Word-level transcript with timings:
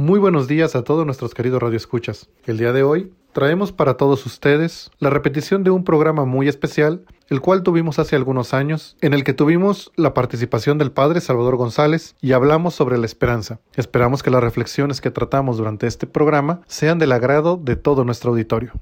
Muy 0.00 0.18
buenos 0.18 0.48
días 0.48 0.76
a 0.76 0.82
todos 0.82 1.04
nuestros 1.04 1.34
queridos 1.34 1.60
radioescuchas. 1.60 2.30
El 2.46 2.56
día 2.56 2.72
de 2.72 2.82
hoy 2.82 3.12
traemos 3.34 3.70
para 3.70 3.98
todos 3.98 4.24
ustedes 4.24 4.90
la 4.98 5.10
repetición 5.10 5.62
de 5.62 5.68
un 5.68 5.84
programa 5.84 6.24
muy 6.24 6.48
especial, 6.48 7.04
el 7.28 7.42
cual 7.42 7.62
tuvimos 7.62 7.98
hace 7.98 8.16
algunos 8.16 8.54
años, 8.54 8.96
en 9.02 9.12
el 9.12 9.24
que 9.24 9.34
tuvimos 9.34 9.92
la 9.96 10.14
participación 10.14 10.78
del 10.78 10.90
padre 10.90 11.20
Salvador 11.20 11.56
González 11.56 12.14
y 12.22 12.32
hablamos 12.32 12.74
sobre 12.74 12.96
la 12.96 13.04
esperanza. 13.04 13.60
Esperamos 13.74 14.22
que 14.22 14.30
las 14.30 14.42
reflexiones 14.42 15.02
que 15.02 15.10
tratamos 15.10 15.58
durante 15.58 15.86
este 15.86 16.06
programa 16.06 16.62
sean 16.66 16.98
del 16.98 17.12
agrado 17.12 17.60
de 17.62 17.76
todo 17.76 18.02
nuestro 18.02 18.30
auditorio. 18.30 18.72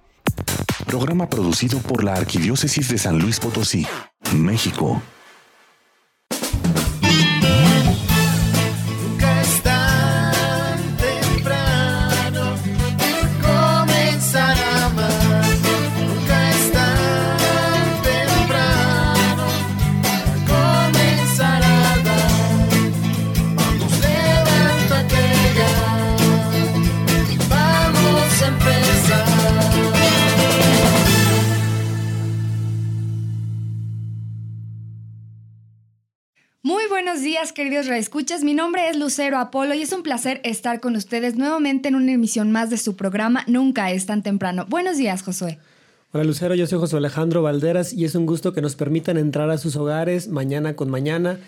Programa 0.86 1.28
producido 1.28 1.80
por 1.80 2.04
la 2.04 2.14
Arquidiócesis 2.14 2.90
de 2.90 2.98
San 2.98 3.18
Luis 3.18 3.40
Potosí, 3.40 3.88
México. 4.36 5.02
Buenos 37.18 37.32
días, 37.34 37.52
queridos 37.52 37.86
reescuchas. 37.88 38.44
Mi 38.44 38.54
nombre 38.54 38.88
es 38.88 38.96
Lucero 38.96 39.38
Apolo 39.38 39.74
y 39.74 39.82
es 39.82 39.92
un 39.92 40.04
placer 40.04 40.40
estar 40.44 40.78
con 40.78 40.94
ustedes 40.94 41.34
nuevamente 41.34 41.88
en 41.88 41.96
una 41.96 42.12
emisión 42.12 42.52
más 42.52 42.70
de 42.70 42.76
su 42.76 42.94
programa 42.94 43.42
Nunca 43.48 43.90
es 43.90 44.06
tan 44.06 44.22
temprano. 44.22 44.66
Buenos 44.68 44.98
días, 44.98 45.24
Josué. 45.24 45.58
Hola 46.12 46.22
Lucero, 46.22 46.54
yo 46.54 46.68
soy 46.68 46.78
José 46.78 46.96
Alejandro 46.96 47.42
Valderas 47.42 47.92
y 47.92 48.04
es 48.04 48.14
un 48.14 48.24
gusto 48.24 48.52
que 48.52 48.62
nos 48.62 48.76
permitan 48.76 49.16
entrar 49.16 49.50
a 49.50 49.58
sus 49.58 49.74
hogares 49.74 50.28
mañana 50.28 50.76
con 50.76 50.90
mañana. 50.90 51.40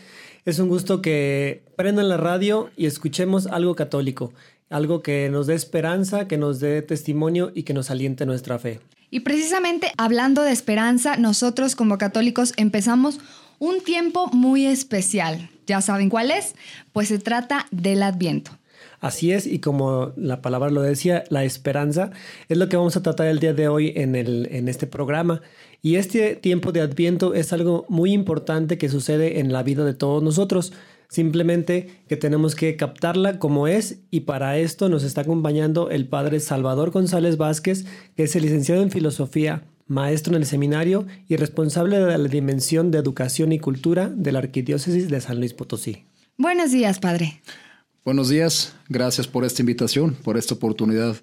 Es 0.44 0.58
un 0.58 0.68
gusto 0.68 1.02
que 1.02 1.62
prendan 1.76 2.08
la 2.08 2.16
radio 2.16 2.70
y 2.76 2.86
escuchemos 2.86 3.46
algo 3.46 3.76
católico, 3.76 4.32
algo 4.70 5.02
que 5.02 5.28
nos 5.30 5.46
dé 5.46 5.54
esperanza, 5.54 6.26
que 6.26 6.36
nos 6.36 6.58
dé 6.58 6.82
testimonio 6.82 7.52
y 7.54 7.62
que 7.62 7.74
nos 7.74 7.92
aliente 7.92 8.26
nuestra 8.26 8.58
fe. 8.58 8.80
Y 9.08 9.20
precisamente 9.20 9.92
hablando 9.98 10.42
de 10.42 10.50
esperanza, 10.50 11.16
nosotros 11.16 11.76
como 11.76 11.96
católicos 11.96 12.54
empezamos 12.56 13.20
un 13.60 13.82
tiempo 13.84 14.26
muy 14.32 14.66
especial. 14.66 15.48
¿Ya 15.70 15.80
saben 15.80 16.08
cuál 16.08 16.32
es? 16.32 16.56
Pues 16.92 17.06
se 17.06 17.20
trata 17.20 17.68
del 17.70 18.02
Adviento. 18.02 18.50
Así 18.98 19.30
es, 19.30 19.46
y 19.46 19.60
como 19.60 20.10
la 20.16 20.42
palabra 20.42 20.68
lo 20.68 20.82
decía, 20.82 21.22
la 21.28 21.44
esperanza 21.44 22.10
es 22.48 22.58
lo 22.58 22.68
que 22.68 22.76
vamos 22.76 22.96
a 22.96 23.04
tratar 23.04 23.28
el 23.28 23.38
día 23.38 23.54
de 23.54 23.68
hoy 23.68 23.92
en, 23.94 24.16
el, 24.16 24.48
en 24.50 24.68
este 24.68 24.88
programa. 24.88 25.42
Y 25.80 25.94
este 25.94 26.34
tiempo 26.34 26.72
de 26.72 26.80
Adviento 26.80 27.34
es 27.34 27.52
algo 27.52 27.86
muy 27.88 28.12
importante 28.12 28.78
que 28.78 28.88
sucede 28.88 29.38
en 29.38 29.52
la 29.52 29.62
vida 29.62 29.84
de 29.84 29.94
todos 29.94 30.24
nosotros. 30.24 30.72
Simplemente 31.08 32.02
que 32.08 32.16
tenemos 32.16 32.56
que 32.56 32.74
captarla 32.74 33.38
como 33.38 33.68
es 33.68 34.00
y 34.10 34.22
para 34.22 34.58
esto 34.58 34.88
nos 34.88 35.04
está 35.04 35.20
acompañando 35.20 35.88
el 35.90 36.08
padre 36.08 36.40
Salvador 36.40 36.90
González 36.90 37.36
Vázquez, 37.36 37.84
que 38.16 38.24
es 38.24 38.34
el 38.34 38.42
licenciado 38.42 38.82
en 38.82 38.90
filosofía 38.90 39.62
maestro 39.90 40.36
en 40.36 40.42
el 40.42 40.46
seminario 40.46 41.06
y 41.28 41.36
responsable 41.36 41.98
de 41.98 42.16
la 42.16 42.28
Dimensión 42.28 42.92
de 42.92 42.98
Educación 42.98 43.52
y 43.52 43.58
Cultura 43.58 44.08
de 44.08 44.30
la 44.30 44.38
Arquidiócesis 44.38 45.10
de 45.10 45.20
San 45.20 45.40
Luis 45.40 45.52
Potosí. 45.52 46.04
Buenos 46.38 46.70
días, 46.70 47.00
padre. 47.00 47.42
Buenos 48.04 48.28
días, 48.28 48.72
gracias 48.88 49.26
por 49.26 49.44
esta 49.44 49.62
invitación, 49.62 50.14
por 50.14 50.38
esta 50.38 50.54
oportunidad 50.54 51.16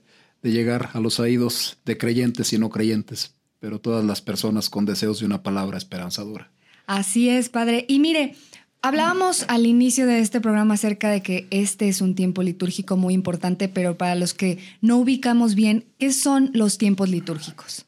de 0.43 0.51
llegar 0.51 0.89
a 0.93 0.99
los 0.99 1.19
oídos 1.19 1.77
de 1.85 1.97
creyentes 1.97 2.51
y 2.51 2.59
no 2.59 2.69
creyentes, 2.69 3.33
pero 3.59 3.79
todas 3.79 4.03
las 4.03 4.21
personas 4.21 4.69
con 4.69 4.85
deseos 4.85 5.21
de 5.21 5.25
una 5.25 5.41
palabra 5.41 5.77
esperanzadora. 5.77 6.51
Así 6.85 7.29
es, 7.29 7.49
padre. 7.49 7.85
Y 7.87 7.99
mire, 7.99 8.35
Hablábamos 8.83 9.43
al 9.47 9.65
inicio 9.65 10.05
de 10.05 10.19
este 10.19 10.39
programa 10.39 10.75
acerca 10.75 11.09
de 11.09 11.21
que 11.21 11.47
este 11.49 11.89
es 11.89 11.99
un 11.99 12.13
tiempo 12.13 12.43
litúrgico 12.43 12.95
muy 12.95 13.15
importante, 13.15 13.67
pero 13.67 13.97
para 13.97 14.13
los 14.13 14.35
que 14.35 14.59
no 14.81 14.97
ubicamos 14.97 15.55
bien, 15.55 15.85
¿qué 15.97 16.13
son 16.13 16.51
los 16.53 16.77
tiempos 16.77 17.09
litúrgicos? 17.09 17.85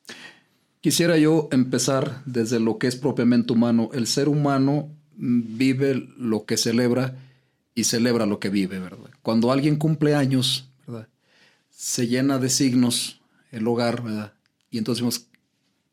Quisiera 0.82 1.18
yo 1.18 1.50
empezar 1.52 2.22
desde 2.26 2.60
lo 2.60 2.78
que 2.78 2.88
es 2.88 2.96
propiamente 2.96 3.52
humano. 3.52 3.90
El 3.94 4.08
ser 4.08 4.30
humano 4.30 4.90
vive 5.18 6.08
lo 6.18 6.46
que 6.46 6.56
celebra 6.56 7.18
y 7.76 7.84
celebra 7.84 8.26
lo 8.26 8.40
que 8.40 8.50
vive, 8.50 8.80
¿verdad? 8.80 9.10
Cuando 9.22 9.52
alguien 9.52 9.76
cumple 9.76 10.16
años, 10.16 10.70
¿verdad? 10.88 11.10
Se 11.70 12.08
llena 12.08 12.38
de 12.38 12.50
signos 12.50 13.20
el 13.52 13.68
hogar, 13.68 14.04
¿verdad? 14.04 14.34
Y 14.72 14.78
entonces 14.78 15.04
decimos, 15.04 15.28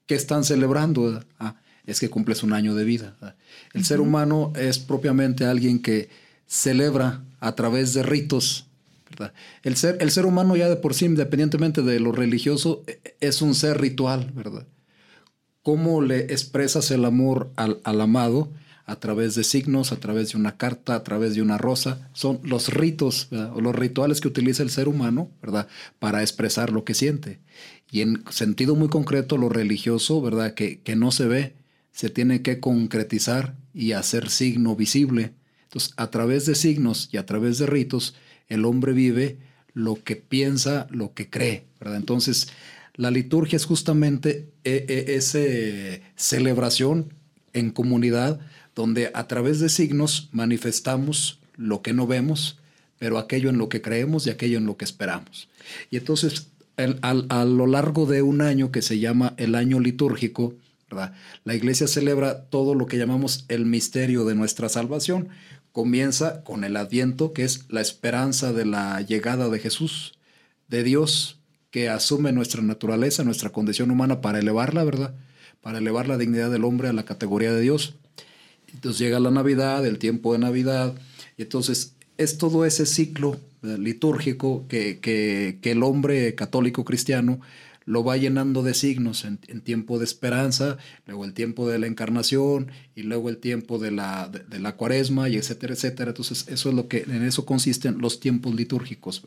¿qué 0.06 0.14
están 0.14 0.44
celebrando? 0.44 1.20
Ah, 1.40 1.56
es 1.84 1.98
que 1.98 2.08
cumples 2.08 2.44
un 2.44 2.52
año 2.52 2.76
de 2.76 2.84
vida. 2.84 3.16
El 3.72 3.84
ser 3.84 4.00
humano 4.00 4.52
es 4.54 4.78
propiamente 4.78 5.46
alguien 5.46 5.80
que 5.80 6.10
celebra 6.46 7.24
a 7.40 7.56
través 7.56 7.92
de 7.92 8.04
ritos, 8.04 8.66
¿verdad? 9.10 9.34
El 9.64 9.76
ser, 9.76 9.98
el 10.00 10.12
ser 10.12 10.26
humano 10.26 10.54
ya 10.54 10.68
de 10.68 10.76
por 10.76 10.94
sí, 10.94 11.06
independientemente 11.06 11.82
de 11.82 11.98
lo 11.98 12.12
religioso, 12.12 12.84
e, 12.86 13.00
e, 13.04 13.16
es 13.20 13.42
un 13.42 13.54
ser 13.56 13.80
ritual, 13.80 14.30
¿verdad? 14.34 14.66
Cómo 15.66 16.00
le 16.00 16.32
expresas 16.32 16.92
el 16.92 17.04
amor 17.04 17.50
al, 17.56 17.80
amado 18.00 18.52
a 18.84 19.00
través 19.00 19.34
de 19.34 19.42
signos, 19.42 19.90
a 19.90 19.96
través 19.96 20.30
de 20.30 20.38
una 20.38 20.56
carta, 20.56 20.94
a 20.94 21.02
través 21.02 21.34
de 21.34 21.42
una 21.42 21.58
rosa. 21.58 22.08
Son 22.12 22.38
los 22.44 22.72
ritos 22.72 23.30
o 23.32 23.60
los 23.60 23.74
rituales 23.74 24.20
que 24.20 24.28
utiliza 24.28 24.62
el 24.62 24.70
ser 24.70 24.86
humano, 24.86 25.28
¿verdad? 25.42 25.66
Para 25.98 26.22
expresar 26.22 26.70
lo 26.70 26.84
que 26.84 26.94
siente. 26.94 27.40
Y 27.90 28.02
en 28.02 28.22
sentido 28.30 28.76
muy 28.76 28.86
concreto, 28.86 29.38
lo 29.38 29.48
religioso, 29.48 30.22
¿verdad? 30.22 30.54
Que, 30.54 30.78
que 30.82 30.94
no 30.94 31.10
se 31.10 31.26
ve, 31.26 31.56
se 31.90 32.10
tiene 32.10 32.42
que 32.42 32.60
concretizar 32.60 33.56
y 33.74 33.90
hacer 33.90 34.30
signo 34.30 34.76
visible. 34.76 35.32
Entonces, 35.64 35.94
a 35.96 36.12
través 36.12 36.46
de 36.46 36.54
signos 36.54 37.08
y 37.10 37.16
a 37.16 37.26
través 37.26 37.58
de 37.58 37.66
ritos, 37.66 38.14
el 38.46 38.64
hombre 38.66 38.92
vive 38.92 39.38
lo 39.74 40.00
que 40.00 40.14
piensa, 40.14 40.86
lo 40.90 41.12
que 41.12 41.28
cree, 41.28 41.64
¿verdad? 41.80 41.96
Entonces, 41.96 42.50
la 42.96 43.10
liturgia 43.10 43.56
es 43.56 43.66
justamente 43.66 44.48
e, 44.64 44.86
e, 44.88 45.14
esa 45.16 45.38
celebración 46.16 47.12
en 47.52 47.70
comunidad 47.70 48.40
donde 48.74 49.10
a 49.14 49.26
través 49.28 49.60
de 49.60 49.68
signos 49.68 50.28
manifestamos 50.32 51.40
lo 51.56 51.82
que 51.82 51.92
no 51.92 52.06
vemos, 52.06 52.58
pero 52.98 53.18
aquello 53.18 53.50
en 53.50 53.58
lo 53.58 53.68
que 53.68 53.82
creemos 53.82 54.26
y 54.26 54.30
aquello 54.30 54.58
en 54.58 54.66
lo 54.66 54.76
que 54.76 54.84
esperamos. 54.84 55.48
Y 55.90 55.96
entonces, 55.96 56.48
a 56.76 57.44
lo 57.44 57.66
largo 57.66 58.04
de 58.04 58.20
un 58.22 58.42
año 58.42 58.70
que 58.70 58.82
se 58.82 58.98
llama 58.98 59.34
el 59.38 59.54
año 59.54 59.80
litúrgico, 59.80 60.54
la 61.44 61.54
iglesia 61.54 61.88
celebra 61.88 62.44
todo 62.44 62.74
lo 62.74 62.86
que 62.86 62.98
llamamos 62.98 63.44
el 63.48 63.64
misterio 63.64 64.24
de 64.24 64.34
nuestra 64.34 64.68
salvación. 64.68 65.28
Comienza 65.72 66.44
con 66.44 66.64
el 66.64 66.76
adviento, 66.76 67.32
que 67.32 67.44
es 67.44 67.64
la 67.70 67.80
esperanza 67.80 68.52
de 68.52 68.66
la 68.66 69.00
llegada 69.00 69.48
de 69.48 69.58
Jesús, 69.58 70.14
de 70.68 70.82
Dios 70.82 71.35
que 71.76 71.90
asume 71.90 72.32
nuestra 72.32 72.62
naturaleza, 72.62 73.22
nuestra 73.22 73.50
condición 73.50 73.90
humana 73.90 74.22
para 74.22 74.38
elevarla, 74.38 74.82
¿verdad? 74.82 75.14
Para 75.60 75.76
elevar 75.76 76.08
la 76.08 76.16
dignidad 76.16 76.50
del 76.50 76.64
hombre 76.64 76.88
a 76.88 76.94
la 76.94 77.04
categoría 77.04 77.52
de 77.52 77.60
Dios. 77.60 77.96
Entonces 78.72 78.98
llega 78.98 79.20
la 79.20 79.30
Navidad, 79.30 79.84
el 79.84 79.98
tiempo 79.98 80.32
de 80.32 80.38
Navidad, 80.38 80.94
y 81.36 81.42
entonces 81.42 81.94
es 82.16 82.38
todo 82.38 82.64
ese 82.64 82.86
ciclo 82.86 83.38
litúrgico 83.60 84.64
que, 84.68 85.00
que, 85.00 85.58
que 85.60 85.72
el 85.72 85.82
hombre 85.82 86.34
católico 86.34 86.82
cristiano 86.86 87.40
lo 87.86 88.02
va 88.02 88.16
llenando 88.16 88.62
de 88.62 88.74
signos 88.74 89.24
en, 89.24 89.38
tiempo 89.62 89.98
de 89.98 90.04
esperanza, 90.04 90.76
luego 91.06 91.24
el 91.24 91.32
tiempo 91.32 91.68
de 91.68 91.78
la 91.78 91.86
encarnación 91.86 92.70
y 92.96 93.02
luego 93.02 93.28
el 93.28 93.38
tiempo 93.38 93.78
de 93.78 93.92
la, 93.92 94.28
de, 94.28 94.58
la 94.58 94.76
cuaresma 94.76 95.28
y 95.28 95.36
etcétera, 95.36 95.72
etcétera. 95.72 96.10
Entonces, 96.10 96.46
eso 96.48 96.68
es 96.68 96.74
lo 96.74 96.88
que 96.88 97.04
en 97.08 97.22
eso 97.22 97.46
consisten 97.46 97.98
los 97.98 98.18
tiempos 98.18 98.54
litúrgicos 98.54 99.22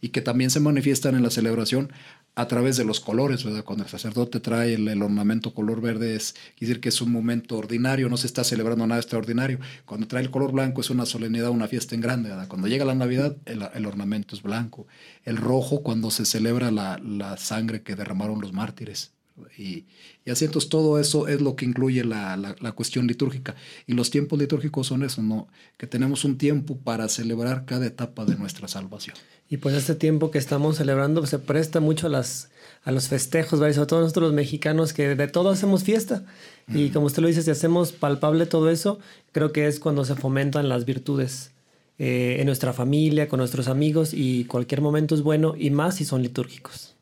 y 0.00 0.10
que 0.10 0.22
también 0.22 0.50
se 0.50 0.60
manifiestan 0.60 1.16
en 1.16 1.24
la 1.24 1.30
celebración 1.30 1.90
a 2.36 2.48
través 2.48 2.76
de 2.76 2.84
los 2.84 3.00
colores, 3.00 3.44
¿verdad? 3.44 3.64
Cuando 3.64 3.84
el 3.84 3.90
sacerdote 3.90 4.40
trae 4.40 4.74
el, 4.74 5.02
ornamento 5.02 5.54
color 5.54 5.80
verde 5.80 6.16
es 6.16 6.34
decir 6.58 6.80
que 6.80 6.88
es 6.88 7.00
un 7.00 7.12
momento 7.12 7.56
ordinario, 7.56 8.08
no 8.08 8.16
se 8.16 8.26
está 8.26 8.42
celebrando 8.42 8.86
nada 8.86 9.00
extraordinario. 9.00 9.60
Cuando 9.84 10.08
trae 10.08 10.22
el 10.22 10.30
color 10.30 10.52
blanco 10.52 10.80
es 10.80 10.90
una 10.90 11.06
solemnidad, 11.06 11.50
una 11.50 11.68
fiesta 11.68 11.94
en 11.94 12.00
grande. 12.00 12.30
Cuando 12.48 12.66
llega 12.66 12.84
la 12.84 12.94
Navidad 12.94 13.36
el, 13.44 13.86
ornamento 13.86 14.34
es 14.34 14.42
blanco. 14.42 14.86
El 15.24 15.36
rojo 15.36 15.82
cuando 15.82 16.10
se 16.10 16.24
celebra 16.24 16.70
la, 16.70 16.98
la 16.98 17.36
sangre 17.36 17.82
que 17.82 17.94
derramaron 18.04 18.40
los 18.40 18.52
mártires. 18.52 19.12
Y, 19.58 19.86
y 20.24 20.30
así 20.30 20.44
entonces 20.44 20.70
todo 20.70 21.00
eso 21.00 21.26
es 21.26 21.40
lo 21.40 21.56
que 21.56 21.64
incluye 21.64 22.04
la, 22.04 22.36
la, 22.36 22.72
cuestión 22.72 23.08
litúrgica. 23.08 23.56
Y 23.86 23.94
los 23.94 24.10
tiempos 24.10 24.38
litúrgicos 24.38 24.86
son 24.86 25.02
eso, 25.02 25.22
¿no? 25.22 25.48
Que 25.76 25.88
tenemos 25.88 26.24
un 26.24 26.38
tiempo 26.38 26.76
para 26.76 27.08
celebrar 27.08 27.64
cada 27.64 27.86
etapa 27.86 28.24
de 28.24 28.36
nuestra 28.36 28.68
salvación. 28.68 29.16
Y 29.50 29.56
pues 29.56 29.74
este 29.74 29.96
tiempo 29.96 30.30
que 30.30 30.38
estamos 30.38 30.76
celebrando 30.76 31.26
se 31.26 31.40
presta 31.40 31.80
mucho 31.80 32.06
a, 32.06 32.10
las, 32.10 32.50
a 32.84 32.92
los 32.92 33.08
festejos, 33.08 33.58
¿verdad? 33.58 33.74
sobre 33.74 33.88
todo 33.88 34.00
nosotros 34.02 34.28
los 34.28 34.34
mexicanos 34.34 34.92
que 34.92 35.16
de 35.16 35.28
todo 35.28 35.50
hacemos 35.50 35.82
fiesta. 35.82 36.24
Y 36.68 36.90
como 36.90 37.06
usted 37.06 37.20
lo 37.20 37.28
dice, 37.28 37.42
si 37.42 37.50
hacemos 37.50 37.92
palpable 37.92 38.46
todo 38.46 38.70
eso, 38.70 39.00
creo 39.32 39.52
que 39.52 39.66
es 39.66 39.80
cuando 39.80 40.04
se 40.04 40.14
fomentan 40.14 40.68
las 40.68 40.84
virtudes. 40.84 41.50
eh, 41.98 42.38
en 42.40 42.46
nuestra 42.46 42.72
familia, 42.72 43.28
con 43.28 43.38
nuestros 43.38 43.68
amigos 43.68 44.14
y 44.14 44.46
cualquier 44.46 44.80
momento 44.80 45.14
es 45.14 45.22
bueno 45.22 45.54
y 45.56 45.70
más 45.70 45.96
si 45.96 46.04
son 46.04 46.22
litúrgicos. 46.22 46.93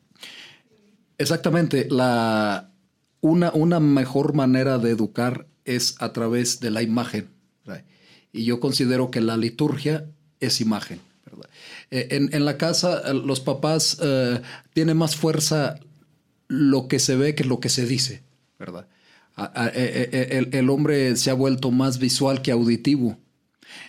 Exactamente. 1.23 1.87
La, 1.89 2.71
una, 3.21 3.51
una 3.53 3.79
mejor 3.79 4.33
manera 4.33 4.77
de 4.77 4.91
educar 4.91 5.47
es 5.65 5.95
a 5.99 6.13
través 6.13 6.59
de 6.59 6.69
la 6.69 6.81
imagen. 6.81 7.29
Y 8.35 8.45
yo 8.45 8.59
considero 8.59 9.11
que 9.11 9.21
la 9.21 9.37
liturgia 9.37 10.09
es 10.39 10.59
imagen. 10.59 10.99
Eh, 11.91 12.07
en, 12.31 12.45
la 12.45 12.57
casa, 12.57 13.03
eh, 13.05 13.13
los 13.13 13.39
papás 13.39 13.99
uh, 13.99 14.39
tienen 14.73 14.97
más 14.97 15.15
fuerza 15.15 15.79
lo 16.47 16.87
que 16.87 16.97
se 16.97 17.15
ve 17.15 17.35
que 17.35 17.43
lo 17.43 17.59
que 17.59 17.69
se 17.69 17.85
dice, 17.85 18.23
¿verdad? 18.57 18.87
el, 19.75 20.69
hombre 20.69 21.15
se 21.15 21.29
ha 21.29 21.33
vuelto 21.35 21.69
más 21.71 21.99
visual 21.99 22.41
que 22.41 22.51
auditivo. 22.51 23.17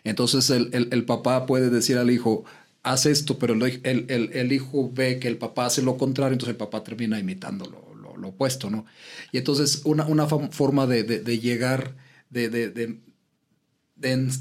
Entonces 0.04 0.50
el, 0.50 1.04
papá 1.04 1.46
puede 1.46 1.70
decir 1.70 1.98
al 1.98 2.10
hijo, 2.10 2.44
haz 2.84 3.06
esto, 3.06 3.38
pero 3.38 3.54
el, 3.54 4.52
hijo 4.52 4.92
ve 4.92 5.18
que 5.18 5.26
el 5.26 5.38
papá 5.38 5.66
hace 5.66 5.82
lo 5.82 5.96
contrario, 5.96 6.34
entonces 6.34 6.52
el 6.52 6.58
papá 6.58 6.84
termina 6.84 7.18
imitando 7.18 7.64
lo, 7.66 7.94
lo, 8.16 8.28
opuesto, 8.28 8.70
¿no? 8.70 8.86
Y 9.32 9.38
entonces 9.38 9.82
una, 9.84 10.06
una 10.06 10.26
forma 10.26 10.86
de, 10.86 11.02
de, 11.02 11.38
llegar, 11.38 11.94
de, 12.30 12.48
de, 12.48 13.00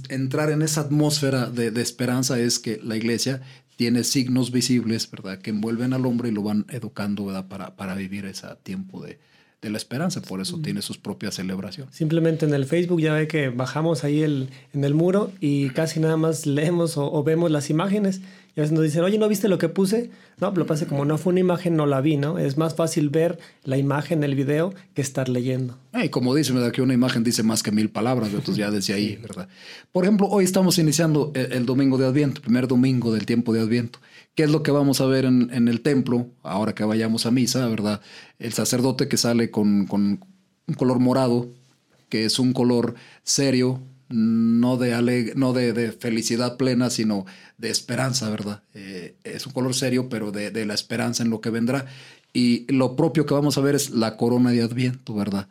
entrar 0.09 0.51
en 0.51 0.61
esa 0.61 0.81
atmósfera 0.81 1.49
de, 1.49 1.81
esperanza 1.81 2.39
es 2.39 2.59
que 2.59 2.79
la 2.83 2.95
iglesia 2.95 3.41
tiene 3.75 4.03
signos 4.03 4.51
visibles, 4.51 5.09
¿verdad? 5.09 5.39
Que 5.39 5.49
envuelven 5.49 5.93
al 5.93 6.05
hombre 6.05 6.29
y 6.29 6.31
lo 6.31 6.43
van 6.43 6.65
educando, 6.69 7.25
¿verdad? 7.25 7.47
Para, 7.47 7.75
para 7.75 7.95
vivir 7.95 8.25
ese 8.25 8.47
tiempo 8.63 9.03
de, 9.03 9.19
de 9.63 9.69
la 9.69 9.77
esperanza, 9.77 10.21
por 10.21 10.41
eso 10.41 10.59
tiene 10.61 10.81
sus 10.81 10.97
propias 10.97 11.35
celebraciones. 11.35 11.95
Simplemente 11.95 12.45
en 12.45 12.53
el 12.53 12.65
Facebook 12.65 13.01
ya 13.01 13.13
ve 13.13 13.27
que 13.27 13.49
bajamos 13.49 14.03
ahí 14.03 14.21
el, 14.21 14.49
en 14.73 14.83
el 14.83 14.93
muro 14.93 15.31
y 15.39 15.69
casi 15.69 15.99
nada 15.99 16.17
más 16.17 16.45
leemos 16.45 16.97
o, 16.97 17.23
vemos 17.23 17.49
las 17.49 17.69
imágenes 17.69 18.21
y 18.55 18.59
a 18.59 18.63
veces 18.63 18.71
nos 18.71 18.83
dicen, 18.83 19.03
oye, 19.03 19.17
¿no 19.17 19.27
viste 19.27 19.47
lo 19.47 19.57
que 19.57 19.69
puse? 19.69 20.11
No, 20.39 20.51
lo 20.51 20.63
que 20.63 20.65
pasa 20.65 20.85
como 20.85 21.05
no 21.05 21.17
fue 21.17 21.31
una 21.31 21.39
imagen, 21.39 21.75
no 21.75 21.85
la 21.85 22.01
vi, 22.01 22.17
¿no? 22.17 22.37
Es 22.37 22.57
más 22.57 22.75
fácil 22.75 23.09
ver 23.09 23.39
la 23.63 23.77
imagen, 23.77 24.23
el 24.23 24.35
video, 24.35 24.73
que 24.93 25.01
estar 25.01 25.29
leyendo. 25.29 25.77
Y 25.93 26.09
como 26.09 26.35
dice, 26.35 26.53
¿verdad? 26.53 26.71
Que 26.71 26.81
una 26.81 26.93
imagen 26.93 27.23
dice 27.23 27.43
más 27.43 27.63
que 27.63 27.71
mil 27.71 27.89
palabras, 27.89 28.29
entonces 28.29 28.57
ya 28.57 28.69
desde 28.69 28.93
ahí, 28.93 29.17
¿verdad? 29.21 29.47
Por 29.91 30.03
ejemplo, 30.03 30.27
hoy 30.27 30.43
estamos 30.43 30.77
iniciando 30.77 31.31
el, 31.33 31.51
el 31.53 31.65
domingo 31.65 31.97
de 31.97 32.05
Adviento, 32.05 32.41
primer 32.41 32.67
domingo 32.67 33.11
del 33.11 33.25
tiempo 33.25 33.53
de 33.53 33.61
Adviento. 33.61 33.99
¿Qué 34.35 34.43
es 34.43 34.49
lo 34.49 34.63
que 34.63 34.71
vamos 34.71 34.99
a 34.99 35.05
ver 35.05 35.25
en, 35.25 35.67
el 35.67 35.81
templo 35.81 36.27
ahora 36.41 36.73
que 36.73 36.83
vayamos 36.83 37.27
a 37.27 37.31
misa, 37.31 37.67
verdad? 37.67 38.01
El 38.39 38.51
sacerdote 38.53 39.07
que 39.07 39.17
sale 39.17 39.51
con, 39.51 39.87
un 39.91 40.73
color 40.75 40.99
morado, 40.99 41.49
que 42.09 42.25
es 42.25 42.39
un 42.39 42.51
color 42.51 42.95
serio, 43.21 43.79
no 44.13 44.77
de, 44.77 45.33
no 45.35 45.53
de, 45.53 45.91
felicidad 45.91 46.57
plena, 46.57 46.89
sino 46.89 47.25
de 47.57 47.69
esperanza, 47.69 48.29
¿verdad? 48.29 48.61
Eh, 48.73 49.15
es 49.23 49.47
un 49.47 49.53
color 49.53 49.73
serio, 49.73 50.07
pero 50.07 50.31
de, 50.31 50.65
la 50.65 50.73
esperanza 50.73 51.23
en 51.23 51.29
lo 51.29 51.41
que 51.41 51.49
vendrá. 51.49 51.85
Y 52.31 52.71
lo 52.71 52.95
propio 52.95 53.25
que 53.25 53.33
vamos 53.33 53.57
a 53.57 53.61
ver 53.61 53.75
es 53.75 53.89
la 53.89 54.17
corona 54.17 54.51
de 54.51 54.61
Adviento, 54.61 55.15
¿verdad? 55.15 55.47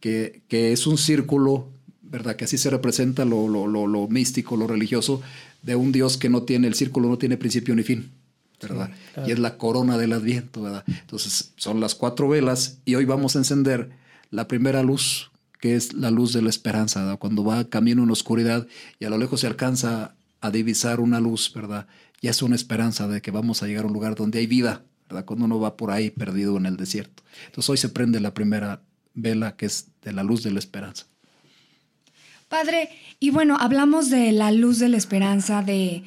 Que, 0.00 0.42
que 0.48 0.72
es 0.72 0.86
un 0.86 0.96
círculo, 0.96 1.68
¿verdad? 2.02 2.36
Que 2.36 2.44
así 2.44 2.56
se 2.56 2.70
representa 2.70 3.24
lo, 3.24 3.48
lo, 3.48 3.66
lo 3.66 4.08
místico, 4.08 4.56
lo 4.56 4.66
religioso, 4.66 5.20
de 5.62 5.74
un 5.74 5.90
Dios 5.90 6.16
que 6.16 6.28
no 6.28 6.42
tiene, 6.42 6.68
el 6.68 6.74
círculo 6.74 7.08
no 7.08 7.18
tiene 7.18 7.36
principio 7.36 7.74
ni 7.74 7.82
fin. 7.82 8.10
¿verdad? 8.62 8.90
Y 9.26 9.32
es 9.32 9.38
la 9.38 9.58
corona 9.58 9.98
del 9.98 10.12
Adviento, 10.12 10.62
¿verdad? 10.62 10.84
Entonces 10.86 11.52
son 11.56 11.80
las 11.80 11.94
cuatro 11.94 12.28
velas 12.28 12.78
y 12.86 12.94
hoy 12.94 13.04
vamos 13.04 13.36
a 13.36 13.40
encender 13.40 13.90
la 14.30 14.48
primera 14.48 14.82
luz, 14.82 15.30
que 15.64 15.76
es 15.76 15.94
la 15.94 16.10
luz 16.10 16.34
de 16.34 16.42
la 16.42 16.50
esperanza. 16.50 17.16
Cuando 17.16 17.42
va 17.42 17.70
camino 17.70 18.02
en 18.02 18.10
oscuridad 18.10 18.66
y 19.00 19.06
a 19.06 19.08
lo 19.08 19.16
lejos 19.16 19.40
se 19.40 19.46
alcanza 19.46 20.14
a 20.42 20.50
divisar 20.50 21.00
una 21.00 21.20
luz, 21.20 21.50
¿verdad? 21.54 21.86
Ya 22.20 22.32
es 22.32 22.42
una 22.42 22.54
esperanza 22.54 23.08
de 23.08 23.22
que 23.22 23.30
vamos 23.30 23.62
a 23.62 23.66
llegar 23.66 23.84
a 23.84 23.86
un 23.86 23.94
lugar 23.94 24.14
donde 24.14 24.40
hay 24.40 24.46
vida, 24.46 24.82
¿verdad? 25.08 25.24
Cuando 25.24 25.46
uno 25.46 25.58
va 25.58 25.78
por 25.78 25.90
ahí 25.90 26.10
perdido 26.10 26.58
en 26.58 26.66
el 26.66 26.76
desierto. 26.76 27.22
Entonces 27.46 27.70
hoy 27.70 27.78
se 27.78 27.88
prende 27.88 28.20
la 28.20 28.34
primera 28.34 28.82
vela, 29.14 29.56
que 29.56 29.64
es 29.64 29.86
de 30.02 30.12
la 30.12 30.22
luz 30.22 30.42
de 30.42 30.50
la 30.50 30.58
esperanza. 30.58 31.06
Padre, 32.50 32.90
y 33.18 33.30
bueno, 33.30 33.56
hablamos 33.58 34.10
de 34.10 34.32
la 34.32 34.52
luz 34.52 34.78
de 34.78 34.90
la 34.90 34.98
esperanza, 34.98 35.62
de 35.62 36.04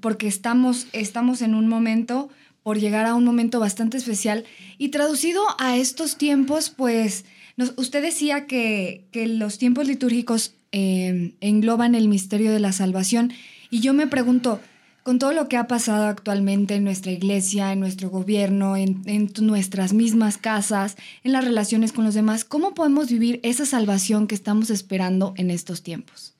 porque 0.00 0.28
estamos, 0.28 0.86
estamos 0.94 1.42
en 1.42 1.54
un 1.54 1.68
momento, 1.68 2.30
por 2.62 2.78
llegar 2.78 3.04
a 3.04 3.14
un 3.14 3.24
momento 3.24 3.60
bastante 3.60 3.98
especial. 3.98 4.46
Y 4.78 4.88
traducido 4.88 5.42
a 5.58 5.76
estos 5.76 6.16
tiempos, 6.16 6.70
pues 6.70 7.26
usted 7.76 8.02
decía 8.02 8.46
que, 8.46 9.08
los 9.14 9.58
tiempos 9.58 9.86
litúrgicos 9.86 10.54
em, 10.70 11.32
engloban 11.40 11.94
el 11.94 12.08
misterio 12.08 12.52
de 12.52 12.60
la 12.60 12.72
salvación. 12.72 13.32
Y 13.70 13.80
yo 13.80 13.94
me 13.94 14.06
pregunto, 14.06 14.60
con 15.02 15.18
todo 15.18 15.32
lo 15.32 15.48
que 15.48 15.56
ha 15.56 15.66
pasado 15.66 16.06
actualmente 16.06 16.74
en 16.74 16.84
nuestra 16.84 17.10
iglesia, 17.10 17.72
en 17.72 17.80
nuestro 17.80 18.08
gobierno, 18.10 18.76
en, 18.76 19.32
nuestras 19.40 19.92
mismas 19.92 20.38
casas, 20.38 20.96
en 21.24 21.32
las 21.32 21.44
relaciones 21.44 21.92
con 21.92 22.04
los 22.04 22.14
demás, 22.14 22.44
¿cómo 22.44 22.74
podemos 22.74 23.08
vivir 23.08 23.40
esa 23.42 23.66
salvación 23.66 24.26
que 24.26 24.34
estamos 24.34 24.70
esperando 24.70 25.34
en 25.36 25.50
estos 25.50 25.82
tiempos? 25.82 26.34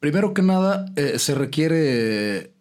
Primero 0.00 0.34
que 0.34 0.42
nada, 0.42 0.86
eh, 0.96 1.18
se 1.18 1.34
requiere 1.34 2.52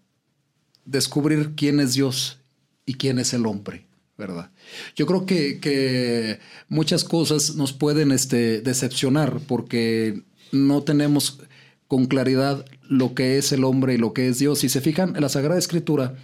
descubrir 0.85 1.53
quién 1.55 1.79
es 1.79 1.93
Dios 1.93 2.39
y 2.85 2.93
quién 2.93 3.19
es 3.19 3.33
el 3.33 3.45
hombre, 3.45 3.86
¿verdad? 4.17 4.51
Yo 4.95 5.05
creo 5.05 5.25
que, 5.25 6.39
muchas 6.69 7.03
cosas 7.03 7.55
nos 7.55 7.73
pueden 7.73 8.11
este, 8.11 8.61
decepcionar 8.61 9.39
porque 9.47 10.23
no 10.51 10.83
tenemos 10.83 11.39
con 11.87 12.05
claridad 12.05 12.65
lo 12.89 13.13
que 13.13 13.37
es 13.37 13.51
el 13.51 13.63
hombre 13.63 13.93
y 13.93 13.97
lo 13.97 14.13
que 14.13 14.27
es 14.27 14.39
Dios. 14.39 14.59
Si 14.59 14.69
se 14.69 14.81
fijan, 14.81 15.13
la 15.17 15.29
Sagrada 15.29 15.59
Escritura 15.59 16.15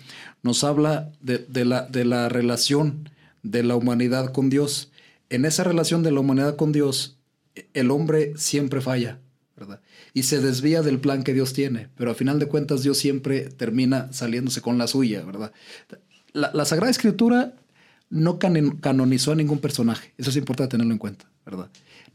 nos 0.42 0.64
habla 0.64 1.12
de, 1.22 1.66
la, 1.66 1.84
de 1.84 2.06
la 2.06 2.30
relación 2.30 3.10
de 3.44 3.64
la 3.64 3.76
humanidad 3.76 4.32
con 4.32 4.50
Dios. 4.50 4.92
En 5.30 5.46
esa 5.46 5.64
relación 5.64 6.04
de 6.04 6.12
la 6.12 6.20
humanidad 6.20 6.56
con 6.56 6.72
Dios, 6.72 7.18
el 7.74 7.92
hombre 7.92 8.34
siempre 8.36 8.82
falla, 8.82 9.20
¿verdad? 9.56 9.80
y 10.14 10.24
se 10.24 10.40
desvía 10.40 10.82
del 10.82 11.00
plan 11.00 11.24
que 11.24 11.34
Dios 11.34 11.54
tiene, 11.54 11.90
pero 11.98 12.12
a 12.12 12.16
final 12.16 12.40
de 12.40 12.48
cuentas 12.48 12.84
Dios 12.84 12.98
siempre 12.98 13.50
termina 13.50 14.14
saliéndose 14.14 14.62
con 14.62 14.78
la 14.78 14.88
suya, 14.88 15.24
¿verdad? 15.26 15.52
La, 16.34 16.66
Sagrada 16.66 16.92
Escritura 16.92 17.54
no 18.14 18.38
canonizó 18.38 19.32
a 19.32 19.36
ningún 19.36 19.58
personaje, 19.58 20.14
eso 20.18 20.30
es 20.30 20.36
importante 20.36 20.72
tenerlo 20.72 20.94
en 20.94 21.00
cuenta, 21.00 21.26
¿verdad? 21.46 21.70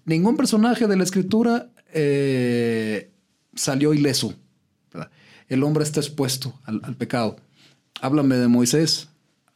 Ningún 0.04 0.36
personaje 0.36 0.86
de 0.86 0.96
la 0.96 1.02
Escritura 1.02 1.70
eh, 1.92 3.10
salió 3.54 3.92
ileso. 3.92 4.34
El 5.48 5.64
hombre 5.64 5.82
está 5.82 5.98
expuesto 6.00 6.54
al, 6.64 6.94
pecado. 6.96 7.36
Háblame 8.00 8.36
de 8.36 8.48
Moisés, 8.48 9.08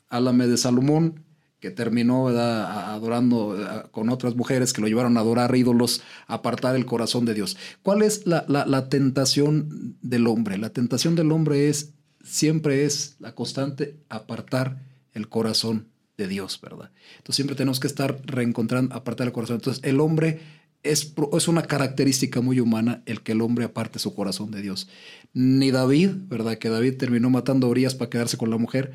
háblame 0.08 0.48
de 0.48 0.56
Salomón, 0.56 1.22
que 1.60 1.70
terminó 1.70 2.28
adorando 2.28 3.56
eh, 3.56 3.84
con 3.92 4.08
otras 4.08 4.34
mujeres 4.34 4.72
que 4.72 4.80
lo 4.80 4.88
llevaron 4.88 5.16
a 5.16 5.20
adorar 5.20 5.54
ídolos, 5.54 6.02
apartar 6.26 6.74
el 6.74 6.86
corazón 6.86 7.24
de 7.24 7.34
Dios. 7.34 7.56
¿Cuál 7.82 8.02
es 8.02 8.26
la, 8.26 8.44
la, 8.48 8.88
tentación 8.88 9.96
del 10.02 10.26
hombre? 10.26 10.58
La 10.58 10.70
tentación 10.70 11.14
del 11.14 11.30
hombre 11.30 11.68
es, 11.68 11.92
siempre 12.24 12.84
es 12.84 13.14
la 13.20 13.34
constante, 13.36 13.96
apartar 14.08 14.82
el 15.12 15.28
corazón 15.28 15.91
de 16.22 16.28
Dios, 16.28 16.60
¿verdad? 16.60 16.90
Entonces 17.16 17.36
siempre 17.36 17.56
tenemos 17.56 17.80
que 17.80 17.86
estar 17.86 18.20
reencontrando, 18.24 18.94
apartar 18.94 19.26
el 19.26 19.32
corazón. 19.32 19.56
Entonces 19.56 19.82
el 19.84 20.00
hombre 20.00 20.40
es, 20.82 21.14
es, 21.32 21.48
una 21.48 21.62
característica 21.62 22.40
muy 22.40 22.60
humana 22.60 23.02
el 23.06 23.22
que 23.22 23.32
el 23.32 23.40
hombre 23.40 23.64
aparte 23.64 23.98
su 23.98 24.14
corazón 24.14 24.50
de 24.50 24.62
Dios. 24.62 24.88
Ni 25.32 25.70
David, 25.70 26.10
¿verdad? 26.28 26.58
Que 26.58 26.68
David 26.68 26.96
terminó 26.96 27.30
matando 27.30 27.70
a 27.70 27.98
para 27.98 28.10
quedarse 28.10 28.36
con 28.36 28.50
la 28.50 28.58
mujer 28.58 28.92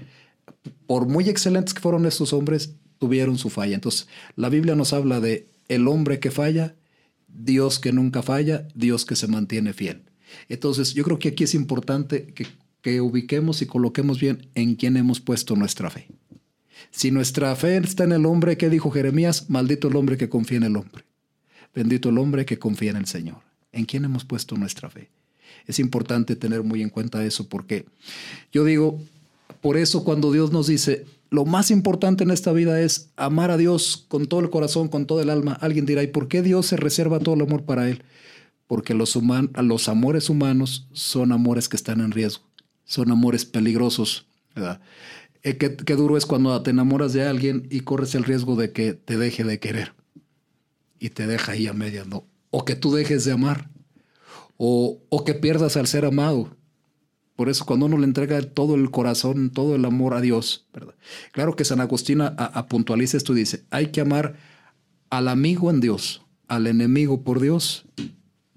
por 0.86 1.08
muy 1.08 1.30
excelentes 1.30 1.74
que 1.74 1.82
fueron 1.82 2.06
estos 2.06 2.34
hombres, 2.34 2.76
tuvieron 3.00 3.38
su 3.38 3.50
falla. 3.50 3.76
Entonces, 3.76 4.08
la 4.36 4.50
Biblia 4.50 4.76
nos 4.76 4.94
habla 4.94 5.20
de 5.20 5.50
el 5.68 5.88
hombre 5.88 6.20
que 6.20 6.32
falla, 6.32 6.76
Dios 7.28 7.80
que 7.80 7.92
nunca 7.92 8.22
falla, 8.22 8.68
Dios 8.74 9.06
que 9.06 9.16
se 9.16 9.28
mantiene 9.28 9.74
fiel. 9.74 10.04
Entonces, 10.50 10.94
yo 10.94 11.04
creo 11.04 11.20
que 11.20 11.30
aquí 11.30 11.44
es 11.44 11.56
importante 11.56 12.28
que, 12.34 12.48
que 12.82 13.02
ubiquemos 13.02 13.62
y 13.62 13.66
coloquemos 13.66 14.20
bien 14.20 14.50
en 14.56 14.76
quién 14.76 14.98
hemos 14.98 15.20
puesto 15.20 15.56
nuestra 15.56 15.90
fe. 15.90 16.08
Si 16.92 17.12
nuestra 17.12 17.56
fe 17.56 17.78
está 17.78 18.04
en 18.04 18.12
el 18.12 18.26
hombre, 18.26 18.58
¿qué 18.58 18.70
dijo 18.70 18.92
Jeremías? 18.92 19.50
Maldito 19.50 19.88
el 19.88 19.96
hombre 19.96 20.18
que 20.18 20.30
confía 20.30 20.58
en 20.58 20.64
el 20.64 20.78
hombre. 20.78 21.04
Bendito 21.74 22.10
el 22.10 22.18
hombre 22.18 22.46
que 22.46 22.58
confía 22.58 22.92
en 22.92 22.98
el 22.98 23.06
Señor. 23.06 23.38
¿En 23.72 23.86
quién 23.86 24.06
hemos 24.06 24.26
puesto 24.26 24.56
nuestra 24.56 24.90
fe? 24.90 25.10
Es 25.68 25.80
importante 25.80 26.36
tener 26.36 26.64
muy 26.64 26.82
en 26.82 26.90
cuenta 26.90 27.24
eso 27.24 27.48
porque 27.48 27.86
yo 28.52 28.64
digo, 28.64 29.00
por 29.62 29.78
eso 29.78 30.04
cuando 30.04 30.32
Dios 30.32 30.52
nos 30.52 30.68
dice, 30.68 31.06
lo 31.30 31.46
más 31.46 31.72
importante 31.72 32.24
en 32.24 32.32
esta 32.32 32.54
vida 32.54 32.82
es 32.82 33.10
amar 33.18 33.52
a 33.52 33.58
Dios 33.58 34.06
con 34.08 34.28
todo 34.28 34.40
el 34.40 34.50
corazón, 34.50 34.88
con 34.88 35.06
todo 35.06 35.22
el 35.22 35.30
alma, 35.30 35.54
alguien 35.54 35.86
dirá, 35.86 36.04
¿y 36.04 36.08
por 36.08 36.28
qué 36.28 36.42
Dios 36.42 36.68
se 36.68 36.78
reserva 36.78 37.20
todo 37.20 37.36
el 37.36 37.42
amor 37.42 37.64
para 37.64 37.90
Él? 37.90 38.04
Porque 38.66 38.94
los, 38.94 39.18
los 39.62 39.90
amores 39.90 40.30
humanos 40.30 40.88
son 40.94 41.32
amores 41.32 41.70
que 41.70 41.76
están 41.76 42.02
en 42.02 42.12
riesgo, 42.12 42.44
son 42.86 43.12
amores 43.12 43.46
peligrosos. 43.46 44.26
¿verdad? 44.56 44.82
Eh, 45.44 45.58
qué, 45.58 45.76
qué 45.76 45.96
duro 45.96 46.18
es 46.18 46.26
cuando 46.26 46.62
te 46.64 46.72
enamoras 46.72 47.14
de 47.14 47.26
alguien 47.26 47.68
y 47.70 47.82
corres 47.82 48.16
el 48.16 48.24
riesgo 48.24 48.56
de 48.56 48.72
que 48.72 48.94
te 48.94 49.18
deje 49.18 49.44
de 49.44 49.60
querer 49.60 49.94
y 51.00 51.10
te 51.10 51.28
deja 51.28 51.54
ahí 51.54 51.68
a 51.68 51.74
medias, 51.74 52.08
¿no? 52.08 52.26
O 52.50 52.66
que 52.66 52.76
tú 52.76 52.94
dejes 52.94 53.26
de 53.26 53.34
amar 53.34 53.70
o, 54.58 55.00
o 55.10 55.24
que 55.24 55.34
pierdas 55.34 55.78
al 55.78 55.88
ser 55.88 56.06
amado. 56.06 56.56
Por 57.36 57.50
eso 57.50 57.66
cuando 57.66 57.86
uno 57.86 58.00
le 58.00 58.06
entrega 58.06 58.42
todo 58.42 58.76
el 58.76 58.90
corazón, 58.90 59.52
todo 59.52 59.76
el 59.76 59.86
amor 59.86 60.16
a 60.16 60.22
Dios, 60.22 60.66
¿verdad? 60.74 60.96
Claro 61.32 61.56
que 61.56 61.66
San 61.66 61.82
Agustín 61.82 62.22
a, 62.22 62.28
a 62.28 62.68
puntualiza 62.68 63.18
esto 63.18 63.34
y 63.34 63.40
dice, 63.40 63.66
hay 63.70 63.88
que 63.88 64.02
amar 64.02 64.36
al 65.10 65.28
amigo 65.28 65.70
en 65.70 65.80
Dios, 65.80 66.26
al 66.48 66.66
enemigo 66.66 67.24
por 67.24 67.40
Dios, 67.40 67.86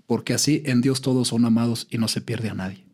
porque 0.06 0.32
así 0.32 0.62
en 0.64 0.80
Dios 0.80 1.02
todos 1.02 1.28
son 1.28 1.44
amados 1.44 1.87
y 1.90 1.99
no 1.99 2.08
se 2.08 2.22
pierde 2.22 2.49
a 2.49 2.54
nadie. 2.54 2.90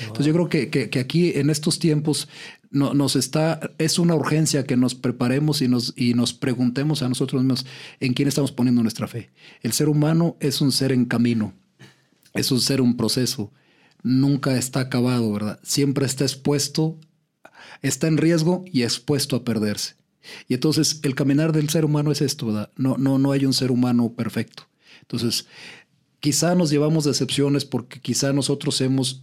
Entonces 0.00 0.26
yo 0.26 0.32
creo 0.32 0.48
que, 0.48 0.68
que, 0.90 0.98
aquí 0.98 1.32
en 1.34 1.50
estos 1.50 1.78
tiempos 1.78 2.28
no, 2.74 2.92
nos 2.92 3.14
está, 3.14 3.60
es 3.78 4.00
una 4.00 4.16
urgencia 4.16 4.64
que 4.64 4.76
nos 4.76 4.96
preparemos 4.96 5.62
y 5.62 5.68
nos, 5.68 5.94
y 5.96 6.14
nos 6.14 6.34
preguntemos 6.34 7.02
a 7.02 7.08
nosotros 7.08 7.42
mismos 7.42 7.66
en 8.00 8.14
quién 8.14 8.26
estamos 8.26 8.50
poniendo 8.50 8.82
nuestra 8.82 9.06
fe. 9.06 9.30
El 9.62 9.72
ser 9.72 9.88
humano 9.88 10.36
es 10.40 10.60
un 10.60 10.72
ser 10.72 10.90
en 10.90 11.04
camino, 11.04 11.54
es 12.34 12.50
un 12.50 12.60
ser, 12.60 12.80
un 12.80 12.96
proceso, 12.96 13.52
nunca 14.02 14.58
está 14.58 14.80
acabado, 14.80 15.32
¿verdad? 15.32 15.60
Siempre 15.62 16.04
está 16.04 16.24
expuesto, 16.24 16.98
está 17.80 18.08
en 18.08 18.18
riesgo 18.18 18.64
y 18.66 18.82
expuesto 18.82 19.36
a 19.36 19.44
perderse. 19.44 19.94
Y 20.48 20.54
entonces 20.54 20.98
el 21.04 21.14
caminar 21.14 21.52
del 21.52 21.70
ser 21.70 21.84
humano 21.84 22.10
es 22.10 22.22
esto, 22.22 22.46
¿verdad? 22.46 22.70
No, 22.76 22.96
no, 22.98 23.18
no 23.18 23.30
hay 23.30 23.46
un 23.46 23.52
ser 23.52 23.70
humano 23.70 24.14
perfecto. 24.14 24.68
Entonces, 25.02 25.46
quizá 26.18 26.56
nos 26.56 26.70
llevamos 26.70 27.04
decepciones 27.04 27.64
porque 27.64 28.00
quizá 28.00 28.32
nosotros 28.32 28.80
hemos 28.80 29.22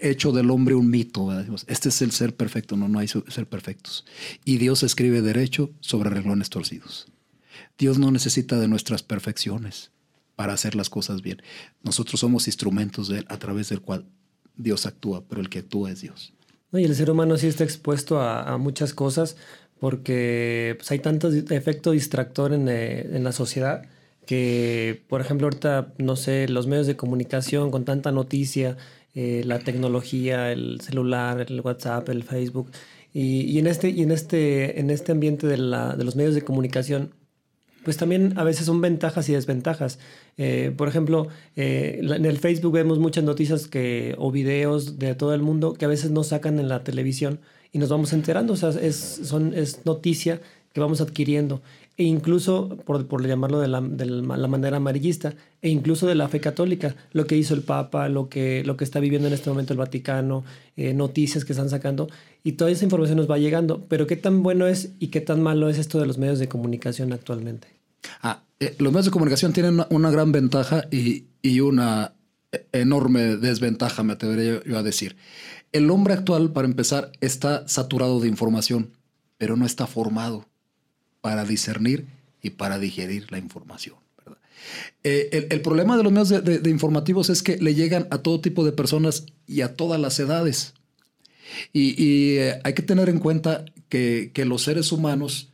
hecho 0.00 0.32
del 0.32 0.50
hombre 0.50 0.74
un 0.74 0.90
mito. 0.90 1.28
Este 1.66 1.88
es 1.88 2.02
el 2.02 2.12
ser 2.12 2.34
perfecto, 2.34 2.76
no, 2.76 2.88
no 2.88 2.98
hay 2.98 3.08
ser 3.08 3.46
perfectos. 3.48 4.04
Y 4.44 4.58
Dios 4.58 4.82
escribe 4.82 5.22
derecho 5.22 5.70
sobre 5.80 6.10
reglones 6.10 6.50
torcidos. 6.50 7.06
Dios 7.78 7.98
no 7.98 8.10
necesita 8.10 8.58
de 8.58 8.68
nuestras 8.68 9.02
perfecciones 9.02 9.90
para 10.36 10.52
hacer 10.52 10.74
las 10.74 10.90
cosas 10.90 11.22
bien. 11.22 11.42
Nosotros 11.82 12.20
somos 12.20 12.46
instrumentos 12.46 13.08
de 13.08 13.24
a 13.28 13.38
través 13.38 13.68
del 13.68 13.80
cual 13.80 14.06
Dios 14.56 14.86
actúa, 14.86 15.24
pero 15.28 15.40
el 15.40 15.48
que 15.48 15.60
actúa 15.60 15.90
es 15.90 16.00
Dios. 16.00 16.32
y 16.72 16.84
el 16.84 16.94
ser 16.94 17.10
humano 17.10 17.36
sí 17.36 17.46
está 17.46 17.64
expuesto 17.64 18.20
a, 18.20 18.56
muchas 18.58 18.94
cosas 18.94 19.36
porque 19.80 20.74
pues, 20.78 20.90
hay 20.90 20.98
tanto 20.98 21.28
efecto 21.28 21.92
distractor 21.92 22.52
en, 22.52 22.68
eh, 22.68 23.00
en 23.12 23.24
la 23.24 23.32
sociedad 23.32 23.82
que, 24.28 25.02
por 25.08 25.22
ejemplo, 25.22 25.46
ahorita, 25.46 25.94
no 25.96 26.14
sé, 26.14 26.48
los 26.48 26.66
medios 26.66 26.86
de 26.86 26.96
comunicación 26.96 27.70
con 27.70 27.86
tanta 27.86 28.12
noticia, 28.12 28.76
eh, 29.20 29.42
la 29.44 29.58
tecnología, 29.58 30.52
el 30.52 30.80
celular, 30.80 31.44
el 31.48 31.60
WhatsApp, 31.60 32.08
el 32.08 32.22
Facebook. 32.22 32.70
Y, 33.12 33.58
en, 33.58 33.66
este, 33.66 33.90
y 33.90 34.02
en, 34.02 34.12
este, 34.12 34.78
en 34.78 34.90
este 34.90 35.10
ambiente 35.10 35.48
de, 35.48 35.56
la, 35.56 35.96
de 35.96 36.04
los 36.04 36.14
medios 36.14 36.36
de 36.36 36.42
comunicación, 36.42 37.14
pues 37.82 37.96
también 37.96 38.34
a 38.36 38.44
veces 38.44 38.66
son 38.66 38.80
ventajas 38.80 39.28
y 39.28 39.32
desventajas. 39.32 39.98
Eh, 40.36 40.72
por 40.76 40.86
ejemplo, 40.86 41.26
eh, 41.56 41.98
en 42.00 42.26
el 42.26 42.38
Facebook 42.38 42.74
vemos 42.74 43.00
muchas 43.00 43.24
noticias 43.24 43.66
que, 43.66 44.14
o 44.18 44.30
videos 44.30 45.00
de 45.00 45.16
todo 45.16 45.34
el 45.34 45.42
mundo 45.42 45.72
que 45.72 45.86
a 45.86 45.88
veces 45.88 46.12
no 46.12 46.22
sacan 46.22 46.60
en 46.60 46.68
la 46.68 46.84
televisión 46.84 47.40
y 47.72 47.78
nos 47.80 47.88
vamos 47.88 48.12
enterando. 48.12 48.52
O 48.52 48.56
sea, 48.56 48.68
es, 48.68 49.20
noticia 49.84 50.40
que 50.72 50.80
vamos 50.80 51.00
adquiriendo 51.00 51.60
e 51.98 52.04
incluso, 52.04 52.68
por, 52.86 53.08
por 53.08 53.26
llamarlo 53.26 53.58
de 53.58 53.66
la, 53.66 53.80
de 53.80 54.06
la, 54.06 54.46
manera 54.46 54.76
amarillista, 54.76 55.34
e 55.60 55.68
incluso 55.68 56.06
de 56.06 56.14
la 56.14 56.28
fe 56.28 56.38
católica, 56.38 56.94
lo 57.10 57.26
que 57.26 57.36
hizo 57.36 57.54
el 57.54 57.62
Papa, 57.62 58.08
lo 58.08 58.28
que, 58.28 58.62
lo 58.64 58.76
que 58.76 58.84
está 58.84 59.00
viviendo 59.00 59.26
en 59.26 59.34
este 59.34 59.50
momento 59.50 59.72
el 59.72 59.80
Vaticano, 59.80 60.44
eh, 60.76 60.94
noticias 60.94 61.44
que 61.44 61.52
están 61.52 61.68
sacando, 61.68 62.08
y 62.44 62.52
toda 62.52 62.70
esa 62.70 62.84
información 62.84 63.16
nos 63.16 63.28
va 63.28 63.36
llegando. 63.38 63.84
Pero 63.88 64.06
qué 64.06 64.14
tan 64.14 64.44
bueno 64.44 64.68
es 64.68 64.92
y 65.00 65.08
qué 65.08 65.20
tan 65.20 65.42
malo 65.42 65.68
es 65.68 65.76
esto 65.76 65.98
de 65.98 66.06
los 66.06 66.18
medios 66.18 66.38
de 66.38 66.46
comunicación 66.46 67.12
actualmente. 67.12 67.66
Ah, 68.22 68.42
eh, 68.60 68.76
los 68.78 68.92
medios 68.92 69.06
de 69.06 69.10
comunicación 69.10 69.52
tienen 69.52 69.80
una, 69.90 70.10
gran 70.12 70.30
ventaja 70.30 70.84
y, 70.92 71.24
y, 71.42 71.58
una 71.58 72.12
enorme 72.70 73.36
desventaja, 73.38 74.04
me 74.04 74.12
atrevería 74.12 74.62
yo 74.64 74.78
a 74.78 74.84
decir. 74.84 75.16
El 75.72 75.90
hombre 75.90 76.14
actual, 76.14 76.52
para 76.52 76.68
empezar, 76.68 77.10
está 77.20 77.66
saturado 77.66 78.20
de 78.20 78.28
información, 78.28 78.92
pero 79.36 79.56
no 79.56 79.66
está 79.66 79.88
formado 79.88 80.46
para 81.28 81.44
discernir 81.44 82.06
y 82.40 82.48
para 82.48 82.78
digerir 82.78 83.30
la 83.30 83.36
información. 83.36 83.96
Eh, 85.04 85.46
el, 85.50 85.60
problema 85.60 85.98
de 85.98 86.02
los 86.02 86.10
medios 86.10 86.66
informativos 86.66 87.28
es 87.28 87.42
que 87.42 87.58
le 87.58 87.74
llegan 87.74 88.08
a 88.10 88.22
todo 88.22 88.40
tipo 88.40 88.64
de 88.64 88.72
personas 88.72 89.26
y 89.46 89.60
a 89.60 89.74
todas 89.74 90.00
las 90.00 90.18
edades. 90.18 90.72
Y, 91.74 92.36
eh, 92.38 92.60
hay 92.64 92.72
que 92.72 92.80
tener 92.80 93.10
en 93.10 93.18
cuenta 93.18 93.66
que, 93.90 94.32
los 94.46 94.62
seres 94.62 94.90
humanos, 94.90 95.50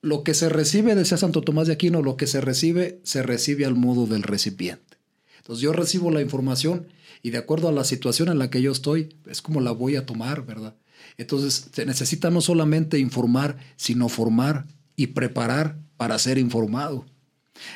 lo 0.00 0.24
que 0.24 0.32
se 0.32 0.48
recibe, 0.48 0.94
decía 0.94 1.18
Santo 1.18 1.42
Tomás 1.42 1.66
de 1.66 1.74
Aquino, 1.74 2.00
lo 2.00 2.16
que 2.16 2.26
se 2.26 2.40
recibe, 2.40 2.98
se 3.02 3.22
recibe 3.22 3.66
al 3.66 3.74
modo 3.74 4.06
del 4.06 4.22
recipiente. 4.22 4.96
Entonces 5.36 5.62
yo 5.62 5.74
recibo 5.74 6.10
la 6.10 6.22
información 6.22 6.86
y 7.22 7.32
de 7.32 7.38
acuerdo 7.38 7.68
a 7.68 7.72
la 7.72 7.84
situación 7.84 8.30
en 8.30 8.38
la 8.38 8.48
que 8.48 8.62
yo 8.62 8.72
estoy, 8.72 9.14
es 9.26 9.42
como 9.42 9.60
la 9.60 9.72
voy 9.72 9.96
a 9.96 10.06
tomar, 10.06 10.46
¿verdad? 10.46 10.74
Entonces 11.18 11.68
se 11.70 11.84
necesita 11.84 12.30
no 12.30 12.40
solamente 12.40 12.98
informar, 12.98 13.58
sino 13.76 14.08
formar 14.08 14.64
y 14.96 15.08
preparar 15.08 15.78
para 15.96 16.18
ser 16.18 16.38
informado. 16.38 17.06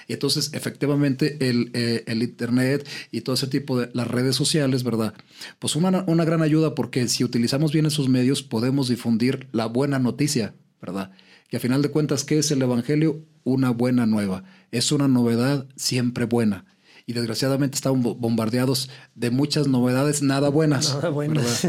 Y 0.08 0.14
entonces, 0.14 0.50
efectivamente, 0.52 1.36
el, 1.48 1.70
eh, 1.74 2.04
el, 2.06 2.22
Internet 2.22 2.88
y 3.10 3.20
todo 3.20 3.34
ese 3.34 3.46
tipo 3.46 3.78
de 3.78 3.90
las 3.92 4.08
redes 4.08 4.34
sociales, 4.34 4.82
¿verdad? 4.82 5.14
Pues 5.58 5.76
una, 5.76 6.04
una 6.06 6.24
gran 6.24 6.42
ayuda 6.42 6.74
porque 6.74 7.06
si 7.08 7.24
utilizamos 7.24 7.72
bien 7.72 7.86
esos 7.86 8.08
medios 8.08 8.42
podemos 8.42 8.88
difundir 8.88 9.48
la 9.52 9.66
buena 9.66 9.98
noticia, 9.98 10.54
¿verdad? 10.80 11.12
Que 11.48 11.58
a 11.58 11.60
final 11.60 11.82
de 11.82 11.90
cuentas, 11.90 12.24
¿qué 12.24 12.38
es 12.38 12.50
el 12.50 12.62
Evangelio? 12.62 13.24
Una 13.44 13.70
buena 13.70 14.06
nueva. 14.06 14.44
Es 14.72 14.90
una 14.90 15.08
novedad 15.08 15.68
siempre 15.76 16.24
buena 16.24 16.64
y 17.06 17.12
desgraciadamente 17.12 17.76
estamos 17.76 18.18
bombardeados 18.18 18.90
de 19.14 19.30
muchas 19.30 19.68
novedades 19.68 20.22
nada 20.22 20.48
buenas. 20.48 20.92
Nada 20.92 21.10
buenas. 21.10 21.66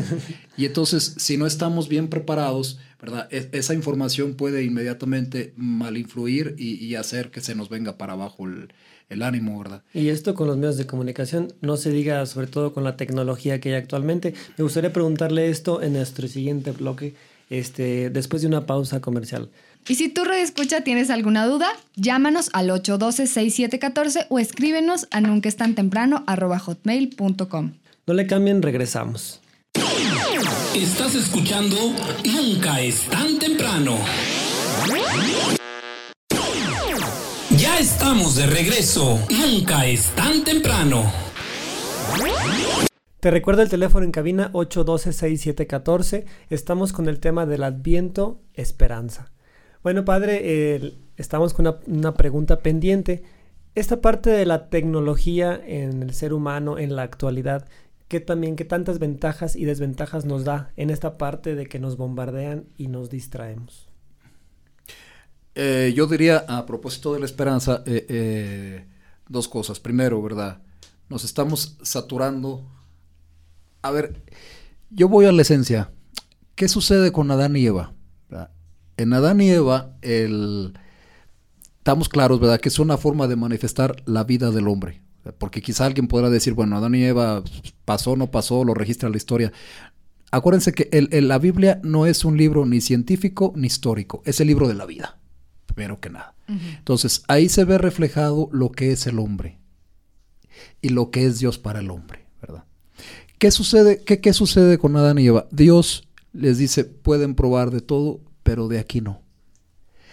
y 0.58 0.66
entonces, 0.66 1.14
si 1.18 1.38
no 1.38 1.46
estamos 1.46 1.88
bien 1.88 2.08
preparados, 2.08 2.80
¿verdad? 3.00 3.28
E, 3.32 3.48
esa 3.52 3.76
información 3.76 4.34
puede 4.34 4.64
inmediatamente 4.64 5.54
mal 5.56 5.96
influir 5.96 6.56
y, 6.58 6.96
hacer 6.96 7.30
que 7.30 7.42
se 7.42 7.54
nos 7.54 7.70
venga 7.70 8.00
para 8.00 8.14
abajo 8.14 8.46
el, 8.48 9.22
ánimo, 9.22 9.60
¿verdad? 9.60 9.84
Y 9.94 10.10
esto 10.10 10.34
con 10.34 10.48
los 10.48 10.58
medios 10.58 10.78
de 10.78 10.88
comunicación, 10.88 11.54
no 11.62 11.78
se 11.78 11.92
diga 11.92 12.26
sobre 12.26 12.48
todo 12.48 12.74
con 12.74 12.84
la 12.84 12.98
tecnología 12.98 13.60
que 13.60 13.70
hay 13.70 13.76
actualmente. 13.76 14.34
Me 14.58 14.64
gustaría 14.64 14.92
preguntarle 14.92 15.50
esto 15.50 15.84
en 15.84 15.94
nuestro 15.94 16.28
siguiente 16.28 16.72
bloque, 16.72 17.14
este, 17.52 18.10
después 18.10 18.42
de 18.42 18.48
una 18.48 18.66
pausa 18.66 19.00
comercial. 19.02 19.50
Y 19.90 19.96
si 19.96 20.10
tú, 20.10 20.24
Escucha, 20.24 20.82
tienes 20.82 21.10
alguna 21.10 21.46
duda, 21.46 21.70
llámanos 21.96 22.50
al 22.54 22.70
812-6714 22.70 24.28
o 24.30 24.38
escríbenos 24.38 25.08
a 25.12 25.22
nunca 25.22 25.48
es 25.48 25.56
tan 25.56 25.76
temprano 25.76 26.26
hotmail.com. 26.28 27.72
No 28.06 28.14
le 28.14 28.28
cambien, 28.28 28.62
regresamos. 28.62 29.42
Estás 30.76 31.16
escuchando 31.16 31.76
Nunca 32.26 32.82
es 32.82 33.04
tan 33.04 33.40
temprano. 33.40 33.98
Ya 37.58 37.80
estamos 37.80 38.36
de 38.36 38.48
regreso. 38.48 39.20
Nunca 39.30 39.86
es 39.86 40.10
tan 40.16 40.44
temprano. 40.44 41.12
Te 43.20 43.32
recuerdo 43.32 43.62
el 43.62 43.70
teléfono 43.70 44.06
en 44.06 44.12
cabina 44.12 44.52
812-6714. 44.52 46.26
Estamos 46.50 46.94
con 46.94 47.08
el 47.08 47.20
tema 47.20 47.46
del 47.46 47.64
Adviento 47.64 48.42
Esperanza. 48.54 49.32
Bueno, 49.84 50.06
padre, 50.06 50.98
estamos 51.18 51.54
con 51.54 51.80
una, 51.88 52.14
pregunta 52.14 52.60
pendiente. 52.60 53.24
Esta 53.76 54.02
parte 54.02 54.30
de 54.30 54.46
la 54.46 54.70
tecnología 54.70 55.60
en 55.66 56.02
el 56.02 56.14
ser 56.14 56.34
humano 56.34 56.80
en 56.80 56.96
la 56.96 57.04
actualidad, 57.04 57.68
¿qué 58.08 58.20
también, 58.20 58.56
qué 58.56 58.66
tantas 58.66 59.00
ventajas 59.00 59.56
y 59.56 59.66
desventajas 59.66 60.26
nos 60.26 60.46
da 60.46 60.72
en 60.78 60.90
esta 60.90 61.18
parte 61.18 61.56
de 61.56 61.68
que 61.68 61.80
nos 61.80 61.96
bombardean 61.96 62.66
y 62.78 62.88
nos 62.88 63.10
distraemos? 63.10 63.88
Eh, 65.54 65.94
yo 65.96 66.06
diría, 66.08 66.46
a 66.48 66.66
propósito 66.66 67.14
de 67.14 67.20
la 67.20 67.26
esperanza, 67.26 67.84
eh, 67.86 68.06
eh, 68.10 68.86
dos 69.28 69.48
cosas. 69.48 69.80
Primero, 69.80 70.22
¿verdad? 70.22 70.62
Nos 71.10 71.24
estamos 71.24 71.78
saturando. 71.82 72.64
A 73.82 73.92
ver, 73.92 74.22
yo 74.90 75.08
voy 75.08 75.26
a 75.26 75.32
la 75.32 75.42
esencia. 75.42 75.92
¿Qué 76.56 76.68
sucede 76.68 77.12
con 77.12 77.30
Adán 77.32 77.56
y 77.56 77.66
Eva? 77.66 77.94
En 78.98 79.14
Adán 79.14 79.40
y 79.42 79.50
Eva, 79.50 79.96
el, 80.02 80.74
estamos 81.78 82.10
claros, 82.10 82.40
¿verdad? 82.40 82.60
Que 82.60 82.70
es 82.70 82.80
una 82.80 82.98
forma 82.98 83.28
de 83.28 83.36
manifestar 83.36 84.04
la 84.06 84.24
vida 84.24 84.52
del 84.52 84.68
hombre. 84.68 85.02
Porque 85.38 85.62
quizá 85.62 85.86
alguien 85.86 86.08
podrá 86.08 86.30
decir, 86.30 86.54
bueno, 86.54 86.78
Adán 86.78 86.96
y 86.96 87.04
Eva 87.04 87.44
pasó, 87.86 88.16
no 88.16 88.32
pasó, 88.32 88.64
lo 88.64 88.74
registra 88.74 89.10
la 89.10 89.18
historia. 89.18 89.52
Acuérdense 90.32 90.74
que 90.74 90.90
la 91.22 91.40
Biblia 91.40 91.80
no 91.84 92.06
es 92.06 92.26
un 92.26 92.38
libro 92.38 92.66
ni 92.66 92.82
científico 92.82 93.54
ni 93.56 93.68
histórico, 93.68 94.22
es 94.26 94.42
el 94.42 94.48
libro 94.48 94.68
de 94.68 94.74
la 94.74 94.86
vida, 94.86 95.18
primero 95.66 96.00
que 96.00 96.10
nada. 96.10 96.36
Entonces, 96.48 97.24
ahí 97.28 97.50
se 97.50 97.66
ve 97.66 97.78
reflejado 97.78 98.50
lo 98.52 98.72
que 98.72 98.92
es 98.92 99.08
el 99.08 99.20
hombre 99.20 99.58
y 100.82 100.90
lo 100.90 101.12
que 101.12 101.26
es 101.26 101.40
Dios 101.40 101.58
para 101.58 101.80
el 101.80 101.90
hombre, 101.90 102.26
¿verdad? 102.42 102.66
¿Qué 103.38 103.52
sucede, 103.52 104.04
qué, 104.04 104.20
qué 104.20 104.34
sucede 104.34 104.78
con 104.78 104.96
Adán 104.96 105.20
y 105.20 105.28
Eva? 105.28 105.48
Dios 105.52 106.08
les 106.34 106.58
dice, 106.58 106.84
pueden 106.84 107.36
probar 107.36 107.72
de 107.72 107.82
todo, 107.82 108.22
pero 108.48 108.70
de 108.70 108.80
aquí 108.80 109.02
no. 109.02 109.22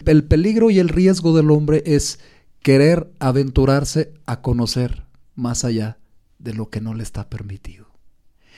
El 0.05 0.25
peligro 0.25 0.69
y 0.69 0.81
el 0.81 0.89
riesgo 0.89 1.37
del 1.37 1.53
hombre 1.53 1.85
es 1.87 2.19
querer 2.63 3.13
aventurarse 3.21 4.13
a 4.27 4.43
conocer 4.43 5.05
más 5.37 5.65
allá 5.65 5.99
de 6.41 6.53
lo 6.53 6.69
que 6.69 6.81
no 6.81 6.95
le 6.95 7.05
está 7.05 7.31
permitido. 7.31 7.87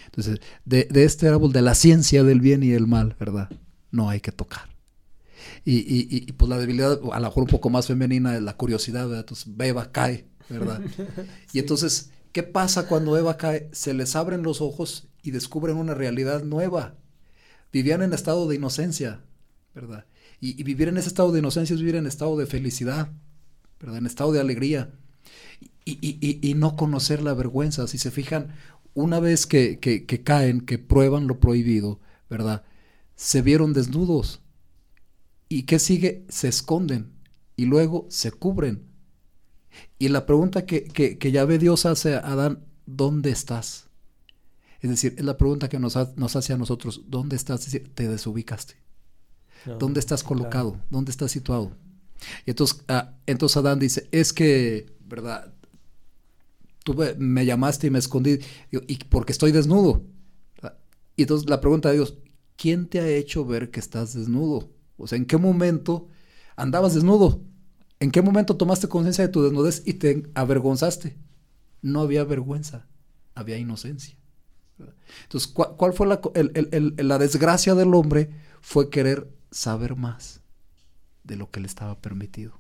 Entonces, 0.06 0.40
de, 0.64 0.88
este 0.95 1.28
árbol 1.28 1.52
de 1.52 1.61
la 1.61 1.75
ciencia 1.75 2.25
del 2.25 2.40
bien 2.40 2.62
y 2.62 2.73
el 2.73 2.87
mal, 2.87 3.16
¿verdad? 3.21 3.50
No 3.90 4.09
hay 4.09 4.21
que 4.21 4.33
tocar. 4.33 4.71
Y, 5.62 5.76
y, 5.76 6.33
pues 6.33 6.49
la 6.49 6.56
debilidad, 6.56 6.99
a 7.12 7.21
lo 7.21 7.26
mejor 7.26 7.42
un 7.42 7.50
poco 7.50 7.68
más 7.68 7.87
femenina, 7.87 8.35
es 8.35 8.40
la 8.40 8.56
curiosidad, 8.56 9.06
¿verdad? 9.06 9.26
Entonces, 9.28 9.47
Eva 9.59 9.92
cae, 9.92 10.26
¿verdad? 10.49 10.80
Y 11.52 11.59
entonces, 11.59 12.12
¿qué 12.33 12.42
pasa 12.42 12.88
cuando 12.88 13.18
Eva 13.18 13.37
cae? 13.37 13.68
Se 13.73 13.92
les 13.92 14.16
abren 14.16 14.42
los 14.42 14.62
ojos 14.62 15.09
y 15.23 15.33
descubren 15.33 15.76
una 15.76 15.92
realidad 15.92 16.45
nueva. 16.45 16.95
Vivían 17.75 18.00
en 18.00 18.14
estado 18.14 18.49
de 18.49 18.56
inocencia, 18.56 19.21
¿verdad? 19.76 20.06
Y, 20.40 20.62
vivir 20.62 20.88
en 20.88 20.97
ese 20.97 21.09
estado 21.09 21.33
de 21.33 21.38
inocencia 21.38 21.75
es 21.75 21.80
vivir 21.80 21.97
en 21.97 22.06
estado 22.06 22.37
de 22.38 22.47
felicidad, 22.47 23.12
¿verdad? 23.78 23.99
En 23.99 24.06
estado 24.06 24.33
de 24.33 24.40
alegría. 24.40 24.90
Y, 25.85 26.54
no 26.56 26.76
conocer 26.76 27.23
la 27.23 27.35
vergüenza. 27.35 27.87
Si 27.87 27.99
se 27.99 28.11
fijan, 28.11 28.54
una 28.95 29.21
vez 29.21 29.47
que, 29.47 29.78
caen, 30.25 30.62
que 30.62 30.78
prueban 30.78 31.26
lo 31.26 31.40
prohibido, 31.40 32.00
¿verdad? 32.30 32.64
Se 33.16 33.42
vieron 33.42 33.75
desnudos. 33.75 34.40
¿Y 35.49 35.64
qué 35.64 35.78
sigue? 35.78 36.25
Se 36.28 36.49
esconden 36.49 37.12
y 37.54 37.66
luego 37.66 38.06
se 38.09 38.33
cubren. 38.33 38.83
Y 39.99 40.09
la 40.09 40.25
pregunta 40.25 40.64
que, 40.64 40.85
que, 40.85 41.33
ya 41.33 41.45
ve 41.45 41.59
Dios 41.59 41.85
hace 41.85 42.14
a 42.14 42.21
Adán, 42.21 42.64
¿dónde 42.87 43.30
estás? 43.30 43.88
Es 44.80 44.88
decir, 44.88 45.14
es 45.18 45.25
la 45.25 45.37
pregunta 45.37 45.68
que 45.68 45.78
nos, 45.78 45.97
hace 45.97 46.52
a 46.54 46.56
nosotros, 46.56 47.02
¿dónde 47.09 47.37
estás? 47.37 47.61
Es 47.61 47.73
decir, 47.73 47.95
te 47.95 48.09
desubicaste. 48.09 48.86
¿Dónde 49.79 50.01
estás 50.01 50.23
colocado? 50.23 50.81
¿Dónde 50.91 51.11
estás 51.11 51.31
situado? 51.33 51.73
Y 52.45 52.51
entonces, 52.51 52.83
ah, 52.89 53.15
entonces 53.27 53.57
Adán 53.57 53.79
dice, 53.79 54.09
es 54.13 54.33
que, 54.33 54.87
¿verdad? 55.07 55.53
tú 56.87 56.95
me 57.19 57.45
llamaste 57.45 57.89
y 57.89 57.91
me 57.91 57.99
escondí, 57.99 58.39
y 58.71 59.05
porque 59.07 59.33
estoy 59.33 59.51
desnudo. 59.51 60.05
Y 61.17 61.23
entonces 61.23 61.51
la 61.51 61.61
pregunta 61.61 61.89
de 61.89 61.97
Dios, 61.97 62.17
¿quién 62.57 62.87
te 62.87 63.01
ha 63.01 63.09
hecho 63.09 63.45
ver 63.45 63.73
que 63.73 63.81
estás 63.81 64.15
desnudo? 64.15 64.71
O 64.97 65.09
sea, 65.09 65.19
¿en 65.19 65.27
qué 65.27 65.37
momento 65.37 66.07
andabas 66.55 66.95
desnudo? 66.95 67.43
¿En 67.99 68.13
qué 68.13 68.23
momento 68.23 68.57
tomaste 68.57 68.87
conciencia 68.87 69.27
de 69.27 69.33
tu 69.33 69.43
desnudez 69.43 69.83
y 69.85 69.95
te 69.95 70.31
avergonzaste? 70.35 71.17
No 71.83 72.03
había 72.03 72.23
vergüenza, 72.23 72.87
había 73.35 73.59
inocencia. 73.59 74.17
Entonces, 75.25 75.51
¿cuál, 75.51 75.93
fue 75.93 76.07
la, 76.07 76.21
la 76.99 77.19
desgracia 77.19 77.75
del 77.75 77.95
hombre? 77.95 78.31
Fue 78.61 78.91
querer 78.91 79.29
saber 79.57 79.97
más 79.97 80.41
de 81.25 81.37
lo 81.37 81.51
que 81.51 81.61
le 81.61 81.67
estaba 81.67 82.01
permitido. 82.01 82.59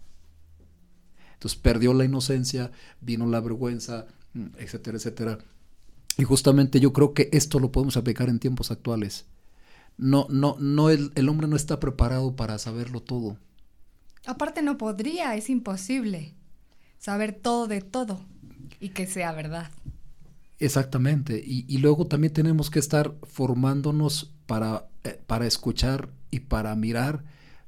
Entonces 1.34 1.58
perdió 1.58 1.92
la 1.92 2.04
inocencia, 2.04 2.72
vino 3.00 3.26
la 3.26 3.40
vergüenza, 3.40 4.06
Mm, 4.36 4.48
etcétera, 4.58 4.98
etcétera. 4.98 5.38
Y 6.18 6.24
justamente 6.24 6.78
yo 6.78 6.92
creo 6.92 7.14
que 7.14 7.30
esto 7.32 7.58
lo 7.58 7.72
podemos 7.72 7.96
aplicar 7.96 8.28
en 8.28 8.38
tiempos 8.38 8.70
actuales. 8.70 9.24
No, 9.96 10.26
no, 10.28 10.56
no, 10.60 10.90
el, 10.90 11.10
el 11.14 11.28
hombre 11.30 11.48
no 11.48 11.56
está 11.56 11.80
preparado 11.80 12.36
para 12.36 12.58
saberlo 12.58 13.00
todo. 13.00 13.38
Aparte 14.26 14.60
no 14.60 14.76
podría, 14.76 15.36
es 15.36 15.48
imposible 15.48 16.34
saber 16.98 17.32
todo 17.32 17.66
de 17.66 17.80
todo 17.80 18.20
y 18.78 18.90
que 18.90 19.06
sea 19.06 19.32
verdad. 19.32 19.70
Exactamente. 20.58 21.42
Y, 21.44 21.64
y 21.66 21.78
luego 21.78 22.06
también 22.06 22.34
tenemos 22.34 22.68
que 22.68 22.78
estar 22.78 23.14
formándonos 23.22 24.34
para, 24.46 24.88
eh, 25.04 25.18
para 25.26 25.46
escuchar 25.46 26.10
y 26.30 26.40
para 26.40 26.74
mirar 26.76 27.22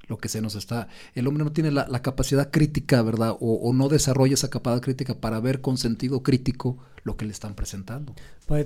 lo 0.08 0.18
que 0.18 0.28
se 0.28 0.40
nos 0.40 0.54
está. 0.54 0.88
El 1.14 1.26
hombre 1.26 1.44
no 1.44 1.52
tiene 1.52 1.70
la, 1.70 2.02
capacidad 2.02 2.50
crítica, 2.50 3.02
¿verdad? 3.02 3.36
O, 3.40 3.72
no 3.72 3.88
desarrolla 3.88 4.34
esa 4.34 4.50
capacidad 4.50 4.82
crítica 4.82 5.14
para 5.14 5.38
ver 5.40 5.60
con 5.60 5.76
sentido 5.76 6.22
crítico 6.22 6.78
lo 7.04 7.16
que 7.16 7.26
le 7.26 7.32
están 7.32 7.54
presentando. 7.54 8.14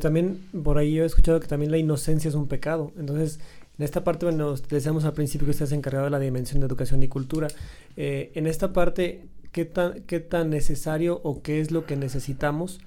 También 0.01 0.41
por 0.63 0.79
ahí 0.79 0.95
yo 0.95 1.03
he 1.03 1.07
escuchado 1.07 1.41
que 1.41 1.49
también 1.49 1.71
la 1.71 1.79
inocencia 1.79 2.29
es 2.29 2.35
un 2.35 2.47
pecado. 2.47 2.93
Entonces, 2.97 3.41
en 3.79 3.85
esta 3.85 4.05
parte, 4.05 4.27
bueno, 4.27 4.55
decíamos 4.71 5.05
al 5.05 5.13
principio 5.13 5.47
que 5.47 5.51
usted 5.51 5.67
se 5.67 5.75
encargado 5.75 6.05
de 6.05 6.11
la 6.11 6.21
dimensión 6.21 6.61
de 6.61 6.67
educación 6.67 7.03
y 7.03 7.09
cultura. 7.09 7.49
Eh, 7.97 8.31
en 8.35 8.47
esta 8.47 8.73
parte, 8.73 9.27
¿qué 9.51 9.65
tan, 9.65 10.03
¿qué 10.03 10.21
tan 10.21 10.51
necesario 10.51 11.21
o 11.25 11.43
qué 11.43 11.61
es 11.61 11.71
lo 11.71 11.87
que 11.87 11.97
necesitamos? 11.97 12.81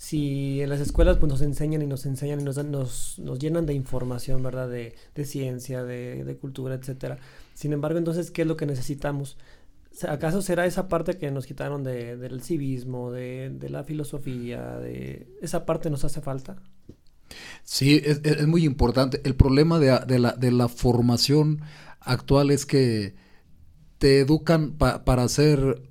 Si 0.00 0.62
en 0.62 0.70
las 0.70 0.80
escuelas 0.80 1.18
pues, 1.18 1.30
nos 1.30 1.42
enseñan 1.42 1.82
y 1.82 1.86
nos 1.86 2.06
enseñan 2.06 2.40
y 2.40 2.42
nos, 2.42 2.56
nos, 2.64 3.18
nos 3.18 3.38
llenan 3.38 3.66
de 3.66 3.74
información, 3.74 4.42
¿verdad? 4.42 4.66
De, 4.66 4.94
de 5.14 5.24
ciencia, 5.26 5.84
de, 5.84 6.24
de, 6.24 6.36
cultura, 6.38 6.74
etcétera. 6.74 7.18
Sin 7.52 7.74
embargo, 7.74 7.98
entonces, 7.98 8.30
¿qué 8.30 8.40
es 8.40 8.48
lo 8.48 8.56
que 8.56 8.64
necesitamos? 8.64 9.36
¿Acaso 10.08 10.40
será 10.40 10.64
esa 10.64 10.88
parte 10.88 11.18
que 11.18 11.30
nos 11.30 11.44
quitaron 11.44 11.84
de, 11.84 12.16
del 12.16 12.40
civismo, 12.40 13.12
de, 13.12 13.50
de, 13.50 13.68
la 13.68 13.84
filosofía, 13.84 14.78
de 14.78 15.28
esa 15.42 15.66
parte 15.66 15.90
nos 15.90 16.02
hace 16.02 16.22
falta? 16.22 16.56
Sí, 17.62 18.00
es, 18.02 18.22
es 18.24 18.46
muy 18.46 18.64
importante. 18.64 19.20
El 19.24 19.34
problema 19.34 19.78
de, 19.78 20.18
la, 20.18 20.32
de 20.32 20.50
la 20.50 20.68
formación 20.68 21.60
actual 22.00 22.50
es 22.50 22.64
que 22.64 23.16
te 23.98 24.20
educan 24.20 24.78
para 24.78 25.28
ser 25.28 25.82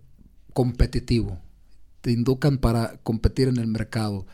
competitivo 0.51 1.39
te 2.01 2.11
educan 2.11 2.57
para 2.57 2.97
competir 3.03 3.47
en 3.47 3.57
el 3.57 3.67
mercado, 3.67 4.25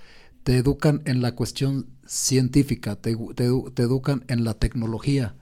te 0.43 0.57
educan 0.57 1.01
en 1.05 1.21
la 1.21 1.33
cuestión 1.33 1.87
científica, 2.05 2.95
te, 2.95 3.11
educan 3.11 4.23
en 4.27 4.43
la 4.43 4.53
tecnología, 4.53 5.35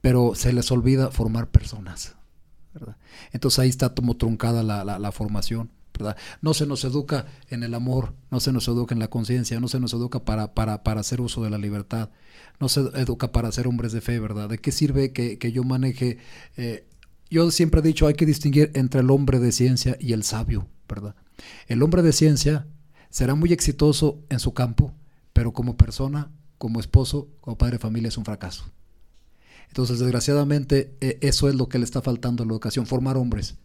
pero 0.00 0.34
se 0.34 0.52
les 0.52 0.70
olvida 0.70 1.10
formar 1.10 1.48
personas. 1.48 2.14
Entonces 3.32 3.58
ahí 3.58 3.68
está 3.68 3.94
como 3.94 4.16
truncada 4.16 4.62
la, 4.62 5.12
formación. 5.12 5.70
¿verdad? 5.98 6.16
No 6.42 6.54
se 6.54 6.64
nos 6.64 6.84
educa 6.84 7.26
en 7.48 7.64
el 7.64 7.74
amor, 7.74 8.14
no 8.30 8.38
se 8.38 8.52
nos 8.52 8.68
educa 8.68 8.94
en 8.94 9.00
la 9.00 9.08
conciencia, 9.08 9.58
no 9.58 9.66
se 9.66 9.80
nos 9.80 9.92
educa 9.94 10.20
para, 10.24 10.54
para, 10.54 10.84
para, 10.84 11.00
hacer 11.00 11.20
uso 11.20 11.42
de 11.42 11.50
la 11.50 11.58
libertad, 11.58 12.10
no 12.60 12.68
se 12.68 12.82
educa 12.94 13.32
para 13.32 13.50
ser 13.50 13.66
hombres 13.66 13.90
de 13.90 14.00
fe, 14.00 14.20
¿verdad? 14.20 14.48
¿De 14.48 14.58
qué 14.58 14.70
sirve 14.70 15.12
que, 15.12 15.52
yo 15.52 15.64
maneje? 15.64 16.18
Eh, 16.56 16.86
yo 17.30 17.50
siempre 17.50 17.80
he 17.80 17.82
dicho, 17.82 18.06
hay 18.06 18.14
que 18.14 18.26
distinguir 18.26 18.70
entre 18.74 19.00
el 19.00 19.10
hombre 19.10 19.40
de 19.40 19.50
ciencia 19.50 19.96
y 19.98 20.12
el 20.12 20.22
sabio, 20.22 20.68
¿verdad? 20.88 21.16
El 21.66 21.82
hombre 21.82 22.02
de 22.02 22.12
ciencia 22.12 22.66
será 23.10 23.34
muy 23.34 23.52
exitoso 23.52 24.20
en 24.28 24.40
su 24.40 24.54
campo, 24.54 24.94
pero 25.32 25.52
como 25.52 25.76
persona, 25.76 26.30
como 26.58 26.80
esposo, 26.80 27.28
como 27.40 27.58
padre 27.58 27.74
de 27.74 27.78
familia 27.80 28.08
es 28.08 28.18
un 28.18 28.24
fracaso. 28.24 28.64
Entonces, 29.68 29.98
desgraciadamente, 29.98 30.96
e, 31.00 31.18
eso 31.20 31.48
es 31.48 31.54
lo 31.54 31.68
que 31.68 31.78
le 31.78 31.84
está 31.84 32.02
faltando 32.02 32.42
a 32.42 32.46
la 32.46 32.52
educación, 32.52 32.86
formar 32.86 33.16
hombres. 33.16 33.56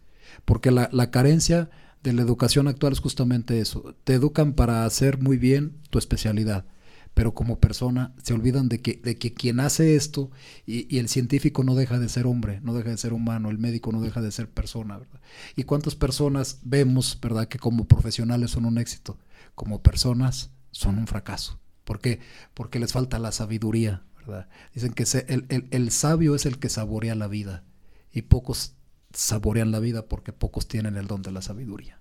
Porque 0.44 0.70
la, 0.70 0.88
la, 0.92 1.10
carencia 1.10 1.70
de 2.02 2.12
la 2.12 2.22
educación 2.22 2.68
actual 2.68 2.92
es 2.92 3.00
justamente 3.00 3.60
eso. 3.60 3.94
Te 4.04 4.14
educan 4.14 4.52
para 4.52 4.84
hacer 4.84 5.18
muy 5.18 5.38
bien 5.38 5.76
tu 5.90 5.98
especialidad 5.98 6.64
pero 7.14 7.32
como 7.32 7.60
persona 7.60 8.12
se 8.22 8.34
olvidan 8.34 8.68
de 8.68 8.82
que, 8.82 9.00
de 9.02 9.16
que 9.16 9.32
quien 9.32 9.60
hace 9.60 9.94
esto 9.94 10.30
y, 10.66 10.98
el 10.98 11.08
científico 11.08 11.62
no 11.62 11.74
deja 11.74 11.98
de 11.98 12.08
ser 12.08 12.26
hombre, 12.26 12.60
no 12.62 12.74
deja 12.74 12.90
de 12.90 12.98
ser 12.98 13.12
humano, 13.12 13.50
el 13.50 13.58
médico 13.58 13.92
no 13.92 14.00
deja 14.00 14.20
de 14.20 14.32
ser 14.32 14.50
persona, 14.50 14.98
¿verdad? 14.98 15.20
¿Y 15.56 15.62
cuántas 15.62 15.94
personas 15.94 16.58
vemos, 16.62 17.18
¿verdad?, 17.20 17.48
que 17.48 17.58
como 17.58 17.86
profesionales 17.86 18.50
son 18.50 18.64
un 18.64 18.78
éxito, 18.78 19.18
como 19.54 19.82
personas 19.82 20.50
son 20.72 20.98
un 20.98 21.06
fracaso. 21.06 21.60
¿Por 21.84 22.00
qué? 22.00 22.20
Porque 22.52 22.80
les 22.80 22.92
falta 22.92 23.18
la 23.18 23.30
sabiduría, 23.30 24.02
¿verdad? 24.16 24.48
Dicen 24.74 24.92
que 24.92 25.04
el, 25.28 25.68
el 25.70 25.90
sabio 25.90 26.34
es 26.34 26.46
el 26.46 26.58
que 26.58 26.68
saborea 26.68 27.14
la 27.14 27.28
vida 27.28 27.64
y 28.12 28.22
pocos 28.22 28.74
saborean 29.12 29.70
la 29.70 29.78
vida 29.78 30.08
porque 30.08 30.32
pocos 30.32 30.66
tienen 30.66 30.96
el 30.96 31.06
don 31.06 31.22
de 31.22 31.30
la 31.30 31.42
sabiduría. 31.42 32.00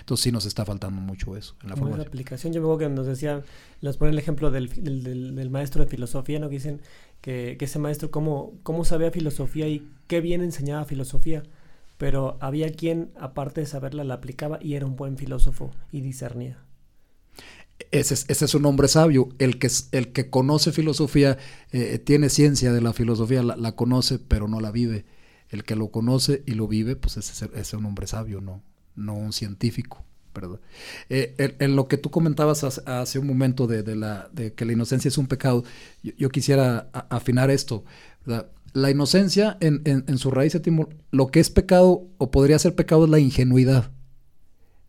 Entonces 0.00 0.24
sí 0.24 0.32
nos 0.32 0.46
está 0.46 0.64
faltando 0.64 1.00
mucho 1.00 1.36
eso 1.36 1.56
en 1.62 1.70
la 1.70 1.76
formación. 1.76 2.06
aplicación, 2.06 2.52
yo 2.52 2.60
me 2.60 2.66
acuerdo 2.66 2.88
que 2.88 2.94
nos 2.94 3.06
decía, 3.06 3.42
nos 3.80 3.96
ponen 3.96 4.14
el 4.14 4.18
ejemplo 4.18 4.50
del, 4.50 4.68
del, 4.68 5.50
maestro 5.50 5.84
de 5.84 5.90
filosofía, 5.90 6.38
¿no? 6.38 6.48
Que 6.48 6.56
dicen 6.56 6.80
que, 7.20 7.56
que, 7.58 7.64
ese 7.64 7.78
maestro 7.78 8.10
cómo, 8.10 8.54
cómo 8.62 8.84
sabía 8.84 9.10
filosofía 9.10 9.68
y 9.68 9.88
qué 10.06 10.20
bien 10.20 10.42
enseñaba 10.42 10.84
filosofía, 10.84 11.42
pero 11.96 12.36
había 12.40 12.72
quien, 12.72 13.10
aparte 13.18 13.60
de 13.60 13.66
saberla, 13.66 14.04
la 14.04 14.14
aplicaba 14.14 14.58
y 14.62 14.74
era 14.74 14.86
un 14.86 14.96
buen 14.96 15.16
filósofo 15.16 15.70
y 15.92 16.00
discernía. 16.00 16.58
Ese 17.90 18.14
es, 18.14 18.26
ese 18.28 18.44
es, 18.44 18.54
un 18.54 18.66
hombre 18.66 18.88
sabio. 18.88 19.28
El 19.38 19.58
que, 19.58 19.70
el 19.92 20.12
que 20.12 20.30
conoce 20.30 20.72
filosofía, 20.72 21.38
eh, 21.70 21.98
tiene 21.98 22.28
ciencia 22.28 22.72
de 22.72 22.80
la 22.80 22.92
filosofía, 22.92 23.42
la, 23.42 23.56
la, 23.56 23.72
conoce, 23.72 24.18
pero 24.18 24.48
no 24.48 24.60
la 24.60 24.70
vive. 24.72 25.06
El 25.48 25.64
que 25.64 25.76
lo 25.76 25.88
conoce 25.88 26.42
y 26.44 26.52
lo 26.52 26.68
vive, 26.68 26.96
pues 26.96 27.16
ese 27.16 27.48
es 27.54 27.72
un 27.72 27.86
hombre 27.86 28.06
sabio, 28.06 28.40
¿no? 28.40 28.62
No 28.98 29.14
un 29.14 29.32
científico. 29.32 30.04
¿verdad? 30.34 30.60
Eh, 31.08 31.56
en, 31.58 31.76
lo 31.76 31.88
que 31.88 31.96
tú 31.96 32.10
comentabas 32.10 32.62
hace, 32.64 33.18
un 33.18 33.26
momento 33.26 33.66
de, 33.66 33.96
la, 33.96 34.28
de, 34.32 34.52
que 34.52 34.64
la 34.64 34.72
inocencia 34.72 35.08
es 35.08 35.18
un 35.18 35.26
pecado, 35.26 35.64
yo, 36.02 36.28
quisiera 36.28 36.88
afinar 37.10 37.50
esto. 37.50 37.84
La 38.24 38.90
inocencia 38.90 39.56
en, 39.60 39.82
en, 39.84 40.18
su 40.18 40.30
raíz, 40.30 40.56
lo 41.10 41.26
que 41.28 41.40
es 41.40 41.50
pecado 41.50 42.06
o 42.18 42.30
podría 42.30 42.58
ser 42.58 42.74
pecado 42.74 43.04
es 43.04 43.10
la 43.10 43.18
ingenuidad, 43.18 43.90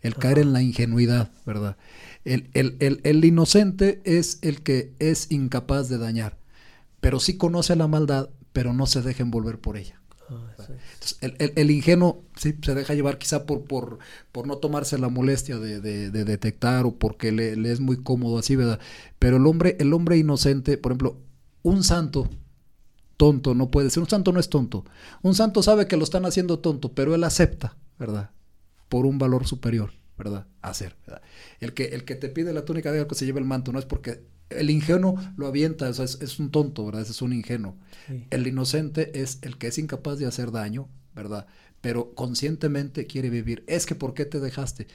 el 0.01 0.15
caer 0.15 0.39
en 0.39 0.53
la 0.53 0.61
ingenuidad, 0.61 1.31
¿verdad? 1.45 1.77
El, 2.25 2.49
el, 2.53 3.01
el, 3.03 3.25
inocente 3.25 4.01
es 4.03 4.39
el 4.41 4.61
que 4.61 4.93
es 4.99 5.31
incapaz 5.31 5.89
de 5.89 5.97
dañar, 5.97 6.37
pero 6.99 7.19
sí 7.19 7.37
conoce 7.37 7.75
la 7.75 7.87
maldad, 7.87 8.29
pero 8.51 8.73
no 8.73 8.85
se 8.85 9.01
deja 9.01 9.23
envolver 9.23 9.59
por 9.59 9.77
ella. 9.77 9.98
Ah, 10.29 10.53
Entonces, 10.59 11.17
el, 11.55 11.71
ingenuo 11.71 12.23
sí, 12.35 12.55
se 12.61 12.75
deja 12.75 12.93
llevar 12.93 13.17
quizá 13.17 13.45
por, 13.45 13.63
por, 13.63 13.99
por 14.31 14.45
no 14.45 14.57
tomarse 14.57 14.97
la 14.99 15.09
molestia 15.09 15.57
de, 15.57 15.79
detectar 16.11 16.85
o 16.85 16.95
porque 16.95 17.31
le, 17.31 17.55
le, 17.55 17.71
es 17.71 17.79
muy 17.79 17.97
cómodo 18.03 18.37
así, 18.37 18.55
¿verdad? 18.55 18.79
Pero 19.17 19.37
el 19.37 19.47
hombre, 19.47 19.75
el 19.79 19.93
hombre 19.93 20.17
inocente, 20.17 20.77
por 20.77 20.91
ejemplo, 20.91 21.17
un 21.63 21.83
santo 21.83 22.29
tonto 23.19 23.53
no 23.53 23.69
puede 23.69 23.89
ser, 23.89 24.01
un 24.01 24.09
santo 24.09 24.31
no 24.31 24.39
es 24.39 24.49
tonto. 24.49 24.85
Un 25.21 25.35
santo 25.35 25.61
sabe 25.61 25.87
que 25.87 25.97
lo 25.97 26.05
están 26.05 26.25
haciendo 26.25 26.59
tonto, 26.59 26.93
pero 26.93 27.13
él 27.15 27.23
acepta, 27.25 27.75
¿verdad? 27.97 28.31
Por 28.87 29.05
un 29.05 29.17
valor 29.19 29.45
superior, 29.45 29.91
¿verdad? 30.17 30.47
Hacer, 30.61 30.95
¿verdad? 31.05 31.21
El 31.59 31.73
que, 31.73 31.85
el 31.87 32.05
que 32.05 32.15
te 32.15 32.29
pide 32.29 32.53
la 32.53 32.63
túnica 32.63 32.93
de 32.93 33.05
que 33.05 33.15
se 33.15 33.25
lleve 33.25 33.41
el 33.41 33.45
manto, 33.45 33.73
no 33.73 33.79
es 33.79 33.85
porque 33.85 34.23
el 34.49 34.69
ingenuo 34.69 35.19
lo 35.37 35.47
avienta, 35.47 35.89
es, 35.89 36.39
un 36.39 36.49
tonto, 36.49 36.85
¿verdad? 36.85 37.01
es 37.01 37.21
un 37.21 37.33
ingenuo. 37.33 37.75
El 38.29 38.47
inocente 38.47 39.21
es 39.21 39.39
el 39.41 39.57
que 39.57 39.67
es 39.67 39.77
incapaz 39.77 40.17
de 40.17 40.25
hacer 40.25 40.51
daño, 40.51 40.87
¿verdad? 41.15 41.47
Pero 41.81 42.13
conscientemente 42.15 43.05
quiere 43.05 43.29
vivir. 43.29 43.63
Es 43.67 43.85
que 43.85 43.95
¿por 43.95 44.13
qué 44.13 44.25
te 44.25 44.39
dejaste? 44.39 44.87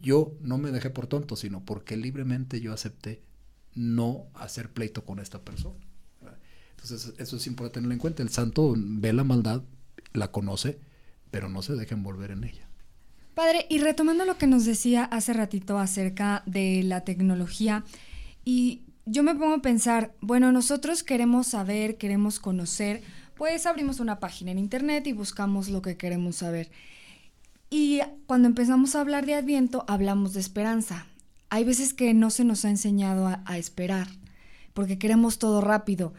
Yo 0.00 0.34
no 0.40 0.58
me 0.58 0.70
dejé 0.70 0.90
por 0.90 1.06
tonto, 1.06 1.36
sino 1.36 1.64
porque 1.64 1.96
libremente 1.96 2.60
yo 2.60 2.72
acepté 2.72 3.22
no 3.74 4.26
hacer 4.34 4.70
pleito 4.70 5.04
con 5.04 5.18
esta 5.18 5.40
persona. 5.40 5.86
Entonces 6.70 7.14
eso 7.18 7.36
es 7.36 7.46
importante 7.46 7.74
tenerlo 7.74 7.94
en 7.94 8.00
cuenta. 8.00 8.22
El 8.22 8.28
santo 8.28 8.74
ve 8.76 9.12
la 9.12 9.24
maldad, 9.24 9.62
la 10.12 10.30
conoce, 10.30 10.78
pero 11.30 11.48
no 11.48 11.62
se 11.62 11.74
deja 11.74 11.94
envolver 11.94 12.30
en 12.30 12.44
ella. 12.44 12.68
Padre, 13.34 13.66
y 13.70 13.78
retomando 13.78 14.24
lo 14.24 14.36
que 14.36 14.46
nos 14.46 14.64
decía 14.64 15.04
hace 15.04 15.32
ratito 15.32 15.78
acerca 15.78 16.42
de 16.46 16.82
la 16.82 17.04
tecnología, 17.04 17.84
y 18.44 18.87
yo 19.10 19.22
me 19.22 19.34
pongo 19.34 19.54
a 19.54 19.62
pensar, 19.62 20.12
bueno, 20.20 20.52
nosotros 20.52 21.02
queremos 21.02 21.48
saber, 21.48 21.96
queremos 21.96 22.38
conocer, 22.38 23.02
pues 23.36 23.66
abrimos 23.66 24.00
una 24.00 24.18
página 24.18 24.50
en 24.50 24.58
internet 24.58 25.06
y 25.06 25.12
buscamos 25.12 25.68
lo 25.68 25.80
que 25.80 25.96
queremos 25.96 26.36
saber. 26.36 26.70
Y 27.70 28.00
cuando 28.26 28.48
empezamos 28.48 28.94
a 28.94 29.00
hablar 29.00 29.24
de 29.26 29.34
Adviento, 29.34 29.84
hablamos 29.88 30.34
de 30.34 30.40
esperanza. 30.40 31.06
Hay 31.50 31.64
veces 31.64 31.94
que 31.94 32.12
no 32.12 32.30
se 32.30 32.44
nos 32.44 32.64
ha 32.64 32.70
enseñado 32.70 33.26
a, 33.26 33.58
esperar, 33.58 34.08
porque 34.74 34.98
queremos 34.98 35.38
todo 35.38 35.60
rápido. 35.60 36.12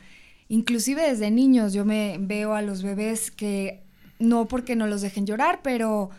Inclusive 0.48 1.04
desde 1.04 1.30
niños 1.30 1.74
yo 1.74 1.86
me 1.86 2.18
veo 2.20 2.54
a 2.54 2.62
los 2.62 2.82
bebés 2.82 3.30
que 3.30 3.84
no 4.18 4.48
porque 4.48 4.76
no 4.76 4.88
los 4.88 5.02
dejen 5.02 5.28
llorar, 5.28 5.62
pero 5.64 6.10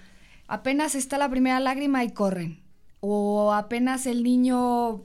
apenas 0.46 0.94
está 0.94 1.18
la 1.18 1.28
primera 1.28 1.59
lágrima 1.59 2.04
y 2.04 2.11
corren. 2.11 2.61
O 3.00 3.52
apenas 3.52 4.06
el 4.06 4.22
niño 4.22 5.04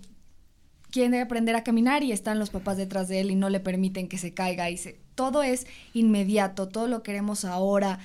quiere 0.95 1.19
aprender 1.19 1.58
a 1.58 1.63
caminar 1.65 2.05
y 2.05 2.13
están 2.13 2.39
los 2.39 2.51
papás 2.51 2.77
detrás 2.77 3.10
de 3.10 3.19
él 3.19 3.29
y 3.29 3.36
no 3.36 3.49
le 3.49 3.60
permiten 3.60 4.08
que 4.08 4.17
se 4.17 4.34
caiga. 4.34 4.69
Y 4.69 4.77
se, 4.77 4.97
todo 5.13 5.43
es 5.43 5.67
inmediato, 5.93 6.69
todo 6.69 6.88
lo 6.88 7.03
queremos 7.03 7.43
ahora. 7.43 7.99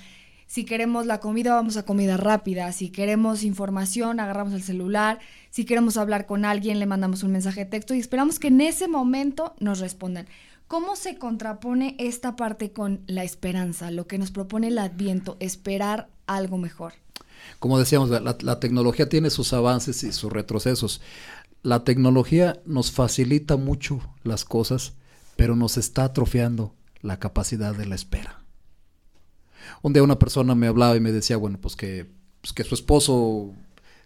Si 0.49 0.65
queremos 0.65 1.07
la 1.07 1.21
comida, 1.21 1.55
vamos 1.55 1.77
a 1.77 1.85
comida 1.85 2.17
rápida. 2.17 2.73
Si 2.73 2.91
queremos 2.91 3.45
información, 3.45 4.19
agarramos 4.19 4.55
el 4.55 4.65
celular. 4.65 5.21
Si 5.51 5.65
queremos 5.65 5.97
hablar 5.97 6.27
con 6.27 6.45
alguien, 6.45 6.81
le 6.81 6.87
mandamos 6.87 7.23
un 7.23 7.31
mensaje 7.31 7.61
de 7.61 7.71
texto 7.71 7.95
y 7.95 8.01
esperamos 8.01 8.41
que 8.41 8.49
en 8.49 8.61
ese 8.61 8.89
momento 8.89 9.55
nos 9.61 9.79
respondan. 9.79 10.27
¿Cómo 10.67 10.97
se 10.97 11.17
contrapone 11.17 11.95
esta 12.01 12.35
parte 12.35 12.73
con 12.73 13.03
la 13.07 13.23
esperanza, 13.23 13.93
lo 13.93 14.09
que 14.09 14.19
nos 14.19 14.33
propone 14.33 14.67
el 14.67 14.79
adviento, 14.79 15.37
esperar 15.39 16.09
algo 16.27 16.59
mejor? 16.59 16.95
Como 17.61 17.79
decíamos, 17.79 18.11
la, 18.11 18.37
la 18.41 18.61
tecnología 18.61 19.09
tiene 19.09 19.31
sus 19.31 19.53
avances 19.53 20.03
y 20.03 20.13
sus 20.13 20.33
retrocesos 20.33 21.01
la 21.63 21.85
tecnología 21.85 22.61
nos 22.65 22.91
facilita 22.91 23.57
mucho 23.57 24.01
las 24.23 24.45
cosas, 24.45 24.95
pero 25.37 25.57
nos 25.57 25.77
está 25.77 26.05
atrofiando 26.05 26.75
la 27.03 27.19
capacidad 27.19 27.75
de 27.75 27.87
la 27.87 27.95
espera. 27.95 28.43
Un 29.83 29.93
día 29.93 30.03
una 30.03 30.19
persona 30.19 30.55
me 30.55 30.67
hablaba 30.67 30.97
y 30.97 31.01
me 31.01 31.13
decía, 31.13 31.37
bueno, 31.37 31.59
pues 31.61 31.77
que, 31.77 32.07
pues 32.41 32.53
que 32.53 32.65
su 32.65 32.75
esposo 32.75 33.55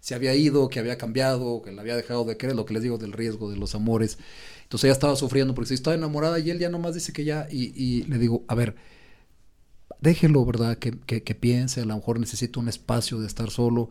se 0.00 0.14
había 0.14 0.34
ido, 0.34 0.68
que 0.68 0.80
había 0.80 0.98
cambiado, 0.98 1.62
que 1.62 1.72
le 1.72 1.80
había 1.80 1.96
dejado 1.96 2.24
de 2.24 2.36
querer, 2.36 2.54
lo 2.54 2.66
que 2.66 2.74
les 2.74 2.82
digo 2.82 2.98
del 2.98 3.12
riesgo 3.12 3.50
de 3.50 3.56
los 3.56 3.74
amores. 3.74 4.18
Entonces 4.64 4.84
ella 4.84 4.92
estaba 4.92 5.16
sufriendo 5.16 5.54
porque 5.54 5.68
si 5.68 5.74
estaba 5.74 5.96
enamorada 5.96 6.38
y 6.38 6.50
él 6.50 6.58
ya 6.58 6.68
nomás 6.68 6.94
dice 6.94 7.12
que 7.12 7.24
ya, 7.24 7.48
y, 7.50 8.02
le 8.02 8.18
digo, 8.18 8.44
a 8.48 8.54
ver, 8.54 8.76
déjelo, 10.00 10.44
¿verdad? 10.44 10.76
Que, 10.78 10.90
que, 10.90 11.22
que, 11.22 11.34
piense, 11.34 11.80
a 11.80 11.84
lo 11.84 11.94
mejor 11.94 12.20
necesita 12.20 12.60
un 12.60 12.68
espacio 12.68 13.20
de 13.20 13.26
estar 13.26 13.50
solo, 13.50 13.88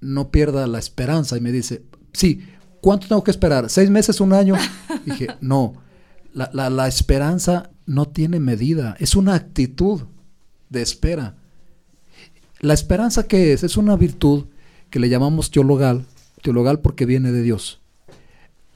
no 0.00 0.30
pierda 0.30 0.66
la 0.66 0.78
esperanza. 0.78 1.36
Y 1.36 1.40
me 1.40 1.52
dice, 1.52 1.82
sí, 2.12 2.46
¿cuánto 2.84 3.08
tengo 3.08 3.24
que 3.24 3.30
esperar? 3.30 3.70
¿Seis 3.70 3.88
meses, 3.88 4.20
un 4.20 4.34
año? 4.34 4.56
Dije, 5.06 5.28
no, 5.40 5.72
la, 6.34 6.86
esperanza 6.86 7.70
no 7.86 8.04
tiene 8.08 8.40
medida, 8.40 8.94
es 9.00 9.16
una 9.16 9.34
actitud 9.34 10.02
de 10.68 10.82
espera. 10.82 11.34
La 12.60 12.74
esperanza 12.74 13.26
que 13.26 13.54
es, 13.54 13.62
es 13.64 13.78
una 13.78 13.96
virtud 13.96 14.44
que 14.90 14.98
le 14.98 15.08
llamamos 15.08 15.50
teologal, 15.50 16.04
teologal 16.42 16.80
porque 16.80 17.06
viene 17.06 17.32
de 17.32 17.40
Dios. 17.40 17.80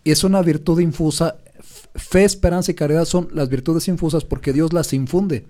Y 0.05 0.13
es 0.13 0.25
una 0.25 0.41
virtud 0.41 0.81
infusa, 0.81 1.37
fe, 1.95 2.25
esperanza 2.25 2.71
y 2.71 2.77
caridad 2.77 3.05
son 3.05 3.29
las 3.35 3.51
virtudes 3.51 3.89
infusas 3.89 4.25
porque 4.25 4.55
Dios 4.55 4.73
las 4.73 4.95
infunde. 4.95 5.45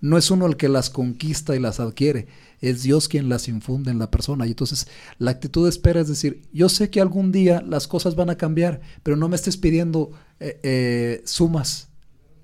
No 0.00 0.18
es 0.18 0.30
uno 0.30 0.46
el 0.46 0.56
que 0.56 0.68
las 0.68 0.90
conquista 0.90 1.54
y 1.54 1.60
las 1.60 1.80
adquiere, 1.80 2.26
es 2.60 2.82
Dios 2.82 3.08
quien 3.08 3.28
las 3.28 3.48
infunde 3.48 3.90
en 3.90 3.98
la 3.98 4.10
persona. 4.10 4.46
Y 4.46 4.50
entonces 4.50 4.88
la 5.18 5.30
actitud 5.30 5.64
de 5.64 5.70
espera 5.70 6.00
es 6.00 6.08
decir, 6.08 6.42
yo 6.52 6.68
sé 6.68 6.90
que 6.90 7.00
algún 7.00 7.30
día 7.30 7.62
las 7.66 7.86
cosas 7.86 8.16
van 8.16 8.30
a 8.30 8.36
cambiar, 8.36 8.80
pero 9.02 9.16
no 9.16 9.28
me 9.28 9.36
estés 9.36 9.56
pidiendo 9.56 10.10
eh, 10.40 10.60
eh, 10.62 11.22
sumas 11.24 11.88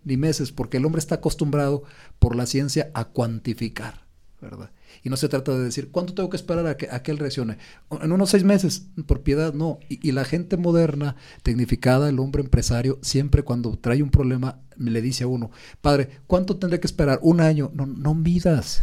ni 0.05 0.17
meses, 0.17 0.53
porque 0.53 0.79
el 0.79 0.87
hombre 0.87 1.01
está 1.01 1.17
acostumbrado 1.17 1.83
por 2.19 2.37
la 2.37 2.47
ciencia 2.47 2.91
a 2.95 3.07
cuantificar, 3.07 4.07
¿verdad? 4.41 4.71
Y 5.03 5.11
no 5.11 5.17
se 5.17 5.29
trata 5.29 5.57
de 5.57 5.65
decir, 5.65 5.91
¿cuánto 5.91 6.15
tengo 6.15 6.31
que 6.31 6.37
esperar 6.37 6.67
a 6.67 6.77
que, 6.77 6.89
a 6.91 7.03
que 7.03 7.11
él 7.11 7.19
reaccione? 7.19 7.59
En 8.03 8.13
unos 8.13 8.31
seis 8.31 8.45
meses, 8.45 8.87
por 9.07 9.23
piedad, 9.23 9.53
no. 9.55 9.79
Y, 9.89 10.13
la 10.13 10.25
gente 10.25 10.57
moderna, 10.57 11.17
tecnificada, 11.43 12.09
el 12.09 12.19
hombre 12.19 12.43
empresario, 12.43 12.99
siempre 13.03 13.43
cuando 13.43 13.79
trae 13.79 14.03
un 14.03 14.11
problema, 14.11 14.59
le 14.77 15.01
dice 15.03 15.25
a 15.25 15.29
uno, 15.29 15.51
padre, 15.81 16.09
¿cuánto 16.27 16.57
tendré 16.57 16.81
que 16.81 16.87
esperar? 16.87 17.19
Un 17.23 17.41
año. 17.41 17.71
No, 17.75 17.87
no 17.87 18.15
midas. 18.15 18.83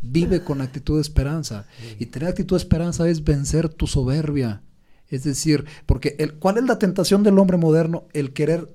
Vive 0.00 0.42
con 0.42 0.60
actitud 0.60 0.96
de 0.96 1.02
esperanza. 1.02 1.66
Y 1.98 2.06
tener 2.06 2.28
actitud 2.28 2.56
de 2.56 2.62
esperanza 2.62 3.08
es 3.08 3.24
vencer 3.24 3.68
tu 3.68 3.86
soberbia. 3.86 4.62
Es 5.08 5.24
decir, 5.24 5.64
porque 5.86 6.16
el, 6.18 6.34
¿cuál 6.34 6.58
es 6.58 6.64
la 6.64 6.78
tentación 6.78 7.22
del 7.22 7.38
hombre 7.38 7.56
moderno? 7.56 8.04
El 8.12 8.32
querer 8.32 8.68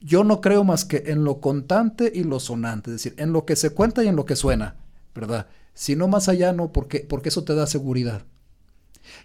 yo 0.00 0.24
no 0.24 0.40
creo 0.40 0.64
más 0.64 0.84
que 0.84 1.04
en 1.06 1.24
lo 1.24 1.40
contante 1.40 2.10
y 2.14 2.24
lo 2.24 2.40
sonante, 2.40 2.90
es 2.90 2.96
decir, 2.96 3.14
en 3.18 3.32
lo 3.32 3.44
que 3.44 3.56
se 3.56 3.70
cuenta 3.70 4.02
y 4.02 4.08
en 4.08 4.16
lo 4.16 4.24
que 4.24 4.36
suena, 4.36 4.76
¿verdad? 5.14 5.46
Si 5.80 5.96
no 5.96 6.08
más 6.08 6.28
allá, 6.28 6.52
no, 6.52 6.74
porque, 6.74 7.06
porque 7.08 7.30
eso 7.30 7.42
te 7.42 7.54
da 7.54 7.66
seguridad. 7.66 8.26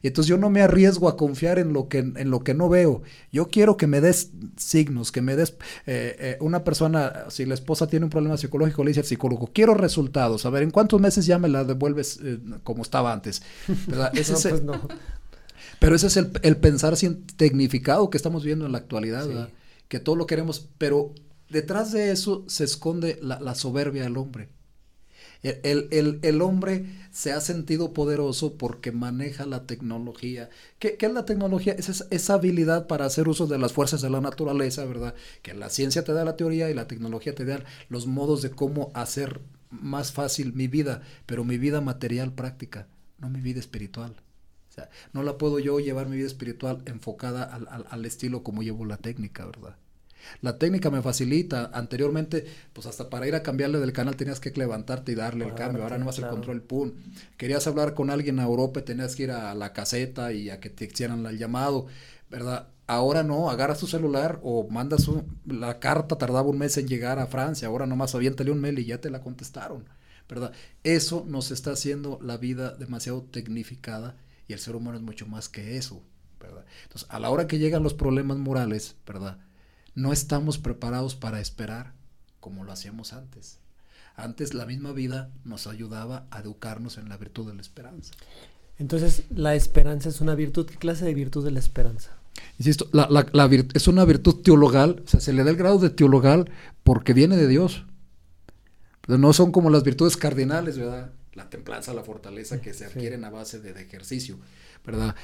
Y 0.02 0.08
entonces 0.08 0.30
yo 0.30 0.38
no 0.38 0.50
me 0.50 0.62
arriesgo 0.62 1.10
a 1.10 1.18
confiar 1.18 1.60
en 1.60 1.74
lo 1.74 1.89
que, 1.89 1.98
en 1.98 2.30
lo 2.32 2.46
que 2.46 2.54
no 2.54 2.70
veo. 2.70 3.02
Yo 3.30 3.50
quiero 3.50 3.76
que 3.76 3.88
me 3.88 4.00
des 4.00 4.32
signos, 4.56 5.12
que 5.12 5.22
me 5.22 5.36
des 5.36 5.58
eh, 5.86 6.15
eh, 6.18 6.38
una 6.39 6.63
persona, 6.63 7.26
si 7.28 7.46
la 7.46 7.56
esposa 7.56 7.88
tiene 7.88 8.06
un 8.06 8.10
problema 8.10 8.38
psicológico, 8.38 8.86
le 8.86 8.91
dice 8.91 9.02
al 9.02 9.06
psicólogo, 9.06 9.52
quiero 9.54 9.74
resultados. 9.74 10.46
A 10.46 10.50
ver, 10.50 10.63
¿en 10.63 10.72
cuántos 10.72 11.02
meses 11.02 11.26
ya 11.26 11.38
me 11.39 11.50
la 11.50 11.65
devuelves 11.65 12.22
eh, 12.24 12.39
como 12.63 12.84
estaba 12.84 13.12
antes? 13.12 13.41
Ese 14.13 14.50
pues 14.50 14.63
Pero 15.80 15.94
ese 15.94 16.08
es 16.08 16.15
el, 16.15 16.32
el, 16.41 16.56
pensar 16.56 16.96
tecnificado 17.36 18.10
que 18.10 18.15
estamos 18.15 18.46
viendo 18.46 18.65
en 18.65 18.72
la 18.72 18.78
actualidad, 18.78 19.50
que 19.89 20.00
todo 20.00 20.15
lo 20.15 20.26
queremos, 20.26 20.70
pero 20.78 21.13
detrás 21.50 21.91
de 21.91 22.12
eso 22.12 22.46
se 22.48 22.63
esconde 22.63 23.20
la, 23.22 23.41
la 23.41 23.56
soberbia 23.56 24.04
del 24.04 24.15
hombre. 24.15 24.48
El, 25.45 26.41
hombre 26.41 26.86
se 27.12 27.31
ha 27.31 27.39
sentido 27.39 27.93
poderoso 27.93 28.58
porque 28.58 28.91
maneja 28.91 29.45
la 29.45 29.67
tecnología. 29.67 30.49
¿Qué, 30.79 30.97
es 30.99 31.13
la 31.13 31.25
tecnología? 31.25 31.73
Es 31.73 32.03
esa, 32.10 32.34
habilidad 32.34 32.88
para 32.88 33.05
hacer 33.05 33.29
uso 33.29 33.45
de 33.45 33.60
las 33.60 33.71
fuerzas 33.71 34.01
de 34.01 34.10
la 34.10 34.21
naturaleza, 34.21 34.86
¿verdad? 34.86 35.13
Que 35.43 35.53
la 35.53 35.69
ciencia 35.69 36.03
te 36.03 36.13
da 36.13 36.25
la 36.25 36.36
teoría 36.36 36.71
y 36.71 36.73
la 36.73 36.88
tecnología 36.88 37.36
te 37.36 37.45
da 37.45 37.63
los 37.89 38.08
modos 38.08 38.41
de 38.41 38.49
cómo 38.49 38.91
hacer 38.95 39.41
más 39.69 40.12
fácil 40.12 40.53
mi 40.53 40.67
vida, 40.67 41.03
pero 41.27 41.43
mi 41.43 41.60
vida 41.60 41.79
material 41.79 42.34
práctica, 42.34 42.88
no 43.19 43.29
mi 43.29 43.41
vida 43.41 43.60
espiritual. 43.60 44.15
O 44.69 44.73
sea, 44.73 44.89
no 45.13 45.21
la 45.21 45.38
puedo 45.38 45.60
yo 45.60 45.79
llevar 45.79 46.10
mi 46.10 46.17
vida 46.17 46.27
espiritual 46.27 46.81
enfocada 46.86 47.43
al 47.43 48.05
estilo 48.05 48.41
como 48.41 48.63
llevo 48.63 48.84
la 48.86 48.97
técnica, 48.97 49.45
¿verdad? 49.45 49.77
La 50.41 50.57
técnica 50.57 50.89
me 50.89 51.01
facilita. 51.01 51.71
Anteriormente, 51.73 52.45
pues 52.73 52.88
hasta 52.88 53.09
para 53.09 53.27
ir 53.27 53.35
a 53.35 53.43
cambiarle 53.43 53.79
del 53.79 53.93
canal 53.93 54.15
tenías 54.15 54.39
que 54.39 54.51
levantarte 54.51 55.11
y 55.11 55.15
darle 55.15 55.45
el 55.45 55.53
cambio. 55.53 55.83
Ahora 55.83 55.97
no 55.97 56.05
más 56.05 56.19
el 56.19 56.27
control 56.27 56.61
pum. 56.61 56.93
Querías 57.38 57.67
hablar 57.67 57.93
con 57.93 58.09
alguien 58.09 58.39
a 58.39 58.43
Europa, 58.43 58.81
tenías 58.81 59.15
que 59.15 59.23
ir 59.23 59.31
a 59.31 59.53
la 59.55 59.73
caseta 59.73 60.33
y 60.33 60.49
a 60.49 60.59
que 60.59 60.69
te 60.69 60.85
hicieran 60.85 61.25
el 61.25 61.38
llamado, 61.38 61.88
¿verdad? 62.29 62.67
Ahora 62.88 63.23
no, 63.23 63.49
agarras 63.49 63.79
tu 63.79 63.88
celular 63.88 64.39
o 64.43 64.67
mandas 64.69 65.09
la 65.45 65.79
carta, 65.79 66.17
tardaba 66.17 66.49
un 66.49 66.59
mes 66.59 66.77
en 66.77 66.88
llegar 66.88 67.17
a 67.17 67.25
Francia, 67.25 67.67
ahora 67.67 67.88
nomás 67.88 68.13
aviéntale 68.13 68.51
un 68.51 68.61
mail 68.61 68.77
y 68.77 68.85
ya 68.85 69.01
te 69.01 69.09
la 69.09 69.21
contestaron, 69.21 69.85
¿verdad? 70.29 70.51
Eso 70.83 71.25
nos 71.27 71.49
está 71.49 71.71
haciendo 71.71 72.19
la 72.21 72.38
vida 72.38 72.75
demasiado 72.75 73.23
tecnificada 73.23 74.17
y 74.47 74.53
el 74.53 74.59
ser 74.59 74.75
humano 74.75 74.97
es 74.97 75.03
mucho 75.03 75.25
más 75.25 75.49
que 75.49 75.77
eso, 75.77 76.03
¿verdad? 76.39 76.63
Entonces, 76.83 77.09
a 77.09 77.19
la 77.19 77.31
hora 77.31 77.47
que 77.47 77.57
llegan 77.57 77.81
los 77.81 77.95
problemas 77.95 78.38
morales, 78.38 78.95
¿verdad? 79.07 79.39
No 79.95 80.13
estamos 80.13 80.58
preparados 80.58 81.15
para 81.15 81.39
esperar 81.39 81.93
como 82.39 82.63
lo 82.63 82.71
hacíamos 82.71 83.13
antes. 83.13 83.60
Antes 84.15 84.53
la 84.53 84.65
misma 84.65 84.91
vida 84.91 85.29
nos 85.43 85.67
ayudaba 85.67 86.27
a 86.29 86.39
educarnos 86.39 86.97
en 86.97 87.10
la 87.10 87.17
virtud 87.17 87.47
de 87.47 87.55
la 87.55 87.62
esperanza. 87.62 88.13
Entonces, 88.77 89.23
la 89.29 89.55
esperanza 89.55 90.10
es 90.10 90.21
una 90.21 90.36
virtud. 90.36 90.65
¿Qué 90.65 90.75
clase 90.75 91.05
de 91.05 91.13
virtud 91.13 91.47
es 91.47 91.53
la 91.53 91.60
esperanza? 91.60 92.12
Insisto, 92.60 92.88
la, 92.91 93.08
es 93.73 93.88
una 93.88 94.05
virtud 94.05 94.41
teologal, 94.41 95.01
o 95.05 95.08
sea, 95.08 95.19
se 95.19 95.34
le 95.34 95.43
da 95.43 95.49
el 95.49 95.58
grado 95.58 95.79
de 95.79 95.89
teologal 95.89 96.49
porque 96.84 97.13
viene 97.13 97.38
de 97.38 97.47
Dios. 97.47 97.86
no 99.08 99.34
son 99.34 99.51
como 99.51 99.69
las 99.69 99.84
virtudes 99.84 100.17
cardinales, 100.17 100.77
¿verdad? 100.77 101.12
La 101.34 101.49
templanza, 101.49 101.93
la 101.93 102.03
fortaleza 102.03 102.62
que 102.62 102.73
se 102.73 102.86
adquieren 102.86 103.23
a 103.25 103.29
base 103.29 103.60
de, 103.60 103.71
ejercicio, 103.81 104.38
¿verdad? 104.86 105.15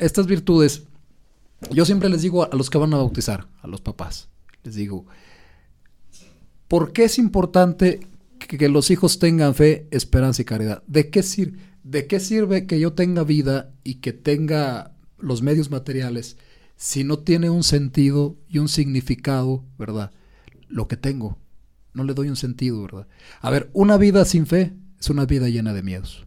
estas 0.00 0.26
virtudes, 0.26 0.84
yo 1.70 1.84
siempre 1.84 2.08
les 2.08 2.22
digo 2.22 2.44
a, 2.44 2.56
los 2.56 2.70
que 2.70 2.78
van 2.78 2.94
a 2.94 2.98
bautizar, 2.98 3.48
a 3.62 3.66
los 3.66 3.80
papás, 3.80 4.28
les 4.62 4.74
digo, 4.74 5.06
¿por 6.68 6.92
qué 6.92 7.04
es 7.04 7.18
importante 7.18 8.00
que, 8.38 8.68
los 8.68 8.90
hijos 8.90 9.18
tengan 9.18 9.54
fe, 9.54 9.86
esperanza 9.90 10.42
y 10.42 10.44
caridad? 10.44 10.82
¿De 10.86 11.10
qué, 11.10 11.22
¿De 11.84 12.06
qué 12.06 12.20
sirve 12.20 12.66
que 12.66 12.80
yo 12.80 12.94
tenga 12.94 13.24
vida 13.24 13.72
y 13.84 13.96
que 13.96 14.12
tenga 14.12 14.94
los 15.18 15.42
medios 15.42 15.70
materiales 15.70 16.36
si 16.76 17.04
no 17.04 17.18
tiene 17.18 17.50
un 17.50 17.62
sentido 17.62 18.38
y 18.48 18.58
un 18.58 18.68
significado, 18.68 19.64
¿verdad? 19.78 20.12
Lo 20.68 20.88
que 20.88 20.96
tengo. 20.96 21.38
No 21.92 22.04
le 22.04 22.14
doy 22.14 22.30
un 22.30 22.36
sentido, 22.36 22.80
¿verdad? 22.82 23.06
A 23.42 23.50
ver, 23.50 23.68
una 23.74 23.98
vida 23.98 24.24
sin 24.24 24.46
fe 24.46 24.72
es 24.98 25.10
una 25.10 25.26
vida 25.26 25.48
llena 25.48 25.74
de 25.74 25.82
miedos. 25.82 26.26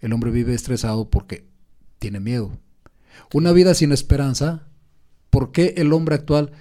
El 0.00 0.12
hombre 0.14 0.30
vive 0.30 0.54
estresado 0.54 1.10
porque 1.10 1.46
tiene 1.98 2.20
miedo. 2.20 2.58
Una 3.32 3.52
vida 3.52 3.74
sin 3.74 3.92
esperanza, 3.92 4.66
¿por 5.30 5.52
qué 5.52 5.74
el 5.76 5.92
hombre 5.92 6.14
actual 6.14 6.52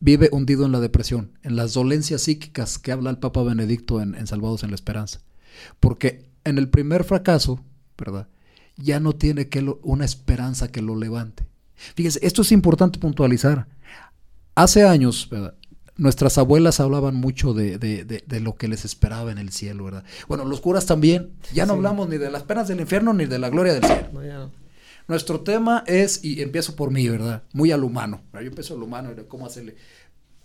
vive 0.00 0.28
hundido 0.32 0.64
en 0.64 0.72
la 0.72 0.80
depresión, 0.80 1.38
en 1.42 1.56
las 1.56 1.74
dolencias 1.74 2.22
psíquicas 2.22 2.78
que 2.78 2.92
habla 2.92 3.10
el 3.10 3.18
Papa 3.18 3.42
Benedicto 3.42 4.00
en, 4.00 4.14
en 4.14 4.26
Salvados 4.26 4.62
en 4.62 4.70
la 4.70 4.76
Esperanza? 4.76 5.20
Porque 5.80 6.28
en 6.44 6.58
el 6.58 6.68
primer 6.68 7.04
fracaso, 7.04 7.64
¿verdad? 7.96 8.28
Ya 8.76 9.00
no 9.00 9.14
tiene 9.14 9.48
que 9.48 9.60
una 9.82 10.04
esperanza 10.04 10.68
que 10.68 10.82
lo 10.82 10.96
levante. 10.96 11.46
Fíjense, 11.94 12.20
esto 12.22 12.42
es 12.42 12.52
importante 12.52 12.98
puntualizar. 12.98 13.66
Hace 14.54 14.84
años, 14.84 15.28
nuestras 15.96 16.38
abuelas 16.38 16.80
hablaban 16.80 17.16
mucho 17.16 17.54
de, 17.54 18.22
lo 18.40 18.56
que 18.56 18.68
les 18.68 18.84
esperaba 18.84 19.30
en 19.30 19.38
el 19.38 19.50
cielo, 19.50 19.84
¿verdad? 19.84 20.04
Bueno, 20.26 20.44
los 20.44 20.60
curas 20.60 20.86
también. 20.86 21.32
Ya 21.52 21.66
no 21.66 21.74
hablamos 21.74 22.08
ni 22.08 22.18
de 22.18 22.30
las 22.30 22.44
penas 22.44 22.68
del 22.68 22.80
infierno 22.80 23.12
ni 23.12 23.26
de 23.26 23.38
la 23.38 23.50
gloria 23.50 23.74
del 23.74 23.84
cielo. 23.84 24.50
Nuestro 25.08 25.40
tema 25.40 25.84
es, 25.86 26.22
y 26.22 26.42
empiezo 26.42 26.76
por 26.76 26.90
mí, 26.90 27.08
¿verdad? 27.08 27.42
Muy 27.54 27.72
al 27.72 27.82
humano. 27.82 28.22
Yo 28.34 28.40
empiezo 28.40 28.74
al 28.74 28.82
humano, 28.82 29.10
¿cómo 29.26 29.46
hacerle? 29.46 29.74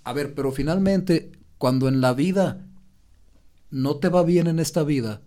A 0.06 0.14
ver, 0.14 0.34
pero 0.34 0.54
finalmente, 0.54 1.34
cuando 1.58 1.90
en 1.90 2.00
la 2.00 2.14
vida 2.14 2.66
no 3.70 3.98
te 3.98 4.08
va 4.08 4.24
bien 4.24 4.48
en 4.48 4.60
esta 4.60 4.84
vida 4.84 5.22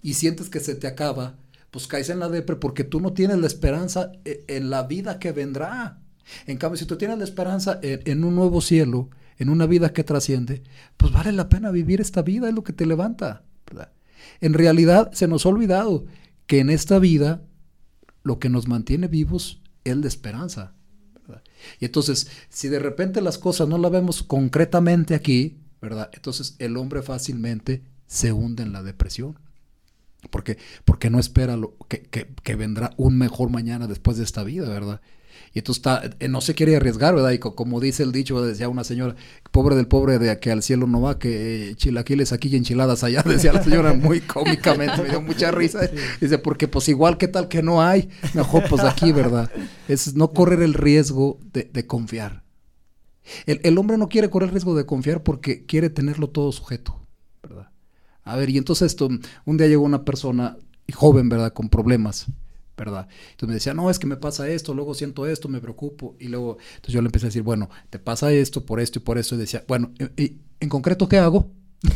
y 0.00 0.14
sientes 0.14 0.48
que 0.48 0.60
se 0.60 0.74
te 0.74 0.86
acaba, 0.86 1.36
pues 1.70 1.86
caes 1.86 2.08
en 2.08 2.18
la 2.18 2.30
depre 2.30 2.56
porque 2.56 2.82
tú 2.82 3.00
no 3.00 3.12
tienes 3.12 3.38
la 3.38 3.46
esperanza 3.46 4.12
e, 4.24 4.44
en 4.48 4.70
la 4.70 4.84
vida 4.84 5.18
que 5.18 5.32
vendrá. 5.32 6.00
En 6.46 6.56
cambio, 6.56 6.78
si 6.78 6.86
tú 6.86 6.96
tienes 6.96 7.18
la 7.18 7.24
esperanza 7.24 7.78
en, 7.82 8.24
un 8.24 8.34
nuevo 8.34 8.62
cielo, 8.62 9.10
en 9.38 9.50
una 9.50 9.66
vida 9.66 9.92
que 9.92 10.04
trasciende, 10.04 10.62
pues 10.96 11.12
vale 11.12 11.32
la 11.32 11.50
pena 11.50 11.70
vivir 11.70 12.00
esta 12.00 12.22
vida, 12.22 12.48
es 12.48 12.54
lo 12.54 12.64
que 12.64 12.72
te 12.72 12.86
levanta. 12.86 13.44
En 14.40 14.54
realidad 14.54 15.10
se 15.12 15.28
nos 15.28 15.44
ha 15.44 15.50
olvidado 15.50 16.06
que 16.46 16.60
en 16.60 16.70
esta 16.70 16.98
vida 16.98 17.42
lo 18.28 18.38
que 18.38 18.50
nos 18.50 18.68
mantiene 18.68 19.08
vivos 19.08 19.62
es 19.84 19.96
la 19.96 20.06
esperanza. 20.06 20.74
Y 21.80 21.86
entonces, 21.86 22.30
si 22.50 22.68
de 22.68 22.78
repente 22.78 23.20
las 23.22 23.38
cosas 23.38 23.68
no 23.68 23.78
las 23.78 23.90
vemos 23.90 24.22
concretamente 24.22 25.14
aquí, 25.14 25.58
¿verdad? 25.80 26.10
Entonces 26.12 26.54
el 26.58 26.76
hombre 26.76 27.02
fácilmente 27.02 27.82
se 28.06 28.32
hunde 28.32 28.62
en 28.62 28.72
la 28.72 28.82
depresión. 28.82 29.38
Porque, 30.30 30.58
porque 30.84 31.10
no 31.10 31.18
espera 31.18 31.56
lo, 31.56 31.76
que, 31.88 32.02
que, 32.02 32.56
vendrá 32.56 32.92
un 32.96 33.16
mejor 33.16 33.50
mañana 33.50 33.86
después 33.86 34.18
de 34.18 34.24
esta 34.24 34.42
vida, 34.42 34.68
¿verdad? 34.68 35.00
Y 35.52 35.60
entonces 35.60 35.78
está, 35.78 36.02
eh, 36.20 36.28
no 36.28 36.40
se 36.40 36.54
quiere 36.54 36.76
arriesgar, 36.76 37.14
¿verdad? 37.14 37.30
Y 37.30 37.38
como 37.38 37.80
dice 37.80 38.02
el 38.02 38.12
dicho, 38.12 38.40
decía 38.42 38.68
una 38.68 38.84
señora, 38.84 39.16
pobre 39.50 39.76
del 39.76 39.86
pobre 39.86 40.18
de 40.18 40.38
que 40.38 40.50
al 40.50 40.62
cielo 40.62 40.86
no 40.86 41.00
va, 41.00 41.18
que 41.18 41.74
chilaquiles 41.76 42.32
aquí 42.32 42.48
y 42.48 42.56
enchiladas 42.56 43.04
allá, 43.04 43.22
decía 43.26 43.52
la 43.52 43.62
señora 43.62 43.94
muy 43.94 44.20
cómicamente, 44.20 45.02
me 45.02 45.08
dio 45.08 45.20
mucha 45.20 45.50
risa. 45.52 45.80
Dice, 46.20 46.38
porque 46.38 46.68
pues 46.68 46.88
igual 46.88 47.18
que 47.18 47.28
tal 47.28 47.48
que 47.48 47.62
no 47.62 47.82
hay, 47.82 48.08
mejor 48.34 48.64
pues 48.68 48.82
aquí, 48.84 49.12
¿verdad? 49.12 49.50
Es 49.88 50.14
no 50.14 50.32
correr 50.32 50.62
el 50.62 50.74
riesgo 50.74 51.38
de, 51.52 51.70
de 51.72 51.86
confiar. 51.86 52.42
El, 53.46 53.60
el 53.62 53.78
hombre 53.78 53.98
no 53.98 54.08
quiere 54.08 54.30
correr 54.30 54.48
el 54.48 54.54
riesgo 54.54 54.74
de 54.74 54.86
confiar 54.86 55.22
porque 55.22 55.66
quiere 55.66 55.90
tenerlo 55.90 56.28
todo 56.28 56.52
sujeto, 56.52 57.06
¿verdad? 57.42 57.70
A 58.24 58.36
ver, 58.36 58.50
y 58.50 58.58
entonces 58.58 58.86
esto, 58.86 59.08
un 59.44 59.56
día 59.56 59.66
llegó 59.66 59.84
una 59.84 60.04
persona 60.04 60.56
joven, 60.94 61.28
¿verdad? 61.28 61.52
Con 61.52 61.68
problemas, 61.68 62.26
¿verdad? 62.78 63.08
Entonces 63.32 63.48
me 63.48 63.54
decía, 63.54 63.74
no, 63.74 63.90
es 63.90 63.98
que 63.98 64.06
me 64.06 64.16
pasa 64.16 64.48
esto, 64.48 64.72
luego 64.72 64.94
siento 64.94 65.26
esto, 65.26 65.48
me 65.48 65.60
preocupo. 65.60 66.16
Y 66.18 66.28
luego, 66.28 66.56
entonces 66.76 66.94
yo 66.94 67.02
le 67.02 67.08
empecé 67.08 67.26
a 67.26 67.28
decir, 67.28 67.42
bueno, 67.42 67.68
te 67.90 67.98
pasa 67.98 68.32
esto, 68.32 68.64
por 68.64 68.80
esto 68.80 69.00
y 69.00 69.02
por 69.02 69.18
esto. 69.18 69.34
Y 69.34 69.38
decía, 69.38 69.64
bueno, 69.68 69.92
¿y, 70.16 70.36
en 70.60 70.68
concreto 70.68 71.08
qué 71.08 71.18
hago? 71.18 71.50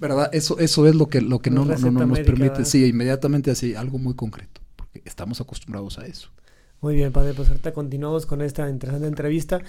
¿Verdad? 0.00 0.28
Eso, 0.32 0.58
eso 0.58 0.86
es 0.86 0.94
lo 0.94 1.08
que, 1.08 1.20
lo 1.22 1.40
que 1.40 1.50
no, 1.50 1.64
no, 1.64 2.06
nos 2.06 2.20
permite, 2.20 2.64
sí, 2.64 2.84
inmediatamente 2.84 3.50
así, 3.50 3.74
algo 3.74 3.98
muy 3.98 4.14
concreto, 4.14 4.60
porque 4.76 5.02
estamos 5.04 5.40
acostumbrados 5.40 5.98
a 5.98 6.06
eso. 6.06 6.30
Muy 6.80 6.94
bien, 6.94 7.10
padre, 7.10 7.34
pues 7.34 7.48
ahorita 7.48 7.72
continuamos 7.72 8.24
con 8.24 8.40
esta 8.40 8.70
interesante 8.70 9.08
entrevista. 9.08 9.60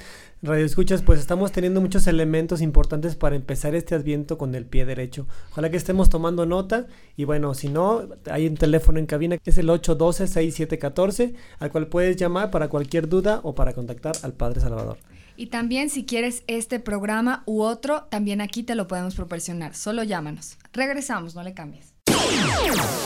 Radio 0.43 0.63
Escuchas, 0.63 1.01
pues 1.01 1.19
estamos 1.19 1.51
teniendo 1.51 1.81
muchos 1.81 2.05
elementos 2.05 2.61
importantes 2.61 3.15
para 3.15 3.35
empezar 3.35 3.73
este 3.73 3.95
adviento 3.95 4.37
con 4.37 4.53
el 4.53 4.65
pie 4.65 4.85
derecho. 4.85 5.25
Ojalá 5.51 5.71
que 5.71 5.77
estemos 5.77 6.09
tomando 6.09 6.45
nota 6.45 6.85
y 7.17 7.23
bueno, 7.23 7.55
si 7.55 7.67
no, 7.67 8.03
hay 8.29 8.45
un 8.45 8.57
teléfono 8.57 8.99
en 8.99 9.07
cabina 9.07 9.39
que 9.39 9.49
es 9.49 9.57
el 9.57 9.69
812-6714 9.69 11.33
al 11.57 11.71
cual 11.71 11.87
puedes 11.87 12.15
llamar 12.15 12.51
para 12.51 12.67
cualquier 12.67 13.09
duda 13.09 13.39
o 13.41 13.55
para 13.55 13.73
contactar 13.73 14.15
al 14.21 14.33
Padre 14.33 14.61
Salvador. 14.61 14.99
Y 15.35 15.47
también 15.47 15.89
si 15.89 16.05
quieres 16.05 16.43
este 16.45 16.79
programa 16.79 17.41
u 17.47 17.61
otro, 17.61 18.03
también 18.11 18.39
aquí 18.39 18.61
te 18.61 18.75
lo 18.75 18.87
podemos 18.87 19.15
proporcionar. 19.15 19.73
Solo 19.73 20.03
llámanos. 20.03 20.57
Regresamos, 20.73 21.33
no 21.33 21.41
le 21.41 21.55
cambies. 21.55 21.95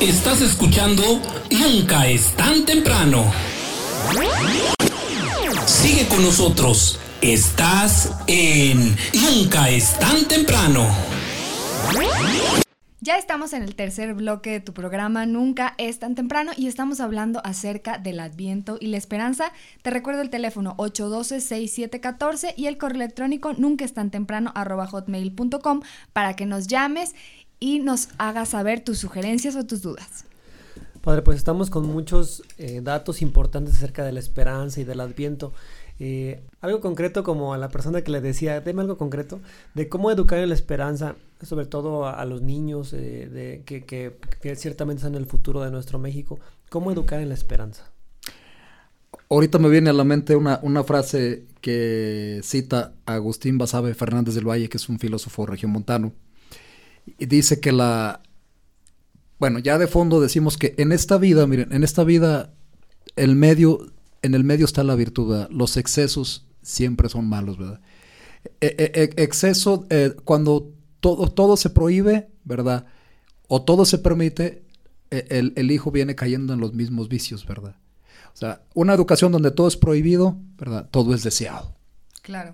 Estás 0.01 0.41
escuchando 0.41 1.03
Nunca 1.51 2.07
es 2.07 2.35
tan 2.35 2.65
temprano. 2.65 3.31
Sigue 5.65 6.07
con 6.07 6.23
nosotros. 6.23 6.99
Estás 7.21 8.11
en 8.27 8.95
Nunca 9.13 9.69
es 9.69 9.97
tan 9.99 10.27
temprano. 10.27 10.87
Ya 12.99 13.17
estamos 13.17 13.53
en 13.53 13.63
el 13.63 13.75
tercer 13.75 14.13
bloque 14.13 14.51
de 14.51 14.59
tu 14.61 14.73
programa 14.73 15.25
Nunca 15.25 15.73
es 15.77 15.99
tan 15.99 16.15
temprano 16.15 16.51
y 16.55 16.67
estamos 16.67 17.01
hablando 17.01 17.41
acerca 17.43 17.97
del 17.97 18.19
Adviento 18.21 18.77
y 18.79 18.87
la 18.87 18.97
esperanza. 18.97 19.51
Te 19.81 19.89
recuerdo 19.89 20.21
el 20.21 20.29
teléfono 20.29 20.75
812-6714 20.77 22.53
y 22.55 22.67
el 22.67 22.77
correo 22.77 22.95
electrónico 22.95 23.51
nunca 23.53 23.83
es 23.83 23.93
tan 23.93 24.09
temprano 24.09 24.53
hotmail.com 24.55 25.81
para 26.13 26.35
que 26.35 26.45
nos 26.45 26.67
llames 26.67 27.13
y 27.59 27.79
nos 27.79 28.09
hagas 28.17 28.49
saber 28.49 28.81
tus 28.81 28.99
sugerencias 28.99 29.55
o 29.55 29.65
tus 29.65 29.81
dudas. 29.81 30.25
Padre, 31.03 31.21
pues 31.21 31.35
estamos 31.35 31.69
con 31.69 31.85
muchos 31.85 32.43
eh, 32.57 32.79
datos 32.81 33.21
importantes 33.21 33.75
acerca 33.75 34.05
de 34.05 34.13
la 34.13 34.21
esperanza 34.21 34.79
y 34.79 34.85
del 34.85 35.01
adviento. 35.01 35.51
Eh, 35.99 36.41
algo 36.61 36.79
concreto 36.79 37.25
como 37.25 37.53
a 37.53 37.57
la 37.57 37.67
persona 37.67 38.03
que 38.03 38.11
le 38.11 38.21
decía, 38.21 38.61
deme 38.61 38.83
algo 38.83 38.97
concreto 38.97 39.41
de 39.73 39.89
cómo 39.89 40.11
educar 40.11 40.39
en 40.39 40.47
la 40.47 40.55
esperanza, 40.55 41.17
sobre 41.41 41.65
todo 41.65 42.07
a, 42.07 42.23
los 42.23 42.41
niños 42.41 42.93
eh, 42.93 43.63
que, 43.65 44.55
ciertamente 44.55 45.03
son 45.03 45.15
el 45.15 45.25
futuro 45.25 45.59
de 45.59 45.71
nuestro 45.71 45.99
México. 45.99 46.39
¿Cómo 46.69 46.89
educar 46.89 47.19
en 47.19 47.27
la 47.27 47.35
esperanza? 47.35 47.91
Ahorita 49.29 49.59
me 49.59 49.67
viene 49.67 49.89
a 49.89 49.93
la 49.93 50.05
mente 50.05 50.37
una, 50.37 50.61
una 50.63 50.85
frase 50.85 51.43
que 51.59 52.39
cita 52.43 52.93
Agustín 53.05 53.57
Basabe 53.57 53.93
Fernández 53.93 54.35
del 54.35 54.47
Valle, 54.47 54.69
que 54.69 54.77
es 54.77 54.87
un 54.87 54.99
filósofo 54.99 55.45
regiomontano, 55.47 56.13
y 57.05 57.25
dice 57.25 57.59
que 57.59 57.73
la, 57.73 58.21
bueno, 59.43 59.59
ya 59.59 59.77
de 59.77 59.87
fondo 59.87 60.21
decimos 60.21 60.55
que 60.55 60.73
en 60.77 60.93
esta 60.93 61.17
vida, 61.17 61.45
miren, 61.47 61.73
en 61.73 61.83
esta 61.83 62.05
vida, 62.05 62.53
el 63.17 63.35
medio, 63.35 63.91
en 64.21 64.35
el 64.35 64.45
medio 64.45 64.63
está 64.63 64.85
la 64.85 64.95
virtud, 64.95 65.47
los 65.49 65.75
excesos 65.75 66.47
siempre 66.61 67.09
son 67.09 67.27
malos, 67.27 67.57
¿verdad? 67.57 67.81
E, 68.61 68.67
e, 68.67 69.01
e, 69.17 69.21
exceso, 69.21 69.85
eh, 69.89 70.15
cuando 70.23 70.71
todo, 71.01 71.27
todo 71.27 71.57
se 71.57 71.69
prohíbe, 71.69 72.29
¿verdad? 72.45 72.85
O 73.49 73.63
todo 73.63 73.83
se 73.83 73.97
permite, 73.97 74.63
el, 75.09 75.71
hijo 75.71 75.91
viene 75.91 76.15
cayendo 76.15 76.53
en 76.53 76.61
los 76.61 76.73
mismos 76.73 77.09
vicios, 77.09 77.45
¿verdad? 77.45 77.75
O 78.33 78.37
sea, 78.37 78.61
una 78.73 78.93
educación 78.93 79.33
donde 79.33 79.51
todo 79.51 79.67
es 79.67 79.75
prohibido, 79.75 80.37
¿verdad? 80.57 80.87
Todo 80.89 81.13
es 81.13 81.21
deseado. 81.21 81.75
Claro. 82.21 82.53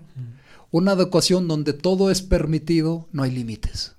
Una 0.72 0.90
educación 0.94 1.46
donde 1.46 1.72
todo 1.72 2.10
es 2.10 2.20
permitido, 2.20 3.08
no 3.12 3.22
hay 3.22 3.30
límites. 3.30 3.94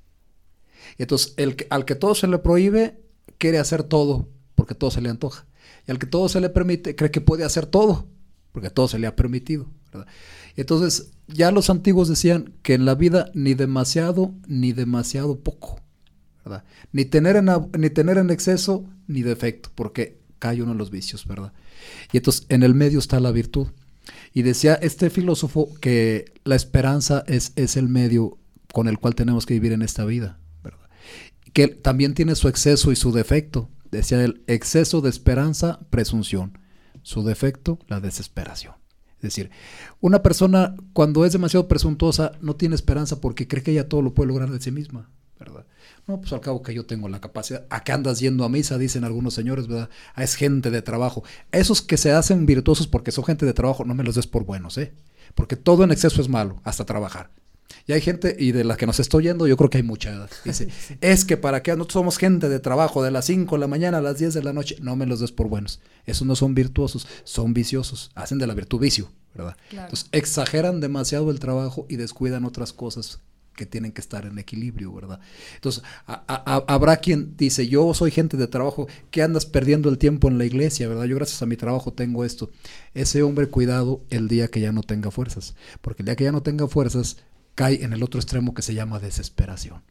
Y 0.98 1.04
entonces, 1.04 1.34
el 1.38 1.56
al 1.70 1.86
que 1.86 1.96
todo 1.96 2.16
se 2.16 2.28
le 2.28 2.38
prohíbe, 2.40 3.00
quiere 3.38 3.60
hacer 3.60 3.84
todo, 3.84 4.30
porque 4.56 4.76
todo 4.76 4.92
se 4.92 5.02
le 5.02 5.10
antoja. 5.10 5.46
Y 5.88 5.92
al 5.92 6.00
que 6.00 6.06
todo 6.06 6.30
se 6.30 6.42
le 6.42 6.50
permite, 6.50 6.96
cree 6.96 7.12
que 7.12 7.22
puede 7.22 7.44
hacer 7.44 7.66
todo, 7.66 8.08
porque 8.52 8.70
todo 8.70 8.88
se 8.88 9.00
le 9.00 9.08
ha 9.08 9.16
permitido. 9.16 9.68
Entonces, 10.56 11.12
ya 11.28 11.52
los 11.52 11.70
antiguos 11.70 12.08
decían 12.08 12.54
que 12.62 12.74
en 12.74 12.86
la 12.86 12.96
vida 12.96 13.32
ni 13.34 13.54
demasiado 13.54 14.34
ni 14.48 14.74
demasiado 14.74 15.40
poco. 15.40 15.80
¿verdad? 16.44 16.64
Ni 16.92 17.06
tener, 17.06 17.36
en, 17.36 17.50
ni 17.78 17.90
tener 17.90 18.18
en 18.18 18.30
exceso 18.30 18.86
ni 19.08 19.22
defecto, 19.22 19.70
porque 19.76 20.20
cae 20.40 20.62
uno 20.62 20.72
en 20.72 20.78
los 20.78 20.90
vicios, 20.90 21.28
¿verdad? 21.28 21.54
Y 22.12 22.18
entonces 22.18 22.46
en 22.50 22.64
el 22.64 22.74
medio 22.74 23.00
está 23.00 23.20
la 23.20 23.32
virtud. 23.32 23.68
Y 24.34 24.42
decía 24.42 24.76
este 24.76 25.10
filósofo 25.10 25.70
que 25.80 26.34
la 26.44 26.56
esperanza 26.56 27.24
es, 27.28 27.54
es 27.56 27.78
el 27.78 27.90
medio 27.90 28.38
con 28.74 28.88
el 28.88 28.98
cual 28.98 29.16
tenemos 29.16 29.46
que 29.46 29.54
vivir 29.54 29.74
en 29.74 29.82
esta 29.82 30.06
vida. 30.06 30.40
Que 31.54 31.68
también 31.68 32.14
tiene 32.14 32.36
su 32.36 32.48
exceso 32.48 32.92
y 32.92 32.96
su 32.96 33.12
defecto. 33.12 33.70
Decía 33.92 34.24
el 34.24 34.44
exceso 34.48 35.02
de 35.02 35.10
esperanza, 35.10 35.80
presunción. 35.90 36.58
Su 37.04 37.24
defecto, 37.24 37.80
la 37.88 38.00
desesperación. 38.00 38.76
Es 39.22 39.24
decir, 39.24 39.52
una 40.00 40.24
persona 40.24 40.76
cuando 40.94 41.26
es 41.26 41.34
demasiado 41.34 41.68
presuntuosa 41.68 42.32
no 42.42 42.56
tiene 42.56 42.74
esperanza 42.74 43.22
porque 43.22 43.48
cree 43.48 43.62
que 43.62 43.72
ella 43.72 43.88
todo 43.88 44.02
lo 44.02 44.16
puede 44.16 44.30
lograr 44.30 44.50
de 44.50 44.60
sí 44.60 44.72
misma, 44.72 45.12
¿verdad? 45.40 45.68
No, 46.08 46.20
pues 46.20 46.34
al 46.34 46.42
cabo 46.42 46.64
que 46.64 46.74
yo 46.74 46.88
tengo 46.88 47.08
la 47.08 47.22
capacidad. 47.22 47.68
¿A 47.70 47.84
qué 47.84 47.92
andas 47.92 48.20
yendo 48.20 48.46
a 48.46 48.50
misa? 48.50 48.80
Dicen 48.80 49.04
algunos 49.04 49.36
señores, 49.36 49.68
¿verdad? 49.68 49.90
Ah, 50.16 50.24
es 50.24 50.34
gente 50.34 50.72
de 50.72 50.82
trabajo. 50.82 51.24
Esos 51.52 51.84
que 51.84 51.98
se 51.98 52.12
hacen 52.12 52.48
virtuosos 52.48 52.88
porque 52.88 53.12
son 53.12 53.26
gente 53.26 53.46
de 53.46 53.54
trabajo, 53.54 53.86
no 53.86 53.94
me 53.94 54.04
los 54.04 54.16
des 54.16 54.26
por 54.26 54.44
buenos, 54.44 54.78
¿eh? 54.80 54.94
Porque 55.36 55.56
todo 55.56 55.84
en 55.84 55.92
exceso 55.92 56.20
es 56.20 56.28
malo, 56.28 56.60
hasta 56.64 56.86
trabajar. 56.86 57.30
Y 57.88 57.94
hay 57.94 58.02
gente, 58.02 58.36
y 58.38 58.52
de 58.52 58.64
la 58.64 58.78
que 58.78 58.86
nos 58.86 59.00
estoy 59.00 59.24
yendo, 59.24 59.48
yo 59.48 59.58
creo 59.58 59.70
que 59.70 59.78
hay 59.78 59.84
mucha. 59.84 60.28
Dice, 60.46 60.70
es 61.02 61.26
que 61.26 61.38
para 61.38 61.64
qué 61.64 61.72
nosotros 61.72 61.94
somos 61.94 62.18
gente 62.18 62.50
de 62.50 62.60
trabajo 62.60 63.04
de 63.04 63.12
las 63.12 63.26
5 63.26 63.56
de 63.56 63.60
la 63.60 63.68
mañana 63.68 63.98
a 63.98 64.02
las 64.02 64.18
10 64.20 64.34
de 64.34 64.44
la 64.44 64.54
noche, 64.54 64.78
no 64.82 64.96
me 64.96 65.06
los 65.06 65.20
des 65.20 65.32
por 65.32 65.48
buenos. 65.48 65.80
Esos 66.06 66.28
no 66.28 66.36
son 66.36 66.56
virtuosos, 66.56 67.08
son 67.24 67.54
viciosos. 67.54 68.12
Hacen 68.16 68.38
de 68.38 68.48
la 68.48 68.54
virtud 68.54 68.80
vicio, 68.80 69.10
¿verdad? 69.36 69.56
Entonces, 69.72 70.08
exageran 70.12 70.80
demasiado 70.80 71.32
el 71.32 71.40
trabajo 71.40 71.86
y 71.90 71.96
descuidan 71.96 72.46
otras 72.46 72.74
cosas 72.74 73.20
que 73.56 73.66
tienen 73.66 73.92
que 73.92 74.02
estar 74.02 74.26
en 74.26 74.40
equilibrio, 74.40 74.94
¿verdad? 74.94 75.20
Entonces, 75.56 75.84
habrá 76.08 76.98
quien 76.98 77.36
dice, 77.38 77.68
yo 77.68 77.94
soy 77.94 78.10
gente 78.10 78.38
de 78.38 78.48
trabajo, 78.48 78.88
que 79.12 79.22
andas 79.22 79.46
perdiendo 79.46 79.90
el 79.90 79.98
tiempo 79.98 80.28
en 80.30 80.38
la 80.38 80.46
iglesia, 80.46 80.88
¿verdad? 80.88 81.06
Yo 81.06 81.16
gracias 81.16 81.42
a 81.42 81.46
mi 81.46 81.58
trabajo 81.58 81.92
tengo 81.94 82.24
esto. 82.24 82.50
Ese 82.94 83.24
hombre, 83.24 83.48
cuidado 83.48 84.02
el 84.10 84.28
día 84.28 84.48
que 84.48 84.62
ya 84.62 84.72
no 84.72 84.84
tenga 84.84 85.12
fuerzas, 85.12 85.56
porque 85.82 86.02
el 86.02 86.06
día 86.06 86.16
que 86.16 86.24
ya 86.24 86.32
no 86.32 86.42
tenga 86.42 86.68
fuerzas, 86.68 87.18
cae 87.56 87.84
en 87.84 87.94
el 87.94 88.04
otro 88.04 88.20
extremo 88.20 88.54
que 88.54 88.62
se 88.62 88.74
llama 88.74 89.00
desesperación. 89.00 89.84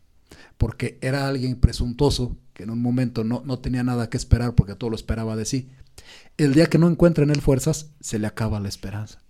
Porque 0.58 0.98
era 1.00 1.26
alguien 1.26 1.56
presuntuoso 1.56 2.36
que 2.52 2.64
en 2.64 2.70
un 2.70 2.82
momento 2.82 3.24
no, 3.24 3.42
no 3.44 3.58
tenía 3.58 3.82
nada 3.82 4.10
que 4.10 4.16
esperar 4.16 4.54
porque 4.54 4.74
todo 4.74 4.90
lo 4.90 4.96
esperaba 4.96 5.36
de 5.36 5.44
sí. 5.44 5.68
El 6.36 6.54
día 6.54 6.66
que 6.66 6.78
no 6.78 6.88
encuentra 6.88 7.24
en 7.24 7.30
él 7.30 7.40
fuerzas, 7.40 7.90
se 8.00 8.18
le 8.18 8.26
acaba 8.26 8.60
la 8.60 8.68
esperanza. 8.68 9.22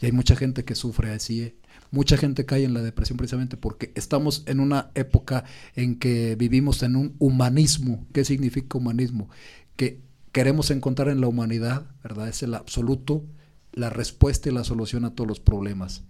Y 0.00 0.06
hay 0.06 0.12
mucha 0.12 0.36
gente 0.36 0.64
que 0.64 0.74
sufre 0.74 1.12
así. 1.12 1.42
¿eh? 1.42 1.56
Mucha 1.90 2.16
gente 2.16 2.46
cae 2.46 2.64
en 2.64 2.74
la 2.74 2.82
depresión 2.82 3.16
precisamente 3.16 3.56
porque 3.56 3.92
estamos 3.94 4.42
en 4.46 4.60
una 4.60 4.90
época 4.94 5.44
en 5.74 5.98
que 5.98 6.36
vivimos 6.36 6.82
en 6.82 6.96
un 6.96 7.16
humanismo. 7.18 8.06
¿Qué 8.12 8.24
significa 8.24 8.78
humanismo? 8.78 9.28
Que 9.76 10.00
queremos 10.32 10.70
encontrar 10.70 11.08
en 11.08 11.20
la 11.20 11.28
humanidad, 11.28 11.86
¿verdad? 12.02 12.28
Es 12.28 12.42
el 12.42 12.54
absoluto, 12.54 13.24
la 13.72 13.90
respuesta 13.90 14.48
y 14.48 14.52
la 14.52 14.64
solución 14.64 15.04
a 15.04 15.14
todos 15.14 15.28
los 15.28 15.40
problemas. 15.40 16.04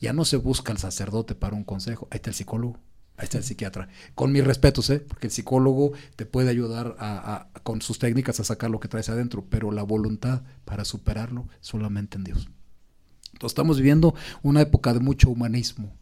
Ya 0.00 0.12
no 0.12 0.24
se 0.24 0.36
busca 0.36 0.72
el 0.72 0.78
sacerdote 0.78 1.34
para 1.34 1.56
un 1.56 1.64
consejo, 1.64 2.08
ahí 2.10 2.16
está 2.16 2.30
el 2.30 2.36
psicólogo, 2.36 2.78
ahí 3.16 3.24
está 3.24 3.38
el 3.38 3.44
psiquiatra. 3.44 3.88
Con 4.14 4.32
mis 4.32 4.44
respetos, 4.44 4.90
¿eh? 4.90 5.00
porque 5.00 5.28
el 5.28 5.32
psicólogo 5.32 5.92
te 6.16 6.26
puede 6.26 6.50
ayudar 6.50 6.96
a, 6.98 7.48
con 7.62 7.82
sus 7.82 7.98
técnicas 7.98 8.40
a 8.40 8.44
sacar 8.44 8.70
lo 8.70 8.80
que 8.80 8.88
traes 8.88 9.08
adentro, 9.08 9.44
pero 9.48 9.70
la 9.70 9.82
voluntad 9.82 10.42
para 10.64 10.84
superarlo 10.84 11.48
solamente 11.60 12.18
en 12.18 12.24
Dios. 12.24 12.48
Entonces 13.32 13.52
estamos 13.52 13.76
viviendo 13.78 14.14
una 14.42 14.62
época 14.62 14.94
de 14.94 15.00
mucho 15.00 15.30
humanismo. 15.30 15.94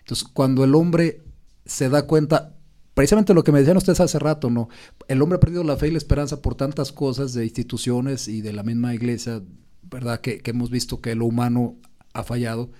Entonces 0.00 0.26
cuando 0.32 0.64
el 0.64 0.74
hombre 0.74 1.22
se 1.64 1.88
da 1.88 2.06
cuenta, 2.06 2.54
precisamente 2.94 3.34
lo 3.34 3.44
que 3.44 3.52
me 3.52 3.60
decían 3.60 3.76
ustedes 3.76 4.00
hace 4.00 4.18
rato, 4.18 4.50
¿no? 4.50 4.68
El 5.08 5.22
hombre 5.22 5.36
ha 5.36 5.40
perdido 5.40 5.64
la 5.64 5.76
fe 5.76 5.88
y 5.88 5.92
la 5.92 5.98
esperanza 5.98 6.42
por 6.42 6.54
tantas 6.54 6.92
cosas 6.92 7.32
de 7.32 7.44
instituciones 7.44 8.28
y 8.28 8.42
de 8.42 8.52
la 8.52 8.62
misma 8.62 8.94
iglesia, 8.94 9.42
¿verdad? 9.82 10.20
Que, 10.20 10.40
que 10.40 10.50
hemos 10.50 10.70
visto 10.70 11.00
que 11.00 11.14
lo 11.14 11.26
humano 11.26 11.76
ha 12.12 12.24
fallado 12.24 12.70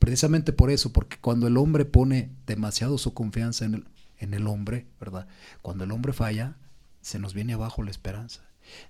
Precisamente 0.00 0.54
por 0.54 0.70
eso, 0.70 0.94
porque 0.94 1.18
cuando 1.20 1.46
el 1.46 1.58
hombre 1.58 1.84
pone 1.84 2.30
demasiado 2.46 2.96
su 2.96 3.12
confianza 3.12 3.66
en 3.66 3.74
el, 3.74 3.84
en 4.18 4.32
el 4.32 4.46
hombre, 4.46 4.86
¿verdad? 4.98 5.28
Cuando 5.60 5.84
el 5.84 5.92
hombre 5.92 6.14
falla, 6.14 6.56
se 7.02 7.18
nos 7.18 7.34
viene 7.34 7.52
abajo 7.52 7.82
la 7.82 7.90
esperanza. 7.90 8.40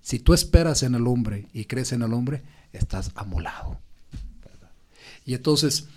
Si 0.01 0.21
tú 0.21 0.35
esperas 0.35 0.85
en 0.85 0.95
el 0.95 1.09
hombre 1.09 1.49
y 1.53 1.65
crees 1.65 1.91
en 1.91 2.03
el 2.03 2.13
hombre, 2.13 2.45
estás 2.73 3.11
amolado. 3.17 3.81
Y 5.25 5.35
entonces, 5.35 5.89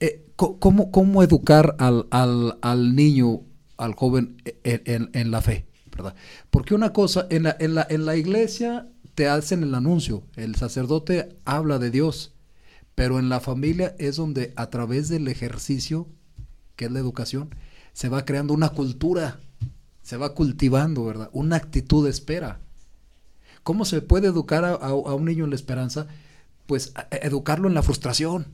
eh, 0.00 0.24
¿cómo, 0.36 0.90
¿cómo, 0.90 1.22
educar 1.22 1.76
al, 1.78 2.06
al, 2.10 2.58
al, 2.62 2.96
niño, 2.96 3.42
al 3.76 3.94
joven 3.94 4.40
en, 4.64 5.10
en, 5.12 5.30
la 5.30 5.42
fe? 5.42 5.66
¿verdad? 5.94 6.14
Porque 6.50 6.74
una 6.74 6.94
cosa, 6.94 7.26
en 7.28 7.42
la, 7.42 7.56
en, 7.60 7.74
la, 7.74 7.86
en 7.90 8.06
la 8.06 8.16
iglesia 8.16 8.88
te 9.14 9.28
hacen 9.28 9.62
el 9.64 9.74
anuncio, 9.74 10.22
el 10.36 10.54
sacerdote 10.54 11.36
habla 11.44 11.78
de 11.78 11.90
Dios, 11.90 12.32
pero 12.94 13.18
en 13.18 13.28
la 13.28 13.40
familia 13.40 13.94
es 13.98 14.16
donde 14.16 14.52
a 14.56 14.70
través 14.70 15.08
del 15.08 15.28
ejercicio, 15.28 16.08
que 16.76 16.86
es 16.86 16.90
la 16.90 16.98
educación, 16.98 17.54
se 17.92 18.08
va 18.08 18.24
creando 18.24 18.54
una 18.54 18.70
cultura, 18.70 19.40
se 20.02 20.16
va 20.16 20.34
cultivando, 20.34 21.04
¿verdad? 21.04 21.30
Una 21.32 21.56
actitud 21.56 22.04
de 22.04 22.10
espera. 22.10 22.60
¿Cómo 23.62 23.84
se 23.84 24.02
puede 24.02 24.28
educar 24.28 24.64
a, 24.64 24.94
un 24.94 25.24
niño 25.24 25.44
en 25.44 25.50
la 25.50 25.56
esperanza? 25.56 26.06
Pues 26.66 26.92
educarlo 27.10 27.68
en 27.68 27.74
la 27.74 27.82
frustración, 27.82 28.46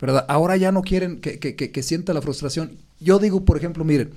¿verdad? 0.00 0.26
Ahora 0.28 0.56
ya 0.56 0.72
no 0.72 0.82
quieren 0.82 1.20
que, 1.20 1.38
que 1.38 1.82
sienta 1.82 2.12
la 2.12 2.22
frustración. 2.22 2.78
Yo 2.98 3.18
digo, 3.18 3.44
por 3.44 3.56
ejemplo, 3.56 3.84
miren, 3.84 4.12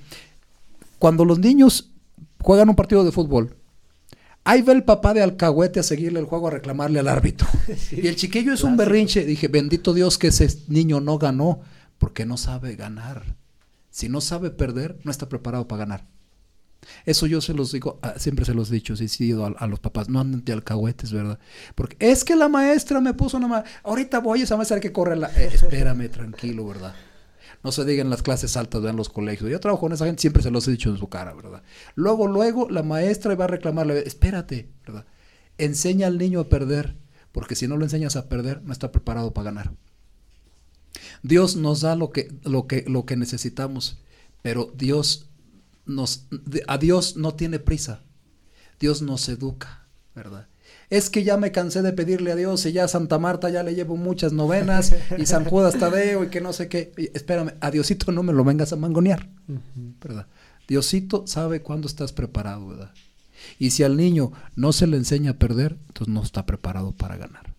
cuando 0.99 1.25
los 1.25 1.39
niños 1.39 1.91
juegan 2.41 2.69
un 2.69 2.75
partido 2.75 3.03
de 3.03 3.11
fútbol, 3.11 3.55
Ahí 4.45 4.61
va 4.61 4.73
el 4.73 4.83
papá 4.83 5.13
de 5.13 5.21
Alcahuete 5.21 5.79
a 5.79 5.83
seguirle 5.83 6.19
el 6.19 6.25
juego 6.25 6.47
a 6.47 6.51
reclamarle 6.51 6.99
al 6.99 7.07
árbitro. 7.07 7.47
y 7.91 8.07
el 8.07 8.15
chiquillo 8.15 8.53
es 8.53 8.63
un 8.63 8.75
berrinche. 8.75 9.25
Dije, 9.25 9.47
bendito 9.47 9.93
Dios 9.93 10.17
que 10.17 10.27
ese 10.27 10.47
niño 10.67 10.99
no 10.99 11.17
ganó, 11.17 11.61
porque 11.97 12.25
no 12.25 12.37
sabe 12.37 12.75
ganar. 12.75 13.23
Si 13.89 14.09
no 14.09 14.21
sabe 14.21 14.49
perder, 14.49 14.99
no 15.03 15.11
está 15.11 15.29
preparado 15.29 15.67
para 15.67 15.85
ganar. 15.85 16.07
Eso 17.05 17.27
yo 17.27 17.39
se 17.39 17.53
los 17.53 17.71
digo, 17.71 17.99
ah, 18.01 18.15
siempre 18.17 18.43
se 18.43 18.53
los 18.53 18.69
he 18.69 18.75
dicho, 18.75 18.95
sí, 18.97 19.31
a, 19.31 19.45
a, 19.45 19.67
los 19.67 19.79
papás, 19.79 20.09
no 20.09 20.19
anden 20.19 20.43
de 20.43 20.51
alcahuetes, 20.51 21.13
¿verdad? 21.13 21.39
Porque 21.75 21.95
es 21.99 22.25
que 22.25 22.35
la 22.35 22.49
maestra 22.49 22.99
me 22.99 23.13
puso 23.13 23.37
una... 23.37 23.63
Ahorita 23.83 24.19
voy, 24.19 24.41
esa 24.41 24.57
maestra 24.57 24.81
que 24.81 24.91
corre 24.91 25.15
la... 25.15 25.27
Eh, 25.29 25.51
espérame, 25.53 26.09
tranquilo, 26.09 26.67
¿verdad? 26.67 26.93
No 27.63 27.71
se 27.71 27.85
digan 27.85 28.09
las 28.09 28.21
clases 28.21 28.57
altas 28.57 28.83
en 28.83 28.95
los 28.95 29.09
colegios. 29.09 29.49
Yo 29.49 29.59
trabajo 29.59 29.81
con 29.81 29.93
esa 29.93 30.05
gente, 30.05 30.21
siempre 30.21 30.43
se 30.43 30.51
los 30.51 30.67
he 30.67 30.71
dicho 30.71 30.89
en 30.89 30.97
su 30.97 31.07
cara, 31.07 31.33
¿verdad? 31.33 31.63
Luego, 31.95 32.27
luego, 32.27 32.69
la 32.69 32.83
maestra 32.83 33.35
va 33.35 33.45
a 33.45 33.47
reclamarle, 33.47 33.99
espérate, 34.05 34.69
¿verdad? 34.85 35.05
Enseña 35.57 36.07
al 36.07 36.17
niño 36.17 36.41
a 36.41 36.49
perder, 36.49 36.97
porque 37.31 37.55
si 37.55 37.67
no 37.67 37.77
lo 37.77 37.85
enseñas 37.85 38.15
a 38.15 38.27
perder, 38.27 38.61
no 38.63 38.73
está 38.73 38.91
preparado 38.91 39.33
para 39.33 39.45
ganar. 39.45 39.73
Dios 41.21 41.55
nos 41.55 41.81
da 41.81 41.95
lo 41.95 42.11
que, 42.11 42.31
lo 42.43 42.67
que, 42.67 42.83
lo 42.87 43.05
que 43.05 43.15
necesitamos, 43.15 43.99
pero 44.41 44.73
Dios 44.75 45.29
nos, 45.85 46.27
a 46.67 46.77
Dios 46.77 47.15
no 47.15 47.35
tiene 47.35 47.59
prisa. 47.59 48.03
Dios 48.79 49.01
nos 49.01 49.29
educa, 49.29 49.87
¿verdad? 50.15 50.47
Es 50.89 51.09
que 51.09 51.23
ya 51.23 51.37
me 51.37 51.51
cansé 51.51 51.81
de 51.81 51.93
pedirle 51.93 52.31
a 52.31 52.35
Dios 52.35 52.65
y 52.65 52.71
ya 52.71 52.85
a 52.85 52.87
Santa 52.87 53.19
Marta 53.19 53.49
ya 53.49 53.63
le 53.63 53.75
llevo 53.75 53.97
muchas 53.97 54.33
novenas 54.33 54.93
y 55.17 55.25
San 55.25 55.45
Judas 55.45 55.77
Tadeo 55.77 56.23
y 56.23 56.27
que 56.29 56.41
no 56.41 56.53
sé 56.53 56.67
qué. 56.67 56.91
espérame, 57.13 57.53
a 57.61 57.71
Diosito 57.71 58.11
no 58.11 58.23
me 58.23 58.33
lo 58.33 58.43
vengas 58.43 58.73
a 58.73 58.75
mangonear, 58.75 59.29
¿verdad? 60.01 60.27
Diosito 60.67 61.25
sabe 61.27 61.61
cuándo 61.61 61.87
estás 61.87 62.13
preparado, 62.13 62.67
¿verdad? 62.67 62.91
Y 63.59 63.71
si 63.71 63.83
al 63.83 63.97
niño 63.97 64.31
no 64.55 64.71
se 64.73 64.87
le 64.87 64.97
enseña 64.97 65.31
a 65.31 65.37
perder, 65.37 65.77
entonces 65.87 66.13
no 66.13 66.23
está 66.23 66.45
preparado 66.45 66.93
para 66.93 67.17
ganar. 67.17 67.53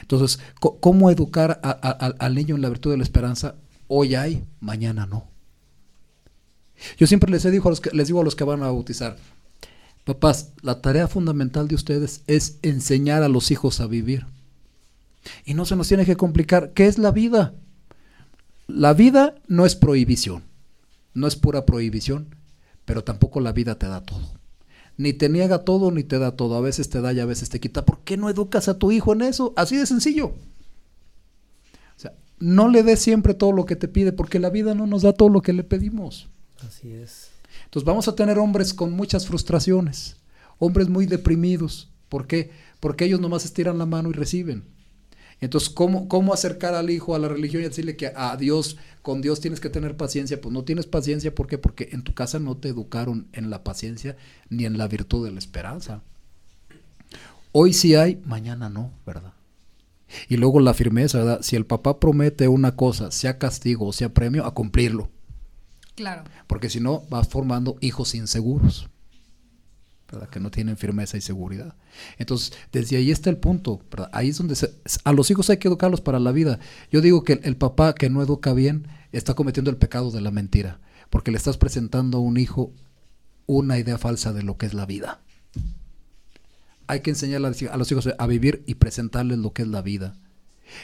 Entonces, 0.00 0.40
¿cómo 0.60 1.10
educar 1.10 1.60
al 1.62 2.34
niño 2.34 2.54
en 2.54 2.62
la 2.62 2.68
virtud 2.68 2.90
de 2.92 2.96
la 2.96 3.02
esperanza? 3.02 3.56
Hoy 3.88 4.14
hay, 4.14 4.44
mañana 4.60 5.06
no. 5.06 5.28
Yo 6.98 7.06
siempre 7.06 7.30
les, 7.30 7.42
digo 7.50 7.68
a 7.68 7.70
los 7.70 7.80
que, 7.80 7.90
les 7.90 8.06
digo 8.08 8.20
a 8.20 8.24
los 8.24 8.34
que 8.34 8.44
van 8.44 8.62
a 8.62 8.66
bautizar, 8.66 9.16
Papás, 10.04 10.52
la 10.62 10.80
tarea 10.80 11.06
fundamental 11.06 11.68
de 11.68 11.76
ustedes 11.76 12.22
es 12.26 12.58
enseñar 12.62 13.22
a 13.22 13.28
los 13.28 13.50
hijos 13.50 13.80
a 13.80 13.86
vivir. 13.86 14.26
Y 15.44 15.54
no 15.54 15.64
se 15.64 15.76
nos 15.76 15.86
tiene 15.88 16.04
que 16.04 16.16
complicar. 16.16 16.72
¿Qué 16.72 16.86
es 16.86 16.98
la 16.98 17.12
vida? 17.12 17.54
La 18.66 18.94
vida 18.94 19.36
no 19.46 19.64
es 19.66 19.76
prohibición, 19.76 20.42
no 21.14 21.26
es 21.26 21.36
pura 21.36 21.66
prohibición, 21.66 22.34
pero 22.84 23.04
tampoco 23.04 23.40
la 23.40 23.52
vida 23.52 23.78
te 23.78 23.86
da 23.86 24.00
todo. 24.00 24.32
Ni 24.96 25.12
te 25.12 25.28
niega 25.28 25.64
todo, 25.64 25.90
ni 25.90 26.02
te 26.02 26.18
da 26.18 26.32
todo. 26.32 26.56
A 26.56 26.60
veces 26.60 26.88
te 26.88 27.00
da 27.00 27.12
y 27.12 27.20
a 27.20 27.26
veces 27.26 27.48
te 27.48 27.60
quita. 27.60 27.84
¿Por 27.84 28.00
qué 28.00 28.16
no 28.16 28.28
educas 28.28 28.68
a 28.68 28.78
tu 28.78 28.90
hijo 28.90 29.12
en 29.12 29.22
eso? 29.22 29.52
Así 29.56 29.76
de 29.76 29.86
sencillo. 29.86 30.26
O 31.96 31.98
sea, 31.98 32.12
no 32.40 32.68
le 32.68 32.82
des 32.82 33.00
siempre 33.00 33.34
todo 33.34 33.52
lo 33.52 33.66
que 33.66 33.76
te 33.76 33.88
pide, 33.88 34.12
porque 34.12 34.40
la 34.40 34.50
vida 34.50 34.74
no 34.74 34.86
nos 34.86 35.02
da 35.02 35.12
todo 35.12 35.28
lo 35.28 35.42
que 35.42 35.52
le 35.52 35.64
pedimos. 35.64 36.28
Así 36.66 36.92
es. 36.92 37.21
Entonces 37.72 37.86
vamos 37.86 38.06
a 38.06 38.14
tener 38.14 38.38
hombres 38.38 38.74
con 38.74 38.92
muchas 38.92 39.26
frustraciones, 39.26 40.18
hombres 40.58 40.90
muy 40.90 41.06
deprimidos. 41.06 41.90
¿Por 42.10 42.26
qué? 42.26 42.50
Porque 42.80 43.06
ellos 43.06 43.18
nomás 43.18 43.46
estiran 43.46 43.78
la 43.78 43.86
mano 43.86 44.10
y 44.10 44.12
reciben. 44.12 44.64
Entonces, 45.40 45.70
¿cómo, 45.70 46.06
¿cómo 46.06 46.34
acercar 46.34 46.74
al 46.74 46.90
hijo 46.90 47.14
a 47.14 47.18
la 47.18 47.28
religión 47.28 47.62
y 47.62 47.68
decirle 47.68 47.96
que 47.96 48.12
a 48.14 48.36
Dios, 48.36 48.76
con 49.00 49.22
Dios 49.22 49.40
tienes 49.40 49.58
que 49.58 49.70
tener 49.70 49.96
paciencia? 49.96 50.38
Pues 50.38 50.52
no 50.52 50.64
tienes 50.64 50.84
paciencia, 50.84 51.34
¿por 51.34 51.46
qué? 51.46 51.56
Porque 51.56 51.88
en 51.92 52.02
tu 52.02 52.12
casa 52.12 52.38
no 52.38 52.58
te 52.58 52.68
educaron 52.68 53.28
en 53.32 53.48
la 53.48 53.64
paciencia 53.64 54.18
ni 54.50 54.66
en 54.66 54.76
la 54.76 54.86
virtud 54.86 55.24
de 55.24 55.32
la 55.32 55.38
esperanza. 55.38 56.02
Hoy 57.52 57.72
sí 57.72 57.94
hay, 57.94 58.20
mañana 58.26 58.68
no, 58.68 58.92
¿verdad? 59.06 59.32
Y 60.28 60.36
luego 60.36 60.60
la 60.60 60.74
firmeza, 60.74 61.16
¿verdad? 61.16 61.40
Si 61.40 61.56
el 61.56 61.64
papá 61.64 61.98
promete 61.98 62.48
una 62.48 62.76
cosa, 62.76 63.10
sea 63.10 63.38
castigo 63.38 63.86
o 63.86 63.92
sea 63.94 64.12
premio, 64.12 64.44
a 64.44 64.52
cumplirlo. 64.52 65.08
Claro. 65.94 66.24
Porque 66.46 66.70
si 66.70 66.80
no, 66.80 67.02
vas 67.10 67.28
formando 67.28 67.76
hijos 67.80 68.14
inseguros. 68.14 68.88
Que 70.30 70.40
no 70.40 70.50
tienen 70.50 70.76
firmeza 70.76 71.16
y 71.16 71.22
seguridad. 71.22 71.74
Entonces, 72.18 72.52
desde 72.70 72.98
ahí 72.98 73.10
está 73.10 73.30
el 73.30 73.38
punto. 73.38 73.80
Ahí 74.12 74.28
es 74.28 74.36
donde 74.36 74.54
a 75.04 75.12
los 75.12 75.30
hijos 75.30 75.48
hay 75.48 75.56
que 75.56 75.68
educarlos 75.68 76.02
para 76.02 76.20
la 76.20 76.32
vida. 76.32 76.58
Yo 76.90 77.00
digo 77.00 77.24
que 77.24 77.40
el, 77.42 77.56
papá 77.56 77.94
que 77.94 78.10
no 78.10 78.22
educa 78.22 78.52
bien 78.52 78.86
está 79.12 79.32
cometiendo 79.32 79.70
el 79.70 79.78
pecado 79.78 80.10
de 80.10 80.20
la 80.20 80.30
mentira, 80.30 80.80
porque 81.08 81.30
le 81.30 81.38
estás 81.38 81.56
presentando 81.56 82.18
a 82.18 82.20
un 82.20 82.36
hijo 82.36 82.72
una 83.46 83.78
idea 83.78 83.96
falsa 83.96 84.34
de 84.34 84.42
lo 84.42 84.58
que 84.58 84.66
es 84.66 84.74
la 84.74 84.84
vida. 84.84 85.22
Hay 86.88 87.00
que 87.00 87.10
enseñar 87.10 87.42
a 87.44 87.76
los 87.78 87.90
hijos 87.90 88.08
a 88.18 88.26
vivir 88.26 88.62
y 88.66 88.74
presentarles 88.74 89.38
lo 89.38 89.54
que 89.54 89.62
es 89.62 89.68
la 89.68 89.80
vida. 89.80 90.14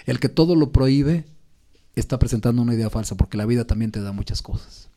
El 0.07 0.21
que 0.21 0.31
todo 0.31 0.57
lo 0.57 0.73
prohíbe 0.73 1.27
está 1.97 2.19
presentando 2.19 2.63
una 2.63 2.75
idea 2.75 2.89
falsa, 2.89 3.15
porque 3.15 3.37
la 3.37 3.45
vida 3.45 3.67
también 3.67 3.91
te 3.91 4.01
da 4.01 4.13
muchas 4.13 4.41
cosas. 4.41 4.89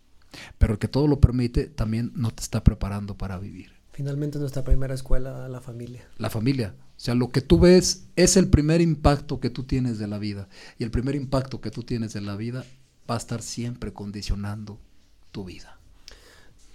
Pero 0.58 0.74
el 0.74 0.80
que 0.80 0.88
todo 0.88 1.08
lo 1.08 1.20
permite 1.20 1.66
también 1.68 2.12
no 2.16 2.32
te 2.32 2.44
está 2.44 2.64
preparando 2.64 3.18
para 3.18 3.38
vivir. 3.38 3.72
Finalmente 3.92 4.40
nuestra 4.40 4.64
primera 4.64 4.94
escuela, 4.94 5.48
la 5.50 5.62
familia. 5.62 6.08
La 6.18 6.30
familia. 6.30 6.74
O 6.80 7.04
sea, 7.04 7.16
lo 7.16 7.30
que 7.30 7.42
tú 7.42 7.60
ves 7.60 8.06
es 8.16 8.38
el 8.38 8.50
primer 8.50 8.80
impacto 8.80 9.40
que 9.40 9.50
tú 9.50 9.64
tienes 9.64 10.00
de 10.00 10.08
la 10.08 10.20
vida. 10.20 10.48
Y 10.78 10.84
el 10.84 10.92
primer 10.92 11.16
impacto 11.16 11.60
que 11.60 11.72
tú 11.72 11.84
tienes 11.84 12.14
de 12.14 12.22
la 12.22 12.36
vida 12.36 12.64
va 13.10 13.16
a 13.16 13.18
estar 13.18 13.42
siempre 13.42 13.92
condicionando 13.92 14.80
tu 15.32 15.46
vida. 15.46 15.78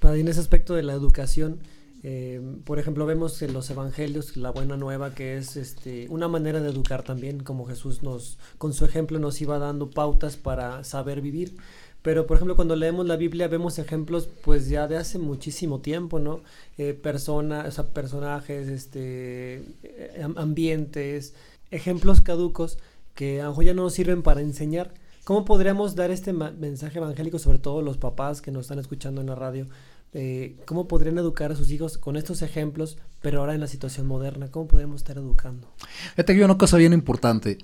Para 0.01 0.17
en 0.17 0.29
ese 0.29 0.41
aspecto 0.41 0.75
de 0.75 0.83
la 0.83 0.93
educación, 0.93 1.61
eh, 2.03 2.41
por 2.65 2.79
ejemplo, 2.79 3.07
vemos 3.07 3.41
en 3.43 3.53
los 3.53 3.71
evangelios 3.71 4.37
la 4.37 4.51
buena 4.51 4.77
nueva 4.77 5.15
que 5.15 5.39
es 5.39 5.57
este, 5.57 6.07
una 6.11 6.29
manera 6.29 6.61
de 6.61 6.71
educar 6.71 7.03
también, 7.03 7.43
como 7.43 7.67
Jesús 7.67 8.03
nos, 8.03 8.39
con 8.59 8.73
su 8.75 8.85
ejemplo 8.85 9.19
nos 9.19 9.41
iba 9.41 9.59
dando 9.59 9.91
pautas 9.91 10.37
para 10.37 10.85
saber 10.85 11.21
vivir. 11.21 11.57
Pero, 12.03 12.27
por 12.27 12.37
ejemplo, 12.37 12.55
cuando 12.55 12.77
leemos 12.77 13.07
la 13.07 13.17
Biblia 13.17 13.49
vemos 13.49 13.79
ejemplos, 13.79 14.29
pues 14.45 14.69
ya 14.69 14.87
de 14.87 14.97
hace 14.97 15.19
muchísimo 15.19 15.81
tiempo, 15.81 16.21
¿no? 16.21 16.41
Eh, 16.79 16.95
personas, 16.95 17.67
o 17.67 17.71
sea, 17.73 17.87
personajes, 17.89 18.69
este, 18.69 19.65
eh, 19.83 20.27
ambientes, 20.37 21.35
ejemplos 21.71 22.21
caducos 22.21 22.79
que 23.15 23.41
a 23.41 23.45
lo 23.45 23.51
mejor 23.51 23.65
ya 23.65 23.75
no 23.75 23.83
nos 23.83 23.95
sirven 23.95 24.23
para 24.23 24.41
enseñar. 24.41 24.95
¿Cómo 25.25 25.45
podríamos 25.45 25.97
dar 25.97 26.13
este 26.13 26.33
mensaje 26.33 26.99
evangélico, 26.99 27.41
sobre 27.41 27.59
todo 27.59 27.83
los 27.83 27.97
papás 27.97 28.41
que 28.41 28.53
nos 28.53 28.63
están 28.63 28.79
escuchando 28.79 29.21
en 29.21 29.27
la 29.27 29.35
radio? 29.35 29.67
Eh, 30.13 30.57
¿Cómo 30.67 30.87
podrían 30.87 31.19
educar 31.19 31.51
a 31.51 31.57
sus 31.57 31.71
hijos 31.71 31.99
con 31.99 32.17
estos 32.17 32.43
ejemplos, 32.43 32.99
pero 33.21 33.41
ahora 33.41 33.55
en 33.55 33.61
la 33.61 33.67
situación 33.67 34.07
moderna? 34.07 34.51
¿Cómo 34.53 34.69
podemos 34.69 35.01
estar 35.01 35.19
educando? 35.19 35.69
Fíjate 36.11 36.37
que 36.37 36.45
una 36.45 36.57
cosa 36.57 36.77
bien 36.77 36.93
importante. 36.93 37.59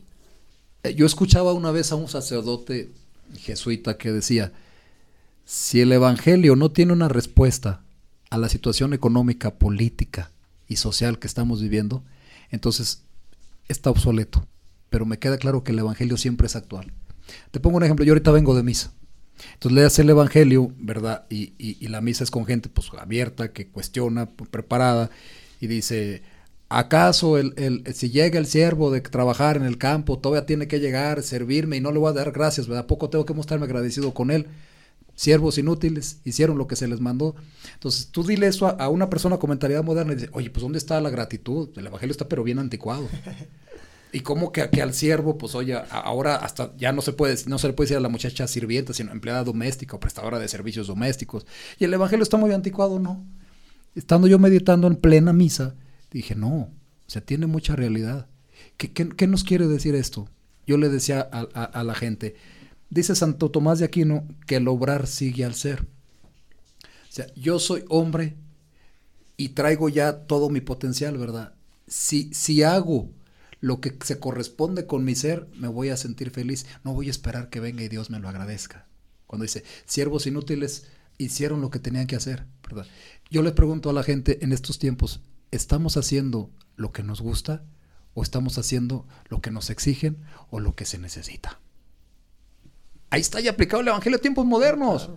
Yo 0.97 1.07
escuchaba 1.07 1.53
una 1.53 1.71
vez 1.71 1.93
a 1.93 1.95
un 1.95 2.09
sacerdote 2.09 2.91
jesuita 3.39 3.99
que 3.99 4.13
decía, 4.13 4.53
si 5.45 5.81
el 5.81 5.93
Evangelio 5.93 6.57
no 6.57 6.71
tiene 6.71 6.93
una 6.93 7.09
respuesta 7.09 7.83
a 8.31 8.39
la 8.39 8.49
situación 8.49 8.95
económica, 8.95 9.59
política 9.59 10.31
y 10.69 10.77
social 10.77 11.19
que 11.19 11.27
estamos 11.27 11.61
viviendo, 11.61 12.03
entonces 12.51 13.03
está 13.69 13.91
obsoleto. 13.91 14.47
Pero 14.91 15.07
me 15.07 15.19
queda 15.19 15.39
claro 15.39 15.65
que 15.65 15.73
el 15.73 15.79
Evangelio 15.79 16.17
siempre 16.17 16.47
es 16.47 16.57
actual. 16.57 16.93
Te 17.51 17.61
pongo 17.61 17.77
un 17.77 17.85
ejemplo, 17.85 18.05
yo 18.05 18.13
ahorita 18.13 18.31
vengo 18.31 18.55
de 18.55 18.63
misa. 18.63 18.93
Entonces 19.55 19.75
leas 19.75 19.99
el 19.99 20.11
Evangelio, 20.11 20.73
¿verdad? 20.79 21.27
Y, 21.31 21.55
y, 21.59 21.89
la 21.89 22.01
misa 22.01 22.25
es 22.25 22.31
con 22.31 22.47
gente 22.47 22.69
pues 22.69 22.91
abierta, 22.99 23.53
que 23.53 23.69
cuestiona, 23.69 24.27
preparada, 24.27 25.11
y 25.61 25.67
dice, 25.67 26.23
¿Acaso 26.75 27.37
el, 27.37 27.53
el, 27.57 27.95
si 27.95 28.09
llega 28.09 28.39
el 28.39 28.47
siervo 28.47 28.91
de 28.91 29.03
trabajar 29.03 29.59
en 29.59 29.65
el 29.65 29.77
campo, 29.77 30.19
todavía 30.19 30.47
tiene 30.47 30.69
que 30.69 30.81
llegar, 30.81 31.23
servirme 31.23 31.77
y 31.77 31.81
no 31.83 31.93
le 31.93 31.99
voy 31.99 32.09
a 32.09 32.15
dar 32.15 32.33
gracias, 32.33 32.67
¿verdad? 32.67 32.87
Poco 32.87 33.11
tengo 33.11 33.27
que 33.27 33.35
mostrarme 33.35 33.67
agradecido 33.67 34.15
con 34.15 34.31
él. 34.31 34.47
Siervos 35.15 35.59
inútiles, 35.59 36.21
hicieron 36.25 36.57
lo 36.57 36.67
que 36.67 36.77
se 36.77 36.89
les 36.89 36.99
mandó. 36.99 37.35
Entonces, 37.75 38.09
tú 38.11 38.25
dile 38.25 38.47
eso 38.47 38.69
a, 38.69 38.89
una 38.89 39.11
persona 39.11 39.37
con 39.37 39.51
mentalidad 39.51 39.85
moderna 39.85 40.13
y 40.13 40.17
dice, 40.17 40.31
oye, 40.33 40.49
pues 40.49 40.63
¿dónde 40.63 40.79
está 40.79 40.99
la 41.03 41.11
gratitud? 41.11 41.69
El 41.77 41.87
evangelio 41.87 42.13
está 42.13 42.29
pero 42.29 42.43
bien 42.43 42.59
anticuado. 42.59 43.07
Y 44.15 44.21
como 44.21 44.53
que, 44.53 44.69
que, 44.69 44.83
al 44.83 44.93
siervo, 44.93 45.39
pues 45.39 45.55
oye, 45.55 45.75
ahora 45.91 46.37
hasta 46.37 46.77
ya 46.77 46.93
no 46.93 47.01
se 47.01 47.15
puede, 47.15 47.35
no 47.47 47.59
se 47.59 47.67
le 47.67 47.73
puede 47.73 47.87
decir 47.87 47.97
a 47.97 48.01
la 48.01 48.11
muchacha 48.11 48.47
sirvienta, 48.47 48.93
sino 48.93 49.11
empleada 49.11 49.43
doméstica 49.43 49.97
o 49.97 50.01
prestadora 50.01 50.39
de 50.39 50.49
servicios 50.49 50.87
domésticos. 50.87 51.47
Y 51.79 51.85
el 51.85 51.95
evangelio 51.95 52.23
está 52.23 52.37
muy 52.37 52.53
anticuado, 52.53 52.99
¿no? 52.99 53.25
Estando 53.95 54.27
yo 54.27 54.39
meditando 54.39 54.87
en 54.87 54.97
plena 54.97 55.33
misa, 55.33 55.77
Dije, 56.13 56.35
no, 56.35 56.55
o 56.55 56.71
sea, 57.07 57.25
tiene 57.25 57.47
mucha 57.47 57.75
realidad. 57.75 58.29
¿Qué, 58.77 58.93
qué, 58.93 59.27
nos 59.27 59.45
quiere 59.45 59.67
decir 59.67 59.95
esto? 59.95 60.29
Yo 60.67 60.77
le 60.77 60.89
decía 60.89 61.21
a, 61.21 61.83
la 61.83 61.95
gente, 61.95 62.37
dice 62.91 63.17
Santo 63.17 63.51
Tomás 63.51 63.79
de 63.79 63.85
Aquino 63.85 64.27
que 64.47 64.57
el 64.57 64.69
obrar 64.69 65.07
sigue 65.07 65.45
al 65.45 65.55
ser. 65.55 65.83
O 65.83 67.15
sea, 67.15 67.27
yo 67.35 67.59
soy 67.59 67.85
hombre 67.89 68.37
y 69.37 69.51
traigo 69.51 69.89
ya 69.89 70.27
todo 70.27 70.51
mi 70.51 70.61
potencial, 70.61 71.19
¿verdad? 71.19 71.55
Si, 71.87 72.33
si 72.33 72.63
hago 72.63 73.11
lo 73.61 73.81
que 73.81 73.97
se 74.05 74.19
corresponde 74.19 74.87
con 74.87 75.05
mi 75.05 75.15
ser, 75.15 75.49
me 75.57 75.69
voy 75.69 75.89
a 75.89 75.97
sentir 75.97 76.31
feliz. 76.31 76.67
No 76.85 76.95
voy 76.95 77.09
a 77.09 77.11
esperar 77.11 77.49
que 77.49 77.61
venga 77.61 77.83
y 77.83 77.89
Dios 77.89 78.11
me 78.11 78.21
lo 78.21 78.29
agradezca. 78.29 78.87
Cuando 79.27 79.45
dice, 79.45 79.65
siervos 79.87 80.27
inútiles 80.27 80.87
hicieron 81.19 81.61
lo 81.61 81.71
que 81.71 81.79
tenían 81.79 82.07
que 82.07 82.17
hacer, 82.17 82.45
¿verdad? 82.63 82.87
Yo 83.31 83.43
le 83.43 83.53
pregunto 83.53 83.91
a 83.91 83.93
la 83.93 84.03
gente 84.03 84.45
en 84.45 84.53
estos 84.53 84.79
tiempos, 84.79 85.21
¿estamos 85.53 85.97
haciendo 85.97 86.51
lo 86.75 86.91
que 86.91 87.05
nos 87.05 87.21
gusta 87.21 87.63
o 88.15 88.23
estamos 88.23 88.59
haciendo 88.59 89.07
lo 89.29 89.41
que 89.41 89.53
nos 89.53 89.71
exigen 89.71 90.19
o 90.51 90.59
lo 90.59 90.75
que 90.75 90.85
se 90.85 90.99
necesita? 90.99 91.61
Ahí 93.11 93.21
está 93.21 93.41
ya 93.41 93.51
aplicado 93.51 93.83
el 93.83 93.89
Evangelio 93.89 94.17
a 94.17 94.23
tiempos 94.23 94.47
modernos. 94.47 95.11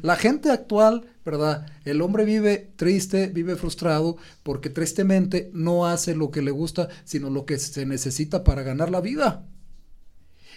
La 0.00 0.16
gente 0.16 0.50
actual, 0.50 1.06
¿verdad? 1.22 1.66
El 1.84 2.00
hombre 2.00 2.24
vive 2.24 2.72
triste, 2.76 3.26
vive 3.26 3.56
frustrado, 3.56 4.16
porque 4.42 4.70
tristemente 4.70 5.50
no 5.52 5.86
hace 5.86 6.14
lo 6.14 6.30
que 6.30 6.40
le 6.40 6.50
gusta, 6.50 6.88
sino 7.04 7.28
lo 7.28 7.44
que 7.44 7.58
se 7.58 7.84
necesita 7.84 8.42
para 8.42 8.62
ganar 8.62 8.90
la 8.90 9.02
vida. 9.02 9.44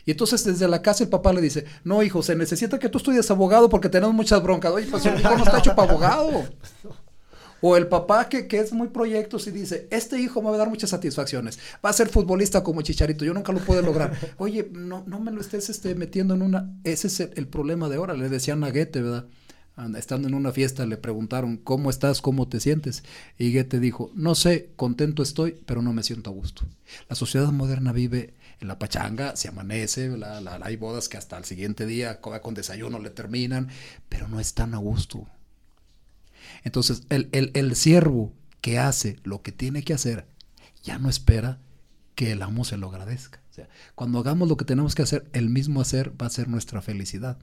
Y 0.06 0.12
entonces 0.12 0.46
desde 0.46 0.70
la 0.70 0.82
casa 0.82 1.04
el 1.04 1.10
papá 1.10 1.34
le 1.34 1.42
dice, 1.42 1.66
no 1.84 2.02
hijo, 2.02 2.24
se 2.24 2.36
necesita 2.36 2.80
que 2.80 2.88
tú 2.88 3.00
estudies 3.00 3.30
abogado 3.30 3.68
porque 3.68 3.90
tenemos 3.90 4.16
muchas 4.16 4.42
broncas. 4.42 4.72
Oye, 4.72 4.88
pues 4.90 5.06
el 5.06 5.20
hijo 5.20 5.36
no 5.36 5.44
está 5.44 5.60
hecho 5.60 5.76
para 5.76 5.92
abogado. 5.92 6.46
O 7.62 7.78
el 7.78 7.88
papá 7.88 8.30
que, 8.30 8.48
que 8.48 8.60
es 8.60 8.74
muy 8.74 8.90
proyectos 8.90 9.48
y 9.48 9.52
dice, 9.52 9.88
este 9.90 10.20
hijo 10.20 10.42
me 10.42 10.50
va 10.50 10.56
a 10.56 10.60
dar 10.60 10.70
muchas 10.70 10.90
satisfacciones, 10.90 11.60
va 11.84 11.90
a 11.90 11.94
ser 11.94 12.10
futbolista 12.10 12.64
como 12.64 12.82
Chicharito, 12.82 13.26
yo 13.26 13.34
nunca 13.34 13.52
lo 13.52 13.60
puedo 13.60 13.82
lograr. 13.82 14.18
Oye, 14.38 14.70
no, 14.72 15.04
no 15.08 15.20
me 15.20 15.32
lo 15.32 15.42
estés 15.42 15.70
este, 15.70 15.96
metiendo 15.96 16.34
en 16.34 16.42
una... 16.42 16.70
Ese 16.84 17.08
es 17.08 17.20
el, 17.20 17.48
problema 17.48 17.90
de 17.90 17.96
ahora, 17.96 18.14
le 18.14 18.30
decían 18.30 18.64
a 18.64 18.70
Goethe, 18.70 19.02
¿verdad? 19.02 19.26
Estando 19.98 20.30
en 20.30 20.36
una 20.36 20.54
fiesta 20.54 20.86
le 20.86 20.96
preguntaron, 20.96 21.58
¿cómo 21.58 21.90
estás? 21.90 22.22
¿Cómo 22.22 22.48
te 22.48 22.62
sientes? 22.62 23.04
Y 23.38 23.54
Goethe 23.54 23.80
dijo, 23.80 24.10
no 24.16 24.34
sé, 24.34 24.70
contento 24.78 25.22
estoy, 25.22 25.58
pero 25.66 25.82
no 25.82 25.92
me 25.92 26.04
siento 26.04 26.30
a 26.30 26.34
gusto. 26.34 26.66
La 27.10 27.16
sociedad 27.16 27.52
moderna 27.52 27.92
vive 27.92 28.36
en 28.62 28.70
la 28.70 28.80
pachanga, 28.80 29.36
se 29.36 29.50
amanece, 29.50 30.18
la, 30.18 30.40
la, 30.40 30.60
hay 30.64 30.78
bodas 30.78 31.10
que 31.10 31.18
hasta 31.18 31.38
el 31.38 31.44
siguiente 31.44 31.86
día 31.86 32.22
con 32.22 32.54
desayuno 32.54 33.00
le 33.00 33.10
terminan, 33.10 33.68
pero 34.08 34.30
no 34.30 34.40
están 34.40 34.74
a 34.74 34.78
gusto. 34.78 35.28
Entonces, 36.66 37.04
el, 37.10 37.30
el, 37.32 37.76
siervo 37.76 38.34
que 38.60 38.80
hace 38.80 39.18
lo 39.24 39.44
que 39.44 39.52
tiene 39.52 39.84
que 39.84 39.94
hacer, 39.94 40.28
ya 40.84 40.98
no 40.98 41.10
espera 41.10 41.60
que 42.16 42.32
el 42.32 42.42
amo 42.42 42.66
se 42.66 42.76
lo 42.76 42.90
agradezca. 42.90 43.40
O 43.52 43.54
sea, 43.54 43.70
cuando 43.94 44.20
hagamos 44.20 44.50
lo 44.50 44.58
que 44.58 44.66
tenemos 44.66 44.96
que 44.96 45.04
hacer, 45.04 45.30
el 45.32 45.50
mismo 45.50 45.80
hacer 45.80 46.20
va 46.20 46.26
a 46.26 46.32
ser 46.32 46.50
nuestra 46.50 46.82
felicidad. 46.82 47.38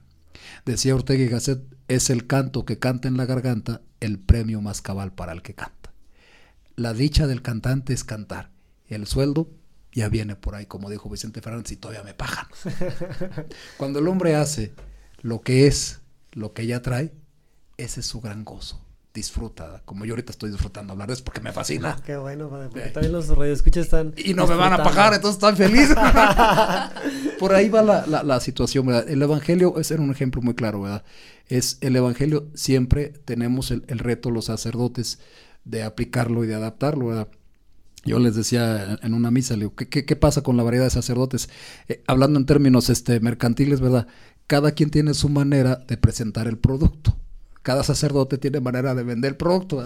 Decía 0.66 0.96
Ortega 0.96 1.22
y 1.22 1.28
Gasset, 1.28 1.62
es 1.86 2.10
el 2.10 2.26
canto 2.26 2.64
que 2.64 2.80
canta 2.80 3.06
en 3.06 3.16
la 3.16 3.24
garganta 3.24 3.80
el 4.00 4.18
premio 4.18 4.60
más 4.60 4.82
cabal 4.82 5.12
para 5.12 5.32
el 5.32 5.42
que 5.42 5.54
canta. 5.54 5.92
La 6.74 6.92
dicha 6.92 7.28
del 7.28 7.42
cantante 7.42 7.92
es 7.92 8.02
cantar. 8.02 8.50
El 8.88 9.06
sueldo 9.06 9.50
ya 9.92 10.08
viene 10.08 10.34
por 10.34 10.56
ahí, 10.56 10.66
como 10.66 10.90
dijo 10.90 11.08
Vicente 11.08 11.42
Fernández, 11.42 11.70
y 11.70 11.76
todavía 11.76 12.02
me 12.02 12.14
pagan. 12.14 12.46
Cuando 13.76 14.00
el 14.00 14.08
hombre 14.08 14.34
hace 14.34 14.74
lo 15.20 15.42
que 15.42 15.68
es, 15.68 16.00
lo 16.32 16.54
que 16.54 16.66
ya 16.66 16.82
trae, 16.82 17.12
ese 17.76 18.00
es 18.00 18.06
su 18.06 18.20
gran 18.20 18.44
gozo 18.44 18.82
disfruta, 19.14 19.82
como 19.84 20.04
yo 20.04 20.12
ahorita 20.12 20.32
estoy 20.32 20.50
disfrutando 20.50 20.92
hablar 20.92 21.08
de 21.08 21.14
eso 21.14 21.24
porque 21.24 21.40
me 21.40 21.52
fascina. 21.52 21.96
Qué 22.04 22.16
bueno, 22.16 22.48
porque 22.48 22.80
también 22.88 23.12
los 23.12 23.28
radioescuchas 23.28 23.84
están. 23.84 24.14
Y 24.16 24.34
no 24.34 24.46
me 24.46 24.54
van 24.54 24.72
a 24.72 24.82
pagar, 24.82 25.12
entonces 25.14 25.36
están 25.36 25.56
felices. 25.56 25.96
Por 27.38 27.54
ahí 27.54 27.68
va 27.68 27.82
la, 27.82 28.22
la, 28.22 28.40
situación, 28.40 28.86
¿verdad? 28.86 29.08
El 29.08 29.20
evangelio 29.20 29.78
es 29.78 29.90
un 29.90 30.10
ejemplo 30.10 30.40
muy 30.40 30.54
claro, 30.54 30.82
¿verdad? 30.82 31.04
Es 31.48 31.78
el 31.80 31.96
evangelio, 31.96 32.48
siempre 32.54 33.08
tenemos 33.24 33.70
el, 33.70 33.84
el 33.88 33.98
reto, 33.98 34.30
los 34.30 34.46
sacerdotes, 34.46 35.18
de 35.64 35.82
aplicarlo 35.82 36.44
y 36.44 36.46
de 36.46 36.54
adaptarlo, 36.54 37.08
¿verdad? 37.08 37.28
yo 38.04 38.18
les 38.18 38.34
decía 38.34 38.98
en 39.02 39.14
una 39.14 39.30
misa, 39.30 39.56
¿qué, 39.76 40.16
pasa 40.16 40.42
con 40.42 40.56
la 40.56 40.62
variedad 40.62 40.84
de 40.84 40.90
sacerdotes? 40.90 41.48
Eh, 41.88 42.02
hablando 42.06 42.38
en 42.38 42.46
términos 42.46 42.90
este, 42.90 43.20
mercantiles, 43.20 43.80
¿verdad? 43.80 44.08
Cada 44.46 44.72
quien 44.72 44.90
tiene 44.90 45.14
su 45.14 45.28
manera 45.28 45.76
de 45.86 45.96
presentar 45.96 46.48
el 46.48 46.58
producto. 46.58 47.16
Cada 47.62 47.84
sacerdote 47.84 48.38
tiene 48.38 48.60
manera 48.60 48.94
de 48.94 49.04
vender 49.04 49.30
el 49.30 49.36
producto. 49.36 49.84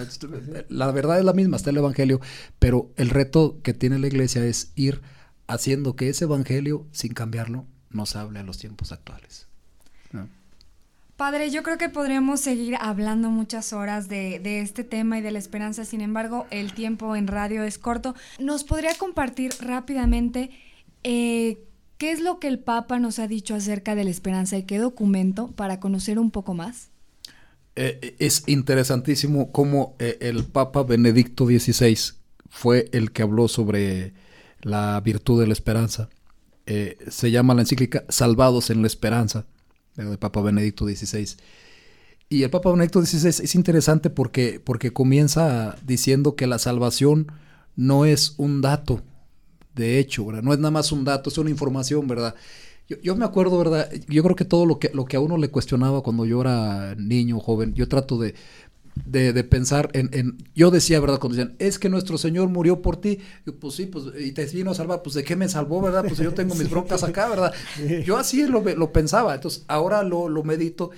La 0.68 0.90
verdad 0.90 1.18
es 1.18 1.24
la 1.24 1.34
misma, 1.34 1.56
está 1.56 1.70
el 1.70 1.76
Evangelio, 1.76 2.20
pero 2.58 2.90
el 2.96 3.10
reto 3.10 3.60
que 3.62 3.74
tiene 3.74 3.98
la 3.98 4.06
iglesia 4.06 4.44
es 4.44 4.72
ir 4.74 5.02
haciendo 5.46 5.94
que 5.94 6.08
ese 6.08 6.24
Evangelio, 6.24 6.86
sin 6.92 7.12
cambiarlo, 7.12 7.66
nos 7.90 8.16
hable 8.16 8.38
a 8.38 8.42
los 8.42 8.58
tiempos 8.58 8.92
actuales. 8.92 9.46
Padre, 11.16 11.50
yo 11.50 11.62
creo 11.62 11.78
que 11.78 11.88
podríamos 11.88 12.40
seguir 12.40 12.76
hablando 12.78 13.30
muchas 13.30 13.72
horas 13.72 14.06
de, 14.08 14.60
este 14.60 14.84
tema 14.84 15.18
y 15.18 15.22
de 15.22 15.30
la 15.30 15.38
esperanza, 15.38 15.86
sin 15.86 16.02
embargo, 16.02 16.46
el 16.50 16.74
tiempo 16.74 17.16
en 17.16 17.26
radio 17.26 17.62
es 17.62 17.78
corto. 17.78 18.14
¿Nos 18.38 18.64
podría 18.64 18.94
compartir 18.94 19.54
rápidamente 19.60 20.50
eh, 21.04 21.58
qué 21.96 22.12
es 22.12 22.20
lo 22.20 22.38
que 22.38 22.48
el 22.48 22.58
Papa 22.58 22.98
nos 22.98 23.18
ha 23.18 23.28
dicho 23.28 23.54
acerca 23.54 23.94
de 23.94 24.04
la 24.04 24.10
esperanza 24.10 24.58
y 24.58 24.64
qué 24.64 24.76
documento 24.76 25.48
para 25.52 25.80
conocer 25.80 26.18
un 26.18 26.30
poco 26.30 26.52
más? 26.52 26.90
Eh, 27.76 28.16
es 28.18 28.44
interesantísimo 28.46 29.52
cómo 29.52 29.94
eh, 29.98 30.18
el 30.20 30.44
Papa 30.44 30.82
Benedicto 30.82 31.46
XVI 31.46 32.14
fue 32.48 32.88
el 32.92 33.12
que 33.12 33.22
habló 33.22 33.48
sobre 33.48 34.14
la 34.62 35.00
virtud 35.00 35.40
de 35.40 35.46
la 35.46 35.52
esperanza. 35.52 36.08
se 36.66 37.30
llama 37.30 37.54
la 37.54 37.62
encíclica 37.62 38.04
Salvados 38.08 38.70
en 38.70 38.80
la 38.80 38.88
Esperanza 38.88 39.46
de 39.94 40.18
Papa 40.18 40.40
Benedicto 40.40 40.84
XVI. 40.84 41.36
Y 42.28 42.42
el 42.42 42.50
Papa 42.50 42.70
Benedicto 42.72 43.00
XVI 43.04 43.28
es 43.28 43.54
interesante 43.54 44.10
porque, 44.10 44.60
porque 44.62 44.92
comienza 44.92 45.76
diciendo 45.84 46.34
que 46.34 46.48
la 46.48 46.58
salvación 46.58 47.30
no 47.76 48.04
es 48.04 48.34
un 48.38 48.62
dato, 48.62 49.02
de 49.74 50.00
hecho. 50.00 50.24
No 50.42 50.52
es 50.52 50.58
nada 50.58 50.72
más 50.72 50.90
un 50.90 51.04
dato, 51.04 51.30
es 51.30 51.38
una 51.38 51.50
información, 51.50 52.08
¿verdad? 52.08 52.34
Yo, 52.88 53.16
me 53.16 53.24
acuerdo, 53.24 53.58
¿verdad? 53.58 53.90
Yo 54.08 54.22
creo 54.22 54.36
que 54.36 54.44
todo 54.44 54.64
lo 54.64 54.78
que, 54.78 54.90
lo 54.94 55.06
que 55.06 55.16
a 55.16 55.20
uno 55.20 55.36
le 55.38 55.50
cuestionaba 55.50 56.02
cuando 56.02 56.24
yo 56.24 56.40
era 56.40 56.94
niño, 56.94 57.40
joven, 57.40 57.74
yo 57.74 57.88
trato 57.88 58.16
de, 58.16 58.34
de, 59.04 59.44
pensar 59.44 59.90
en, 59.92 60.38
Yo 60.54 60.70
decía, 60.70 61.00
¿verdad? 61.00 61.18
Cuando 61.18 61.36
decían, 61.36 61.56
es 61.58 61.78
que 61.80 61.88
nuestro 61.88 62.16
Señor 62.16 62.48
murió 62.48 62.82
por 62.82 62.96
ti. 62.96 63.18
Yo, 63.44 63.56
pues 63.56 63.74
sí, 63.74 63.86
pues, 63.86 64.04
y 64.20 64.32
te 64.32 64.46
vino 64.46 64.70
a 64.70 64.74
salvar. 64.74 65.02
Pues, 65.02 65.16
¿de 65.16 65.24
qué 65.24 65.34
me 65.34 65.48
salvó, 65.48 65.80
verdad? 65.82 66.04
Pues 66.06 66.18
yo 66.18 66.32
tengo 66.32 66.54
mis 66.56 66.70
broncas 66.70 67.02
acá, 67.02 67.28
¿verdad? 67.28 67.52
Yo 68.04 68.16
así 68.16 68.46
lo, 68.46 68.60
lo 68.62 68.92
pensaba. 68.92 69.34
Entonces, 69.34 69.64
ahora 69.66 70.04
lo, 70.04 70.28
lo 70.28 70.44
medito 70.44 70.92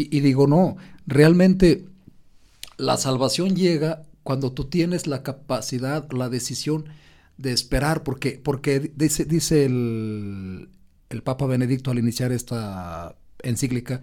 y, 0.00 0.20
digo, 0.20 0.46
no, 0.46 0.76
realmente 1.08 1.84
la 2.76 2.96
salvación 2.96 3.56
llega 3.56 4.04
cuando 4.22 4.52
tú 4.52 4.66
tienes 4.66 5.08
la 5.08 5.24
capacidad, 5.24 6.08
la 6.12 6.28
decisión 6.28 6.84
de 7.36 7.50
esperar, 7.50 8.04
porque, 8.04 8.40
porque 8.40 8.92
dice, 8.94 9.24
dice 9.24 9.64
el, 9.64 10.68
el 11.10 11.22
Papa 11.22 11.46
Benedicto 11.46 11.90
al 11.90 11.98
iniciar 11.98 12.32
esta 12.32 13.16
encíclica, 13.42 14.02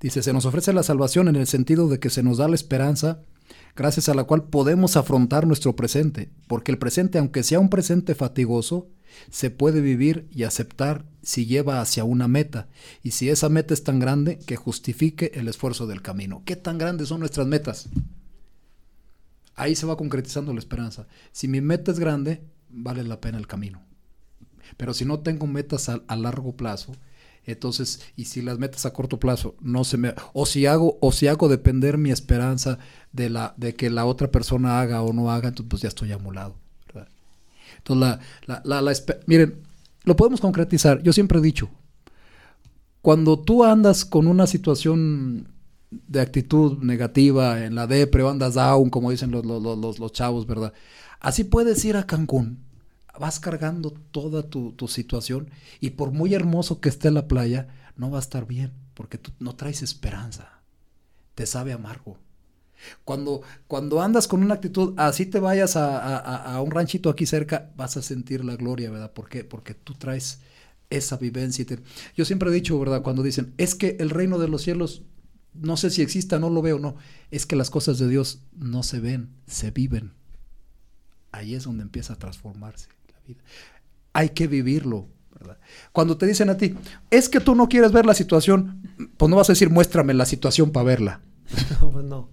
Dice, 0.00 0.22
se 0.22 0.32
nos 0.32 0.46
ofrece 0.46 0.72
la 0.72 0.84
salvación 0.84 1.28
en 1.28 1.36
el 1.36 1.46
sentido 1.46 1.88
de 1.88 1.98
que 1.98 2.10
se 2.10 2.22
nos 2.22 2.38
da 2.38 2.46
la 2.48 2.54
esperanza 2.54 3.20
gracias 3.74 4.08
a 4.08 4.14
la 4.14 4.24
cual 4.24 4.44
podemos 4.44 4.96
afrontar 4.96 5.46
nuestro 5.46 5.74
presente, 5.74 6.30
porque 6.46 6.70
el 6.70 6.78
presente, 6.78 7.18
aunque 7.18 7.42
sea 7.42 7.58
un 7.58 7.70
presente 7.70 8.14
fatigoso, 8.14 8.88
se 9.30 9.50
puede 9.50 9.80
vivir 9.80 10.28
y 10.30 10.44
aceptar 10.44 11.04
si 11.22 11.46
lleva 11.46 11.80
hacia 11.80 12.04
una 12.04 12.28
meta, 12.28 12.68
y 13.02 13.12
si 13.12 13.28
esa 13.28 13.48
meta 13.48 13.74
es 13.74 13.82
tan 13.82 13.98
grande 13.98 14.38
que 14.38 14.56
justifique 14.56 15.32
el 15.34 15.48
esfuerzo 15.48 15.86
del 15.86 16.02
camino. 16.02 16.42
¿Qué 16.44 16.56
tan 16.56 16.78
grandes 16.78 17.08
son 17.08 17.20
nuestras 17.20 17.46
metas? 17.46 17.88
Ahí 19.54 19.74
se 19.74 19.86
va 19.86 19.96
concretizando 19.96 20.52
la 20.52 20.60
esperanza. 20.60 21.08
Si 21.32 21.48
mi 21.48 21.60
meta 21.60 21.90
es 21.90 21.98
grande, 21.98 22.42
vale 22.68 23.02
la 23.02 23.20
pena 23.20 23.38
el 23.38 23.48
camino. 23.48 23.87
Pero 24.76 24.94
si 24.94 25.04
no 25.04 25.20
tengo 25.20 25.46
metas 25.46 25.88
a, 25.88 26.16
largo 26.16 26.56
plazo, 26.56 26.92
entonces, 27.44 28.00
y 28.16 28.26
si 28.26 28.42
las 28.42 28.58
metas 28.58 28.84
a 28.84 28.92
corto 28.92 29.18
plazo 29.18 29.54
no 29.60 29.84
se 29.84 29.96
me 29.96 30.14
o 30.34 30.44
si 30.44 30.66
hago 30.66 30.98
o 31.00 31.12
si 31.12 31.28
hago 31.28 31.48
depender 31.48 31.96
mi 31.96 32.10
esperanza 32.10 32.78
de 33.12 33.30
la 33.30 33.54
de 33.56 33.74
que 33.74 33.88
la 33.88 34.04
otra 34.04 34.30
persona 34.30 34.80
haga 34.80 35.02
o 35.02 35.12
no 35.12 35.30
haga, 35.30 35.48
entonces 35.48 35.70
pues 35.70 35.82
ya 35.82 35.88
estoy 35.88 36.12
amulado, 36.12 36.56
Entonces, 37.78 38.18
la, 38.46 38.62
la, 38.64 38.82
la, 38.82 38.92
miren, 39.26 39.62
lo 40.04 40.16
podemos 40.16 40.40
concretizar. 40.40 41.02
Yo 41.02 41.12
siempre 41.12 41.38
he 41.38 41.42
dicho, 41.42 41.70
cuando 43.00 43.38
tú 43.38 43.64
andas 43.64 44.04
con 44.04 44.26
una 44.26 44.46
situación 44.46 45.48
de 45.90 46.20
actitud 46.20 46.78
negativa 46.82 47.64
en 47.64 47.74
la 47.74 47.86
depre 47.86 48.22
o 48.22 48.28
andas 48.28 48.54
down, 48.54 48.90
como 48.90 49.10
dicen 49.10 49.30
los, 49.30 49.46
los, 49.46 49.62
los, 49.62 49.98
los 49.98 50.12
chavos, 50.12 50.46
¿verdad? 50.46 50.72
Así 51.20 51.44
puedes 51.44 51.84
ir 51.84 51.96
a 51.96 52.06
Cancún 52.06 52.67
vas 53.18 53.40
cargando 53.40 53.90
toda 53.90 54.44
tu, 54.48 54.74
situación 54.88 55.50
y 55.80 55.90
por 55.90 56.12
muy 56.12 56.34
hermoso 56.34 56.80
que 56.80 56.88
esté 56.88 57.10
la 57.10 57.28
playa, 57.28 57.68
no 57.96 58.10
va 58.10 58.18
a 58.18 58.20
estar 58.20 58.46
bien, 58.46 58.72
porque 58.94 59.18
tú 59.18 59.32
no 59.40 59.56
traes 59.56 59.82
esperanza, 59.82 60.60
te 61.34 61.46
sabe 61.46 61.72
amargo. 61.72 62.18
Cuando, 63.04 63.42
cuando 63.66 64.00
andas 64.00 64.28
con 64.28 64.42
una 64.42 64.54
actitud, 64.54 64.94
así 64.96 65.26
te 65.26 65.40
vayas 65.40 65.74
a, 65.76 66.60
un 66.62 66.70
ranchito 66.70 67.10
aquí 67.10 67.26
cerca, 67.26 67.72
vas 67.76 67.96
a 67.96 68.02
sentir 68.02 68.44
la 68.44 68.54
gloria, 68.54 68.90
¿verdad? 68.90 69.12
¿Por 69.12 69.28
qué? 69.28 69.42
Porque 69.42 69.74
tú 69.74 69.94
traes 69.94 70.38
esa 70.88 71.16
vivencia. 71.16 71.66
Yo 72.16 72.24
siempre 72.24 72.50
he 72.50 72.54
dicho, 72.54 72.78
¿verdad? 72.78 73.02
Cuando 73.02 73.24
dicen, 73.24 73.52
es 73.58 73.74
que 73.74 73.96
el 73.98 74.10
reino 74.10 74.38
de 74.38 74.46
los 74.46 74.62
cielos, 74.62 75.02
no 75.54 75.76
sé 75.76 75.90
si 75.90 76.02
exista, 76.02 76.38
no 76.38 76.50
lo 76.50 76.62
veo, 76.62 76.78
no. 76.78 76.94
Es 77.32 77.46
que 77.46 77.56
las 77.56 77.68
cosas 77.68 77.98
de 77.98 78.08
Dios 78.08 78.42
no 78.56 78.84
se 78.84 79.00
ven, 79.00 79.30
se 79.48 79.72
viven. 79.72 80.12
Ahí 81.32 81.56
es 81.56 81.64
donde 81.64 81.82
empieza 81.82 82.12
a 82.12 82.18
transformarse. 82.18 82.88
Hay 84.12 84.30
que 84.30 84.46
vivirlo. 84.46 85.08
Cuando 85.92 86.16
te 86.16 86.26
dicen 86.26 86.50
a 86.50 86.56
ti, 86.56 86.74
es 87.10 87.28
que 87.28 87.40
tú 87.40 87.54
no 87.54 87.68
quieres 87.68 87.92
ver 87.92 88.06
la 88.06 88.14
situación, 88.14 88.82
pues 89.16 89.30
no 89.30 89.36
vas 89.36 89.48
a 89.48 89.52
decir, 89.52 89.70
muéstrame 89.70 90.14
la 90.14 90.26
situación 90.26 90.70
para 90.70 90.84
verla. 90.84 91.20
No, 91.80 91.90
pues 91.92 92.04
no. 92.04 92.28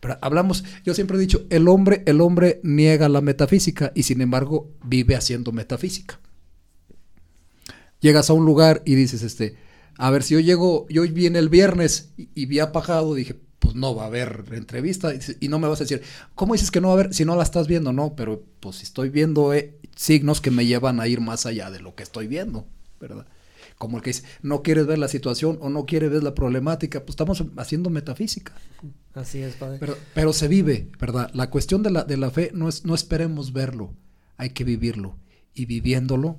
Pero 0.00 0.18
hablamos, 0.20 0.64
yo 0.84 0.94
siempre 0.94 1.16
he 1.16 1.20
dicho, 1.20 1.46
el 1.50 1.68
hombre, 1.68 2.02
el 2.06 2.20
hombre 2.20 2.60
niega 2.62 3.08
la 3.08 3.20
metafísica 3.20 3.92
y 3.94 4.04
sin 4.04 4.20
embargo 4.20 4.70
vive 4.84 5.16
haciendo 5.16 5.52
metafísica. 5.52 6.20
Llegas 8.00 8.30
a 8.30 8.34
un 8.34 8.44
lugar 8.44 8.82
y 8.84 8.94
dices, 8.94 9.22
este, 9.22 9.56
a 9.96 10.10
ver, 10.10 10.22
si 10.22 10.34
yo 10.34 10.40
llego, 10.40 10.86
yo 10.88 11.02
viene 11.02 11.38
el 11.38 11.48
viernes 11.48 12.12
y, 12.16 12.28
y 12.34 12.46
vi 12.46 12.60
apagado, 12.60 13.14
dije, 13.14 13.40
pues 13.58 13.74
no 13.74 13.94
va 13.94 14.04
a 14.04 14.06
haber 14.06 14.44
entrevista 14.52 15.12
y 15.40 15.48
no 15.48 15.58
me 15.58 15.66
vas 15.66 15.80
a 15.80 15.84
decir, 15.84 16.02
¿cómo 16.34 16.52
dices 16.52 16.70
que 16.70 16.80
no 16.80 16.88
va 16.88 16.94
a 16.94 17.00
haber 17.00 17.14
si 17.14 17.24
no 17.24 17.34
la 17.34 17.42
estás 17.42 17.66
viendo? 17.66 17.92
No, 17.92 18.14
pero 18.14 18.44
pues 18.60 18.82
estoy 18.82 19.08
viendo 19.08 19.52
eh, 19.54 19.78
signos 19.96 20.40
que 20.40 20.52
me 20.52 20.66
llevan 20.66 21.00
a 21.00 21.08
ir 21.08 21.20
más 21.20 21.46
allá 21.46 21.70
de 21.70 21.80
lo 21.80 21.96
que 21.96 22.04
estoy 22.04 22.28
viendo, 22.28 22.66
¿verdad? 23.00 23.26
Como 23.78 23.96
el 23.96 24.02
que 24.02 24.10
dice, 24.10 24.24
no 24.42 24.62
quieres 24.62 24.86
ver 24.86 24.98
la 24.98 25.08
situación 25.08 25.58
o 25.60 25.68
no 25.68 25.84
quieres 25.84 26.10
ver 26.10 26.22
la 26.22 26.34
problemática, 26.34 27.00
pues 27.00 27.10
estamos 27.10 27.42
haciendo 27.56 27.90
metafísica. 27.90 28.54
Así 29.14 29.42
es, 29.42 29.56
padre. 29.56 29.78
Pero, 29.80 29.96
pero 30.14 30.32
se 30.32 30.48
vive, 30.48 30.90
¿verdad? 31.00 31.30
La 31.34 31.50
cuestión 31.50 31.82
de 31.82 31.90
la, 31.90 32.04
de 32.04 32.16
la 32.16 32.30
fe 32.30 32.52
no 32.54 32.68
es, 32.68 32.84
no 32.84 32.94
esperemos 32.94 33.52
verlo, 33.52 33.94
hay 34.36 34.50
que 34.50 34.64
vivirlo. 34.64 35.16
Y 35.52 35.64
viviéndolo, 35.64 36.38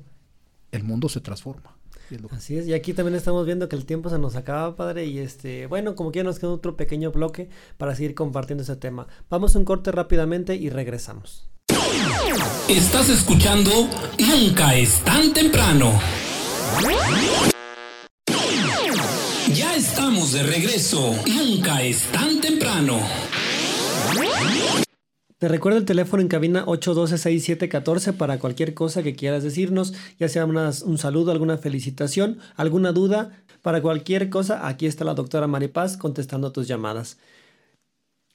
el 0.72 0.84
mundo 0.84 1.10
se 1.10 1.22
transforma. 1.22 1.76
Así 2.32 2.58
es, 2.58 2.68
y 2.68 2.74
aquí 2.74 2.94
también 2.94 3.16
estamos 3.16 3.46
viendo 3.46 3.68
que 3.68 3.76
el 3.76 3.86
tiempo 3.86 4.10
se 4.10 4.18
nos 4.18 4.36
acaba, 4.36 4.76
padre, 4.76 5.08
y 5.08 5.18
este, 5.18 5.68
bueno, 5.68 5.96
como 5.96 6.12
que 6.12 6.24
nos 6.24 6.40
queda 6.40 6.52
otro 6.52 6.78
pequeño 6.78 7.12
bloque 7.12 7.50
para 7.78 7.96
seguir 7.96 8.16
compartiendo 8.16 8.64
ese 8.64 8.78
tema. 8.78 9.08
Vamos 9.30 9.56
a 9.56 9.60
un 9.60 9.66
corte 9.66 9.92
rápidamente 9.92 10.56
y 10.56 10.70
regresamos. 10.70 11.50
Estás 12.68 13.10
escuchando 13.10 13.72
Nunca 14.20 14.76
es 14.76 15.00
tan 15.04 15.34
temprano. 15.34 16.00
Ya 19.54 19.76
estamos 19.76 20.34
de 20.34 20.44
regreso. 20.44 21.16
Nunca 21.28 21.82
es 21.84 22.04
tan 22.12 22.42
temprano. 22.42 23.00
Te 25.38 25.48
recuerdo 25.48 25.78
el 25.78 25.86
teléfono 25.86 26.22
en 26.22 26.28
cabina 26.28 26.66
812-6714 26.66 28.14
para 28.18 28.40
cualquier 28.40 28.74
cosa 28.74 29.04
que 29.04 29.16
quieras 29.16 29.44
decirnos, 29.44 29.94
ya 30.20 30.28
sea 30.30 30.46
un 30.46 30.98
saludo, 30.98 31.32
alguna 31.32 31.58
felicitación, 31.58 32.40
alguna 32.56 32.92
duda. 32.92 33.44
Para 33.62 33.82
cualquier 33.82 34.30
cosa, 34.30 34.68
aquí 34.68 34.88
está 34.88 35.06
la 35.06 35.14
doctora 35.14 35.46
Maripaz 35.46 35.96
contestando 35.96 36.52
tus 36.52 36.68
llamadas. 36.68 37.18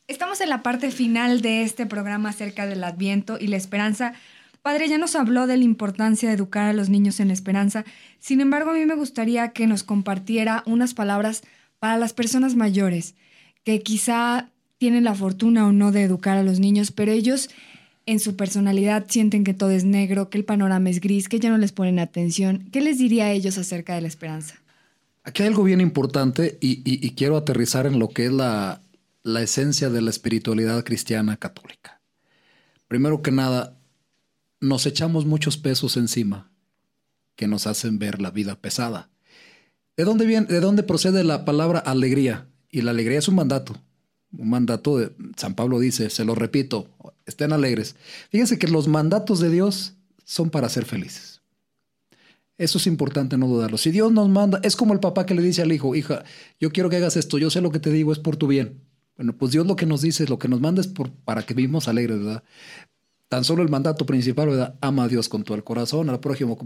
Estamos 0.09 0.41
en 0.41 0.49
la 0.49 0.63
parte 0.63 0.91
final 0.91 1.43
de 1.43 1.63
este 1.63 1.87
programa 1.87 2.31
acerca 2.31 2.67
del 2.67 2.85
Adviento 2.85 3.39
y 3.41 3.47
la 3.47 3.57
esperanza. 3.57 4.15
Padre, 4.61 4.89
ya 4.89 4.99
nos 4.99 5.17
habló 5.17 5.47
de 5.47 5.57
la 5.57 5.65
importancia 5.65 6.29
de 6.29 6.35
educar 6.35 6.69
a 6.69 6.73
los 6.73 6.89
niños 6.89 7.21
en 7.21 7.31
esperanza. 7.31 7.85
Sin 8.19 8.41
embargo, 8.41 8.71
a 8.71 8.75
mí 8.75 8.85
me 8.85 8.95
gustaría 8.95 9.53
que 9.53 9.67
nos 9.67 9.83
compartiera 9.83 10.63
unas 10.67 10.95
palabras 10.95 11.43
para 11.79 11.97
las 11.97 12.13
personas 12.13 12.55
mayores, 12.55 13.15
que 13.65 13.81
quizá 13.81 14.51
tienen 14.79 15.05
la 15.05 15.15
fortuna 15.15 15.67
o 15.67 15.73
no 15.73 15.93
de 15.93 16.03
educar 16.03 16.37
a 16.37 16.43
los 16.43 16.59
niños, 16.59 16.91
pero 16.91 17.13
ellos 17.13 17.51
en 18.07 18.19
su 18.19 18.37
personalidad 18.37 19.07
sienten 19.09 19.45
que 19.45 19.55
todo 19.55 19.71
es 19.71 19.85
negro, 19.85 20.29
que 20.29 20.39
el 20.39 20.45
panorama 20.45 20.91
es 20.91 21.01
gris, 21.01 21.29
que 21.29 21.39
ya 21.39 21.51
no 21.51 21.59
les 21.59 21.73
ponen 21.73 21.99
atención. 21.99 22.69
¿Qué 22.73 22.81
les 22.81 22.99
diría 22.99 23.27
a 23.27 23.33
ellos 23.33 23.59
acerca 23.59 23.95
de 23.95 24.01
la 24.01 24.09
esperanza? 24.09 24.57
Aquí 25.25 25.43
hay 25.43 25.49
algo 25.49 25.63
bien 25.63 25.81
importante 25.81 26.59
y, 26.61 27.11
quiero 27.13 27.37
aterrizar 27.37 27.87
en 27.87 28.01
lo 28.01 28.09
que 28.09 28.27
es 28.27 28.33
la, 28.33 28.81
la 29.23 29.43
esencia 29.43 29.89
de 29.91 30.03
la 30.03 30.11
espiritualidad 30.11 30.85
cristiana 30.85 31.37
católica. 31.37 32.01
Primero 32.89 33.23
que 33.23 33.31
nada, 33.31 33.79
nos 34.61 34.87
echamos 34.87 35.27
muchos 35.27 35.57
pesos 35.57 35.97
encima 35.97 36.51
que 37.37 37.47
nos 37.47 37.67
hacen 37.67 37.99
ver 37.99 38.21
la 38.21 38.31
vida 38.31 38.61
pesada. 38.61 39.11
¿De 39.97 40.05
dónde, 40.05 40.27
viene, 40.27 40.47
¿De 40.47 40.61
dónde 40.61 40.83
procede 40.83 41.25
la 41.25 41.45
palabra 41.45 41.79
alegría? 41.79 42.49
Y 42.71 42.83
la 42.83 42.91
alegría 42.91 43.19
es 43.19 43.29
un 43.29 43.37
mandato. 43.37 43.81
Un 44.37 44.51
mandato 44.51 44.99
de 44.99 45.13
San 45.37 45.55
Pablo 45.55 45.79
dice, 45.79 46.11
se 46.11 46.25
lo 46.25 46.35
repito, 46.35 46.89
estén 47.27 47.53
alegres. 47.53 47.97
Fíjense 48.31 48.59
que 48.59 48.69
los 48.69 48.89
mandatos 48.89 49.41
de 49.41 49.51
Dios 49.51 49.95
son 50.25 50.51
para 50.51 50.69
ser 50.69 50.85
felices. 50.85 51.43
Eso 52.57 52.79
es 52.79 52.87
importante 52.87 53.37
no 53.37 53.47
dudarlo. 53.47 53.79
Si 53.79 53.91
Dios 53.91 54.13
nos 54.13 54.29
manda, 54.29 54.61
es 54.63 54.77
como 54.77 54.95
el 54.95 55.01
papá 55.01 55.27
que 55.27 55.35
le 55.35 55.43
dice 55.43 55.63
al 55.63 55.73
hijo, 55.73 55.95
hija, 55.95 56.25
yo 56.61 56.71
quiero 56.71 56.89
que 56.89 56.97
hagas 56.97 57.17
esto, 57.17 57.39
yo 57.39 57.51
sé 57.51 57.61
lo 57.61 57.73
que 57.73 57.81
te 57.81 57.91
digo, 57.91 58.13
es 58.13 58.19
por 58.19 58.37
tu 58.37 58.47
bien. 58.47 58.81
Bueno, 59.23 59.39
pues 59.39 59.53
Dios 59.53 59.65
lo 59.69 59.77
que 59.77 59.87
nos 59.87 60.03
dice, 60.03 60.27
lo 60.27 60.37
que 60.37 60.49
nos 60.49 60.61
manda 60.61 60.81
es 60.81 60.89
por, 60.89 61.13
para 61.13 61.45
que 61.45 61.55
vivamos 61.55 61.87
alegres, 61.87 62.19
¿verdad? 62.19 62.43
Tan 63.29 63.45
solo 63.45 63.63
el 63.63 63.69
mandato 63.69 64.05
principal, 64.05 64.49
¿verdad? 64.49 64.75
Ama 64.81 65.05
a 65.05 65.09
Dios 65.09 65.29
con 65.29 65.45
todo 65.45 65.57
el 65.57 65.63
corazón, 65.63 66.11
al 66.11 66.19
prójimo. 66.19 66.59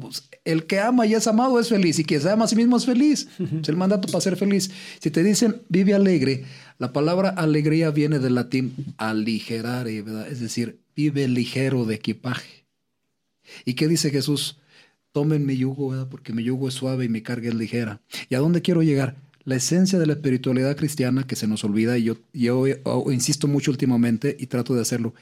El 0.43 0.65
que 0.65 0.81
ama 0.81 1.05
y 1.05 1.13
es 1.13 1.27
amado 1.27 1.61
es 1.61 1.69
feliz, 1.69 1.99
y 1.99 2.05
quien 2.05 2.23
se 2.23 2.31
ama 2.31 2.47
a 2.47 2.49
sí 2.49 2.57
mismo 2.57 2.79
es 2.79 2.87
feliz. 2.87 3.29
Es 3.61 3.69
el 3.69 3.77
mandato 3.77 4.09
para 4.09 4.23
ser 4.23 4.39
feliz. 4.39 4.71
Si 5.01 5.11
te 5.11 5.23
dicen 5.23 5.61
vive 5.69 5.93
alegre, 5.93 6.47
la 6.79 6.95
palabra 6.95 7.29
alegría 7.29 7.91
viene 7.91 8.21
del 8.21 8.37
latín 8.37 8.75
aligerare, 8.97 10.01
¿verdad? 10.01 10.27
Es 10.27 10.41
decir, 10.41 10.81
vive 10.97 11.29
ligero 11.29 11.85
de 11.85 11.97
equipaje. 11.97 12.65
¿Y 13.67 13.75
qué 13.75 13.87
dice 13.87 14.09
Jesús? 14.09 14.57
Tomen 15.13 15.45
mi 15.45 15.59
yugo, 15.59 15.91
¿verdad? 15.91 16.09
porque 16.11 16.33
mi 16.33 16.43
yugo 16.43 16.69
es 16.69 16.75
suave 16.75 17.05
y 17.05 17.11
mi 17.11 17.21
carga 17.21 17.51
es 17.51 17.55
ligera. 17.55 18.01
¿Y 18.31 18.35
a 18.35 18.39
dónde 18.39 18.63
quiero 18.63 18.83
llegar? 18.83 19.15
La 19.47 19.55
esencia 19.55 20.01
de 20.01 20.07
la 20.07 20.15
espiritualidad 20.15 20.77
cristiana 20.77 21.25
que 21.25 21.37
se 21.37 21.47
nos 21.47 21.63
olvida, 21.63 21.97
y 21.97 22.03
yo, 22.33 22.67
insisto 23.13 23.47
mucho 23.47 23.71
últimamente 23.71 24.37
y 24.41 24.49
trato 24.49 24.75
de 24.75 24.83
hacerlo, 24.83 25.15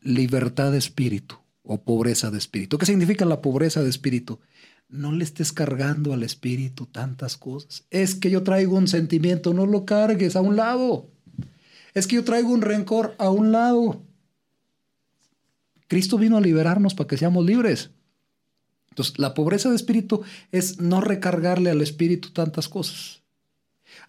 libertad 0.00 0.72
de 0.72 0.78
espíritu 0.78 1.36
o 1.62 1.82
pobreza 1.82 2.30
de 2.30 2.38
espíritu. 2.38 2.78
¿Qué 2.78 2.86
significa 2.86 3.26
la 3.26 3.42
pobreza 3.42 3.82
de 3.82 3.90
espíritu? 3.90 4.40
No 4.88 5.12
le 5.12 5.22
estés 5.22 5.52
cargando 5.52 6.14
al 6.14 6.22
espíritu 6.22 6.86
tantas 6.86 7.36
cosas. 7.36 7.84
Es 7.90 8.14
que 8.14 8.30
yo 8.30 8.42
traigo 8.42 8.74
un 8.74 8.88
sentimiento, 8.88 9.52
no 9.52 9.66
lo 9.66 9.84
cargues 9.84 10.34
a 10.34 10.40
un 10.40 10.56
lado. 10.56 11.10
Es 11.92 12.06
que 12.06 12.16
yo 12.16 12.24
traigo 12.24 12.48
un 12.48 12.62
rencor 12.62 13.14
a 13.18 13.28
un 13.28 13.52
lado. 13.52 14.02
Cristo 15.88 16.16
vino 16.16 16.38
a 16.38 16.40
liberarnos 16.40 16.94
para 16.94 17.06
que 17.06 17.18
seamos 17.18 17.44
libres. 17.44 17.90
Entonces, 18.88 19.18
la 19.18 19.34
pobreza 19.34 19.68
de 19.68 19.76
espíritu 19.76 20.22
es 20.52 20.80
no 20.80 21.02
recargarle 21.02 21.68
al 21.68 21.82
espíritu 21.82 22.30
tantas 22.30 22.66
cosas. 22.70 23.21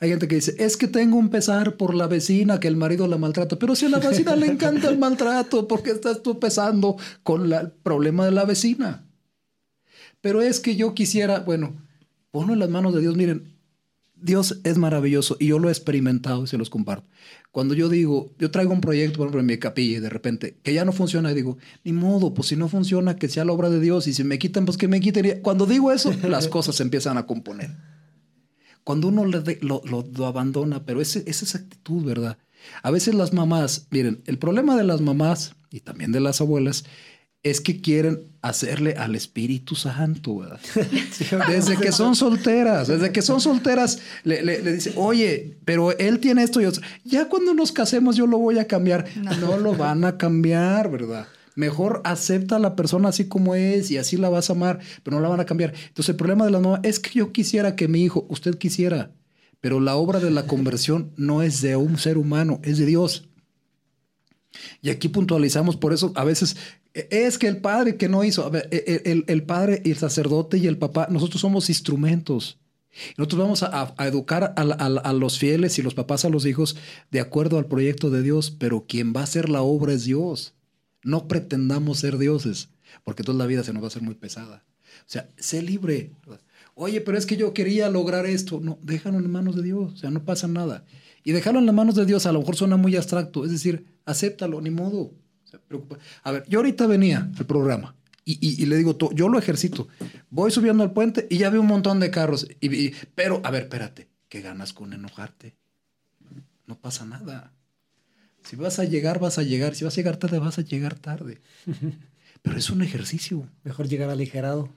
Hay 0.04 0.10
gente 0.10 0.28
que 0.28 0.36
dice, 0.36 0.54
es 0.60 0.76
que 0.76 0.90
tengo 0.90 1.16
un 1.16 1.30
pesar 1.30 1.78
por 1.78 1.96
la 1.96 2.08
vecina 2.08 2.60
que 2.60 2.68
el 2.68 2.76
marido 2.76 3.08
la 3.08 3.18
maltrata, 3.18 3.58
pero 3.58 3.74
si 3.74 3.86
a 3.86 3.90
la 3.90 4.00
vecina 4.00 4.36
le 4.36 4.48
encanta 4.48 4.90
el 4.90 4.98
maltrato, 4.98 5.66
¿por 5.66 5.82
qué 5.82 5.92
estás 5.92 6.22
tú 6.22 6.42
pesando 6.42 6.98
con 7.24 7.50
el 7.54 7.72
problema 7.72 8.26
de 8.26 8.32
la 8.32 8.44
vecina? 8.44 9.08
Pero 10.20 10.42
es 10.42 10.60
que 10.60 10.76
yo 10.76 10.94
quisiera, 10.94 11.40
bueno, 11.40 11.78
ponlo 12.32 12.52
en 12.52 12.60
las 12.60 12.70
manos 12.70 12.94
de 12.94 13.00
Dios, 13.00 13.16
miren, 13.16 13.54
Dios 14.18 14.60
es 14.66 14.78
maravilloso 14.78 15.38
y 15.40 15.48
yo 15.48 15.58
lo 15.58 15.70
he 15.70 15.72
experimentado 15.72 16.44
y 16.44 16.48
se 16.48 16.58
los 16.58 16.70
comparto. 16.70 17.08
Cuando 17.54 17.74
yo 17.74 17.88
digo, 17.88 18.34
yo 18.38 18.52
traigo 18.52 18.74
un 18.74 18.82
proyecto, 18.82 19.20
por 19.20 19.28
ejemplo, 19.28 19.40
en 19.40 19.46
mi 19.46 19.58
capilla 19.58 20.00
y 20.00 20.02
de 20.02 20.10
repente 20.10 20.58
que 20.64 20.74
ya 20.74 20.84
no 20.84 20.92
funciona, 20.92 21.32
y 21.32 21.36
digo, 21.36 21.58
ni 21.86 21.94
modo, 21.94 22.34
pues 22.34 22.50
si 22.50 22.58
no 22.58 22.68
funciona, 22.68 23.16
que 23.16 23.30
sea 23.30 23.46
la 23.46 23.54
obra 23.54 23.70
de 23.70 23.80
Dios 23.80 24.06
y 24.08 24.14
si 24.14 24.26
me 24.26 24.38
quitan, 24.38 24.66
pues 24.66 24.76
que 24.76 24.90
me 24.90 25.00
quiten. 25.00 25.40
Cuando 25.42 25.66
digo 25.66 25.94
eso, 25.94 26.14
las 26.28 26.50
cosas 26.50 26.76
se 26.76 26.84
empiezan 26.84 27.18
a 27.18 27.26
componer. 27.26 27.72
Cuando 28.84 29.08
uno 29.08 29.26
lo, 29.26 29.82
lo, 29.86 30.26
abandona, 30.26 30.86
pero 30.86 31.02
ese, 31.02 31.24
esa 31.28 31.46
es 31.46 31.56
actitud, 31.56 32.04
¿verdad? 32.04 32.38
A 32.82 32.92
veces 32.92 33.16
las 33.16 33.34
mamás, 33.34 33.88
miren, 33.92 34.22
el 34.26 34.38
problema 34.38 34.76
de 34.76 34.84
las 34.84 35.02
mamás 35.02 35.56
y 35.70 35.80
también 35.82 36.12
de 36.12 36.20
las 36.20 36.42
abuelas 36.42 36.86
es 37.44 37.60
que 37.60 37.82
quieren 37.82 38.32
hacerle 38.42 38.94
al 38.94 39.16
Espíritu 39.16 39.76
Santo, 39.76 40.38
¿verdad? 40.38 40.60
Desde 41.50 41.78
que 41.78 41.92
son 41.92 42.16
solteras, 42.16 42.88
desde 42.88 43.12
que 43.12 43.22
son 43.22 43.42
solteras, 43.42 44.00
le, 44.24 44.44
le, 44.44 44.62
dice, 44.62 44.94
oye, 44.96 45.58
pero 45.66 45.98
él 45.98 46.20
tiene 46.20 46.44
esto 46.44 46.62
y 46.62 46.66
otro. 46.66 46.82
Ya 47.04 47.28
cuando 47.28 47.54
nos 47.54 47.74
casemos 47.74 48.16
yo 48.16 48.28
lo 48.28 48.38
voy 48.38 48.60
a 48.60 48.68
cambiar. 48.68 49.06
no 49.42 49.58
lo 49.58 49.76
van 49.76 50.06
a 50.06 50.18
cambiar, 50.18 50.90
¿verdad? 50.90 51.28
Mejor 51.56 52.02
acepta 52.04 52.56
a 52.56 52.60
la 52.60 52.76
persona 52.76 53.10
así 53.10 53.28
como 53.28 53.56
es 53.56 53.92
y 53.92 53.98
así 53.98 54.18
la 54.18 54.30
vas 54.30 54.50
a 54.50 54.54
amar, 54.54 54.80
pero 55.04 55.18
no 55.18 55.22
la 55.22 55.30
van 55.30 55.40
a 55.40 55.46
cambiar. 55.46 55.74
Entonces 55.88 56.10
el 56.10 56.16
problema 56.16 56.46
de 56.46 56.52
la 56.52 56.60
mamá 56.60 56.80
es 56.84 57.00
que 57.00 57.20
yo 57.20 57.32
quisiera 57.32 57.76
que 57.76 57.88
mi 57.88 58.04
hijo, 58.04 58.26
usted 58.30 58.58
quisiera, 58.58 59.12
pero 59.62 59.80
la 59.80 59.96
obra 59.96 60.20
de 60.20 60.32
la 60.32 60.48
conversión 60.48 61.12
no 61.16 61.42
es 61.42 61.62
de 61.62 61.76
un 61.76 61.98
ser 61.98 62.18
humano, 62.18 62.60
es 62.64 62.78
de 62.78 62.86
Dios. 62.86 63.30
Y 64.82 64.90
aquí 64.90 65.10
puntualizamos, 65.10 65.78
por 65.78 65.94
eso 65.94 66.12
a 66.16 66.24
veces 66.24 66.58
e, 66.94 67.08
es 67.10 67.38
que 67.38 67.48
el 67.48 67.58
padre 67.58 67.98
que 67.98 68.10
no 68.10 68.24
hizo, 68.24 68.52
e, 68.54 68.68
e, 68.72 69.12
el, 69.12 69.26
el, 69.28 69.44
padre 69.44 69.82
y 69.84 69.92
el 69.92 69.98
sacerdote 69.98 70.58
y 70.58 70.68
el 70.68 70.78
papá, 70.78 71.08
nosotros 71.10 71.42
somos 71.42 71.70
instrumentos. 71.70 72.60
Nosotros 73.18 73.42
vamos 73.42 73.64
a, 73.64 73.96
educar 74.06 74.54
a, 74.56 74.62
a, 74.62 75.14
los 75.14 75.40
fieles 75.40 75.80
y 75.80 75.82
los 75.82 75.96
papás 75.96 76.26
a 76.26 76.30
los 76.30 76.46
hijos 76.46 76.76
de 77.10 77.22
acuerdo 77.22 77.58
al 77.58 77.66
proyecto 77.66 78.12
de 78.12 78.22
Dios, 78.22 78.52
pero 78.52 78.86
quien 78.88 79.14
va 79.16 79.22
a 79.22 79.24
hacer 79.24 79.50
la 79.50 79.64
obra 79.64 79.94
es 79.94 80.04
Dios. 80.04 80.54
No 81.04 81.28
pretendamos 81.28 82.00
ser 82.00 82.18
dioses, 82.18 82.70
porque 83.04 83.24
toda 83.24 83.38
la 83.38 83.46
vida 83.46 83.64
se 83.64 83.74
nos 83.74 83.82
va 83.82 83.88
a 83.88 83.90
hacer 83.90 84.02
muy 84.02 84.16
pesada. 84.16 84.64
O 85.00 85.10
sea, 85.10 85.30
sé 85.38 85.62
libre. 85.62 86.12
Oye, 86.76 87.02
pero 87.02 87.18
es 87.18 87.26
que 87.26 87.38
yo 87.38 87.54
quería 87.54 87.90
lograr 87.90 88.26
esto. 88.26 88.60
No, 88.60 88.80
déjalo 88.82 89.20
en 89.20 89.30
manos 89.30 89.56
de 89.56 89.64
Dios, 89.64 89.94
o 89.94 89.98
sea, 89.98 90.10
no 90.10 90.24
pasa 90.24 90.48
nada. 90.48 90.86
Y 91.24 91.32
dejarlo 91.32 91.60
en 91.60 91.66
las 91.66 91.76
manos 91.76 91.96
de 91.96 92.06
Dios 92.06 92.26
a 92.26 92.32
lo 92.32 92.40
mejor 92.40 92.56
suena 92.56 92.78
muy 92.78 92.96
abstracto, 92.96 93.46
es 93.46 93.52
decir, 93.52 93.86
acéptalo, 94.06 94.60
ni 94.62 94.70
modo. 94.70 95.12
A 96.24 96.32
ver, 96.32 96.46
yo 96.48 96.60
ahorita 96.60 96.88
venía 96.88 97.30
al 97.38 97.46
programa 97.46 97.96
y, 98.26 98.66
le 98.66 98.78
digo, 98.78 98.98
yo 99.14 99.30
lo 99.30 99.38
ejercito. 99.38 99.88
Voy 100.30 100.52
subiendo 100.52 100.84
al 100.84 100.94
puente 100.94 101.28
y 101.30 101.38
ya 101.38 101.50
veo 101.50 101.62
un 101.62 101.68
montón 101.68 102.00
de 102.00 102.10
carros. 102.10 102.48
Y, 102.62 102.92
pero, 103.16 103.42
a 103.44 103.52
ver, 103.52 103.64
espérate, 103.64 104.08
¿qué 104.30 104.42
ganas 104.42 104.74
con 104.74 104.94
enojarte? 104.94 105.56
No 106.66 106.80
pasa 106.80 107.06
nada. 107.06 107.54
Si 108.44 108.56
vas 108.56 108.80
a 108.80 108.84
llegar, 108.84 109.20
vas 109.20 109.38
a 109.38 109.44
llegar. 109.44 109.76
Si 109.76 109.84
vas 109.84 109.94
a 109.94 109.98
llegar 109.98 110.18
tarde, 110.18 110.40
vas 110.40 110.58
a 110.60 110.62
llegar 110.62 110.96
tarde. 110.96 111.42
Pero 112.42 112.58
es 112.58 112.70
un 112.70 112.82
ejercicio. 112.82 113.48
Mejor 113.64 113.88
llegar 113.88 114.10
aligerado. 114.10 114.70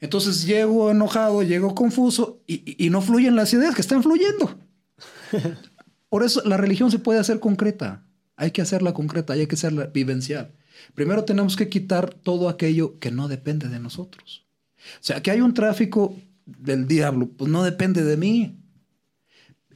Entonces 0.00 0.44
llego 0.44 0.90
enojado, 0.90 1.42
llego 1.42 1.74
confuso 1.74 2.42
y, 2.46 2.90
no 2.90 3.00
fluyen 3.00 3.36
las 3.36 3.52
ideas 3.54 3.74
que 3.74 3.80
están 3.80 4.02
fluyendo. 4.02 4.58
Por 6.08 6.22
eso 6.22 6.42
la 6.44 6.56
religión 6.56 6.90
se 6.90 6.98
puede 6.98 7.20
hacer 7.20 7.40
concreta. 7.40 8.04
Hay 8.36 8.50
que 8.50 8.62
hacerla 8.62 8.92
concreta, 8.92 9.32
hay 9.32 9.46
que 9.46 9.54
hacerla 9.54 9.86
vivencial. 9.86 10.52
Primero 10.94 11.24
tenemos 11.24 11.56
que 11.56 11.68
quitar 11.68 12.14
todo 12.14 12.48
aquello 12.48 12.98
que 12.98 13.10
no 13.10 13.28
depende 13.28 13.68
de 13.68 13.80
nosotros. 13.80 14.46
O 14.76 15.02
sea, 15.02 15.22
que 15.22 15.30
hay 15.30 15.40
un 15.40 15.54
tráfico 15.54 16.16
del 16.46 16.86
diablo, 16.86 17.30
pues 17.36 17.50
no 17.50 17.64
depende 17.64 18.04
de 18.04 18.16
mí 18.16 18.58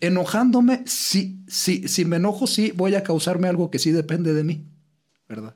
enojándome, 0.03 0.83
sí, 0.85 1.39
sí, 1.47 1.87
si 1.87 2.05
me 2.05 2.17
enojo, 2.17 2.49
sí, 2.49 2.73
voy 2.75 2.97
a 2.97 3.05
causarme 3.05 3.49
algo 3.49 3.71
que 3.71 3.79
sí 3.79 3.93
depende 3.93 4.35
de 4.35 4.43
mí, 4.43 4.67
¿verdad? 5.29 5.55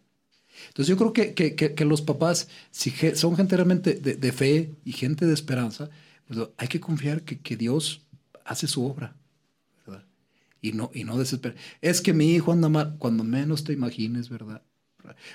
Entonces 0.69 0.87
yo 0.87 0.97
creo 0.97 1.13
que, 1.13 1.35
que, 1.35 1.85
los 1.85 2.01
papás, 2.01 2.49
si 2.71 2.93
son 3.15 3.37
gente 3.37 3.57
realmente 3.57 3.95
de, 3.95 4.33
fe 4.33 4.73
y 4.85 4.93
gente 4.93 5.27
de 5.27 5.35
esperanza, 5.35 5.91
pues 6.29 6.49
hay 6.57 6.69
que 6.69 6.81
confiar 6.81 7.23
que, 7.23 7.57
Dios 7.57 8.07
hace 8.45 8.69
su 8.69 8.87
obra, 8.87 9.17
¿verdad? 9.85 10.05
Y 10.63 10.73
no, 10.73 10.91
y 10.95 11.03
no 11.03 11.19
desesperar. 11.19 11.57
Es 11.81 12.01
que 12.01 12.13
mi 12.13 12.33
hijo 12.33 12.53
anda 12.53 12.69
mal, 12.69 12.97
cuando 12.99 13.25
menos 13.25 13.65
te 13.65 13.73
imagines, 13.73 14.29
¿verdad? 14.29 14.63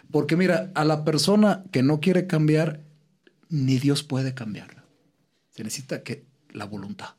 Porque 0.09 0.37
mira, 0.37 0.71
a 0.73 0.85
la 0.85 1.03
persona 1.03 1.65
que 1.71 1.83
no 1.83 1.99
quiere 1.99 2.27
cambiar, 2.27 2.81
ni 3.49 3.77
Dios 3.77 4.03
puede 4.03 4.33
cambiarla. 4.33 4.85
Se 5.49 5.63
necesita 5.63 6.01
que 6.01 6.23
la 6.51 6.65
voluntad. 6.65 7.09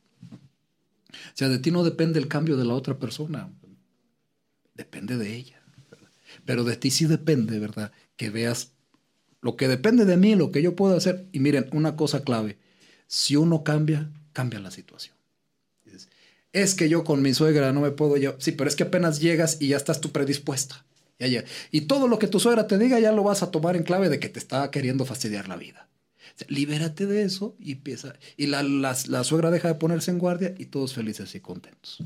O 1.12 1.36
sea, 1.36 1.48
de 1.48 1.58
ti 1.58 1.70
no 1.70 1.84
depende 1.84 2.18
el 2.18 2.28
cambio 2.28 2.56
de 2.56 2.64
la 2.64 2.74
otra 2.74 2.98
persona, 2.98 3.50
depende 4.74 5.16
de 5.16 5.34
ella. 5.34 5.62
Pero 6.44 6.64
de 6.64 6.76
ti 6.76 6.90
sí 6.90 7.06
depende, 7.06 7.58
¿verdad? 7.58 7.92
Que 8.16 8.30
veas 8.30 8.72
lo 9.40 9.56
que 9.56 9.68
depende 9.68 10.04
de 10.04 10.16
mí, 10.16 10.34
lo 10.34 10.50
que 10.50 10.62
yo 10.62 10.74
puedo 10.74 10.96
hacer. 10.96 11.26
Y 11.32 11.40
miren, 11.40 11.68
una 11.72 11.96
cosa 11.96 12.22
clave, 12.22 12.58
si 13.06 13.36
uno 13.36 13.64
cambia, 13.64 14.10
cambia 14.32 14.60
la 14.60 14.70
situación. 14.70 15.14
Es 16.52 16.74
que 16.74 16.88
yo 16.88 17.02
con 17.04 17.22
mi 17.22 17.32
suegra 17.32 17.72
no 17.72 17.80
me 17.80 17.90
puedo 17.92 18.16
yo. 18.16 18.36
Sí, 18.38 18.52
pero 18.52 18.68
es 18.68 18.76
que 18.76 18.82
apenas 18.82 19.20
llegas 19.20 19.56
y 19.60 19.68
ya 19.68 19.76
estás 19.76 20.00
tú 20.00 20.10
predispuesta. 20.10 20.84
Ya, 21.18 21.44
Y 21.70 21.82
todo 21.82 22.08
lo 22.08 22.18
que 22.18 22.26
tu 22.26 22.40
suegra 22.40 22.66
te 22.66 22.78
diga 22.78 22.98
ya 22.98 23.12
lo 23.12 23.22
vas 23.22 23.44
a 23.44 23.52
tomar 23.52 23.76
en 23.76 23.84
clave 23.84 24.08
de 24.08 24.18
que 24.18 24.28
te 24.28 24.40
está 24.40 24.70
queriendo 24.72 25.04
fastidiar 25.04 25.46
la 25.46 25.56
vida 25.56 25.88
libérate 26.48 27.06
de 27.06 27.22
eso 27.22 27.54
y 27.58 27.72
empieza. 27.72 28.14
Y 28.36 28.46
la, 28.46 28.62
la, 28.62 29.24
suegra 29.24 29.50
deja 29.50 29.68
de 29.68 29.74
ponerse 29.74 30.10
en 30.10 30.18
guardia 30.18 30.54
y 30.58 30.66
todos 30.66 30.94
felices 30.94 31.34
y 31.34 31.40
contentos. 31.40 31.98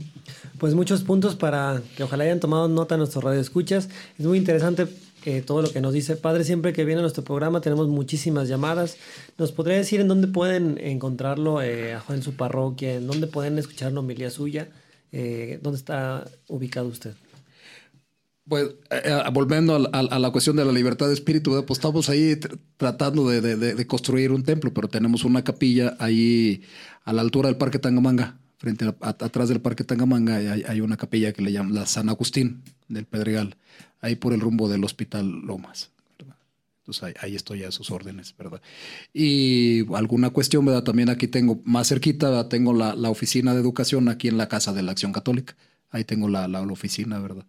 Pues 0.59 0.75
muchos 0.75 1.03
puntos 1.03 1.37
para 1.37 1.83
que 1.97 2.03
ojalá 2.03 2.25
hayan 2.25 2.41
tomado 2.41 2.69
nota 2.69 2.97
nuestros 2.97 3.25
radioescuchas. 3.25 3.89
Es 4.19 4.27
muy 4.27 4.39
interesante 4.39 4.87
eh, 5.25 5.43
todo 5.43 5.63
lo 5.63 5.71
que 5.71 5.81
nos 5.81 5.93
dice. 5.93 6.17
Padre, 6.17 6.45
siempre 6.45 6.73
que 6.73 6.85
viene 6.85 7.01
a 7.01 7.03
nuestro 7.03 7.25
programa 7.25 7.61
tenemos 7.61 7.89
muchísimas 7.89 8.49
llamadas. 8.49 8.97
¿Nos 9.39 9.53
podría 9.53 9.77
decir 9.77 10.01
en 10.01 10.09
dónde 10.09 10.29
pueden 10.29 10.79
encontrarlo 10.79 11.63
eh, 11.63 11.99
en 12.09 12.23
su 12.23 12.35
parroquia? 12.35 12.95
¿En 12.95 13.07
dónde 13.07 13.27
pueden 13.27 13.59
escuchar 13.59 13.93
la 13.93 14.01
homilía 14.01 14.31
suya? 14.31 14.69
Eh, 15.13 15.59
¿Dónde 15.63 15.79
está 15.79 16.29
ubicado 16.49 16.89
usted? 16.89 17.15
Pues 18.49 18.65
eh, 18.91 19.03
eh, 19.05 19.23
volviendo 19.33 19.75
a, 19.93 20.19
la 20.19 20.31
cuestión 20.31 20.57
de 20.57 20.65
la 20.65 20.73
libertad 20.73 21.09
de 21.09 21.15
espíritu, 21.15 21.51
pues 21.67 21.79
estamos 21.79 22.09
ahí 22.09 22.39
tratando 22.77 23.29
de, 23.29 23.87
construir 23.87 24.31
un 24.31 24.45
templo, 24.45 24.73
pero 24.73 24.89
tenemos 24.89 25.25
una 25.25 25.43
capilla 25.43 25.97
ahí 25.99 26.63
a 27.05 27.13
la 27.13 27.23
altura 27.23 27.49
del 27.49 27.57
Parque 27.57 27.79
Tangamanga, 27.79 28.39
frente 28.59 28.85
a, 28.85 28.95
atrás 29.01 29.49
del 29.49 29.61
Parque 29.61 29.85
Tangamanga 29.85 30.37
hay, 30.37 30.63
hay, 30.67 30.81
una 30.81 30.97
capilla 30.97 31.33
que 31.33 31.43
le 31.43 31.53
llaman 31.53 31.75
la 31.75 31.87
San 31.87 32.09
Agustín 32.09 32.63
del 32.89 33.07
Pedregal, 33.07 33.57
ahí 34.01 34.15
por 34.15 34.33
el 34.33 34.41
rumbo 34.41 34.69
del 34.69 34.85
Hospital 34.85 35.29
Lomas. 35.45 35.91
Entonces 36.87 37.17
ahí, 37.21 37.35
estoy 37.35 37.65
a 37.65 37.73
sus 37.73 37.91
órdenes, 37.91 38.37
¿verdad? 38.39 38.63
Y 39.13 39.93
alguna 39.97 40.31
cuestión, 40.31 40.65
¿verdad? 40.65 40.85
También 40.85 41.09
aquí 41.09 41.27
tengo, 41.27 41.61
más 41.65 41.89
cerquita, 41.89 42.49
tengo 42.49 42.73
la, 42.73 43.11
oficina 43.11 43.55
de 43.55 43.61
educación 43.61 44.09
aquí 44.09 44.29
en 44.29 44.39
la 44.39 44.47
Casa 44.47 44.73
de 44.73 44.83
la 44.83 44.93
Acción 44.93 45.13
Católica. 45.13 45.57
Ahí 45.91 46.05
tengo 46.05 46.29
la, 46.29 46.47
oficina, 46.63 47.19
¿verdad? 47.19 47.45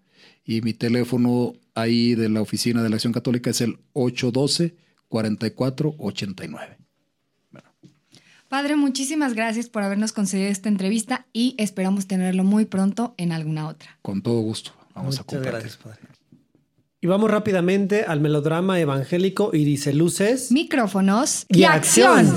Y 0.47 0.61
mi 0.61 0.73
teléfono 0.73 1.53
ahí 1.75 2.15
de 2.15 2.29
la 2.29 2.41
oficina 2.41 2.81
de 2.81 2.89
la 2.89 2.95
Acción 2.95 3.13
Católica 3.13 3.51
es 3.51 3.61
el 3.61 3.77
812-4489. 3.93 6.77
Padre, 8.47 8.77
muchísimas 8.77 9.33
gracias 9.33 9.67
por 9.67 9.83
habernos 9.83 10.13
concedido 10.13 10.49
esta 10.49 10.69
entrevista 10.69 11.27
y 11.33 11.53
esperamos 11.57 12.07
tenerlo 12.07 12.45
muy 12.45 12.63
pronto 12.63 13.13
en 13.17 13.33
alguna 13.33 13.67
otra. 13.67 13.99
Con 14.01 14.21
todo 14.21 14.39
gusto. 14.39 14.71
Vamos 14.95 15.19
a 15.19 15.23
compartir. 15.23 15.51
Gracias, 15.51 15.75
Padre. 15.75 15.99
Y 17.01 17.07
vamos 17.07 17.29
rápidamente 17.29 18.03
al 18.03 18.21
melodrama 18.21 18.79
evangélico 18.79 19.49
y 19.53 19.65
dice 19.65 19.93
luces, 19.93 20.49
micrófonos 20.51 21.45
y, 21.49 21.65
acción. 21.65 22.33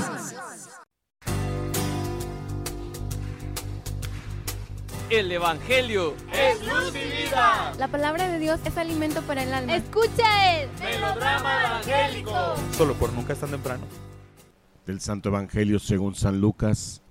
El 5.11 5.29
Evangelio 5.29 6.13
es 6.31 6.65
luz 6.65 6.95
y 6.95 7.25
vida. 7.25 7.73
La 7.77 7.89
palabra 7.89 8.29
de 8.29 8.39
Dios 8.39 8.61
es 8.63 8.77
alimento 8.77 9.21
para 9.23 9.43
el 9.43 9.53
alma. 9.53 9.75
Escucha 9.75 10.61
el 10.61 10.69
melodrama 10.79 11.65
evangélico. 11.65 12.31
Solo 12.71 12.93
por 12.93 13.11
nunca 13.11 13.33
es 13.33 13.39
tan 13.39 13.51
temprano. 13.51 13.83
Del 14.85 15.01
Santo 15.01 15.27
Evangelio 15.27 15.79
según 15.79 16.15
San 16.15 16.39
Lucas, 16.39 17.01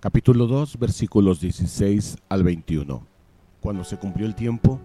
capítulo 0.00 0.46
2, 0.46 0.78
versículos 0.78 1.42
16 1.42 2.16
al 2.30 2.44
21. 2.44 3.06
Cuando 3.60 3.84
se 3.84 3.98
cumplió 3.98 4.26
el 4.26 4.34
tiempo, 4.34 4.80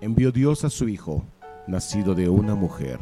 envió 0.00 0.30
Dios 0.30 0.64
a 0.64 0.70
su 0.70 0.88
Hijo 0.88 1.24
nacido 1.66 2.14
de 2.14 2.28
una 2.28 2.54
mujer. 2.54 3.00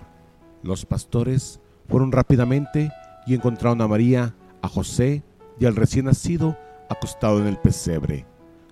Los 0.63 0.87
pastores 0.87 1.61
fueron 1.87 2.13
rápidamente 2.13 2.91
y 3.27 3.35
encontraron 3.35 3.83
a 3.83 3.89
María, 3.89 4.35
a 4.63 4.69
José 4.69 5.23
y 5.61 5.67
al 5.67 5.77
recién 5.77 6.07
nacido 6.07 6.57
acostado 6.89 7.41
en 7.41 7.47
el 7.47 7.59
pesebre. 7.59 8.25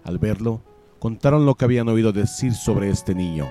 Al 0.06 0.18
verlo, 0.18 0.62
contaron 1.00 1.46
lo 1.46 1.56
que 1.56 1.64
habían 1.64 1.88
oído 1.88 2.12
decir 2.12 2.54
sobre 2.54 2.90
este 2.90 3.12
niño. 3.12 3.48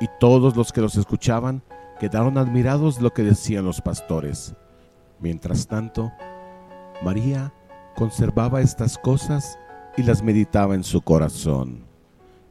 Y 0.00 0.08
todos 0.18 0.56
los 0.56 0.72
que 0.72 0.80
los 0.80 0.96
escuchaban 0.96 1.62
quedaron 2.00 2.36
admirados 2.36 2.96
de 2.96 3.02
lo 3.02 3.12
que 3.12 3.22
decían 3.22 3.64
los 3.64 3.80
pastores. 3.80 4.56
Mientras 5.20 5.68
tanto, 5.68 6.10
María 7.04 7.54
conservaba 7.94 8.60
estas 8.60 8.98
cosas 8.98 9.56
y 9.96 10.02
las 10.02 10.24
meditaba 10.24 10.74
en 10.74 10.82
su 10.82 11.00
corazón. 11.00 11.84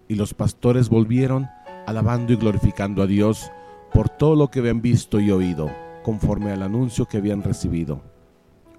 Y 0.07 0.15
los 0.15 0.33
pastores 0.33 0.87
volvieron 0.87 1.49
alabando 1.87 2.31
y 2.31 2.37
glorificando 2.37 3.03
a 3.03 3.07
Dios 3.07 3.51
por 3.93 4.07
todo 4.07 4.37
lo 4.37 4.49
que 4.49 4.59
habían 4.59 4.81
visto 4.81 5.19
y 5.19 5.31
oído, 5.31 5.69
conforme 6.03 6.53
al 6.53 6.63
anuncio 6.63 7.05
que 7.05 7.17
habían 7.17 7.43
recibido. 7.43 8.01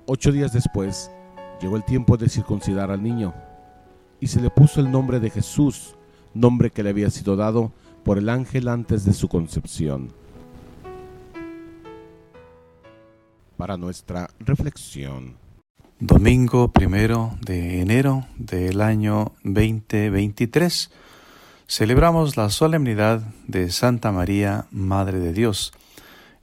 Ocho 0.07 0.33
días 0.33 0.55
después, 0.55 1.11
llegó 1.61 1.77
el 1.77 1.85
tiempo 1.85 2.17
de 2.17 2.31
circuncidar 2.31 2.91
al 2.91 3.03
niño, 3.03 3.35
y 4.23 4.29
se 4.29 4.41
le 4.41 4.51
puso 4.51 4.81
el 4.81 4.93
nombre 4.93 5.19
de 5.19 5.31
Jesús, 5.31 5.97
nombre 6.33 6.71
que 6.71 6.85
le 6.85 6.91
había 6.91 7.11
sido 7.11 7.35
dado 7.35 7.73
por 8.05 8.19
el 8.19 8.29
ángel 8.29 8.69
antes 8.69 9.05
de 9.05 9.15
su 9.15 9.27
concepción. 9.27 10.13
Para 13.57 13.77
nuestra 13.77 14.31
reflexión. 14.39 15.35
Domingo 15.99 16.69
primero 16.69 17.37
de 17.45 17.81
enero 17.81 18.25
del 18.37 18.81
año 18.81 19.33
2023 19.43 20.93
celebramos 21.67 22.37
la 22.37 22.49
solemnidad 22.51 23.23
de 23.49 23.73
Santa 23.73 24.13
María, 24.13 24.67
Madre 24.71 25.19
de 25.19 25.33
Dios. 25.33 25.73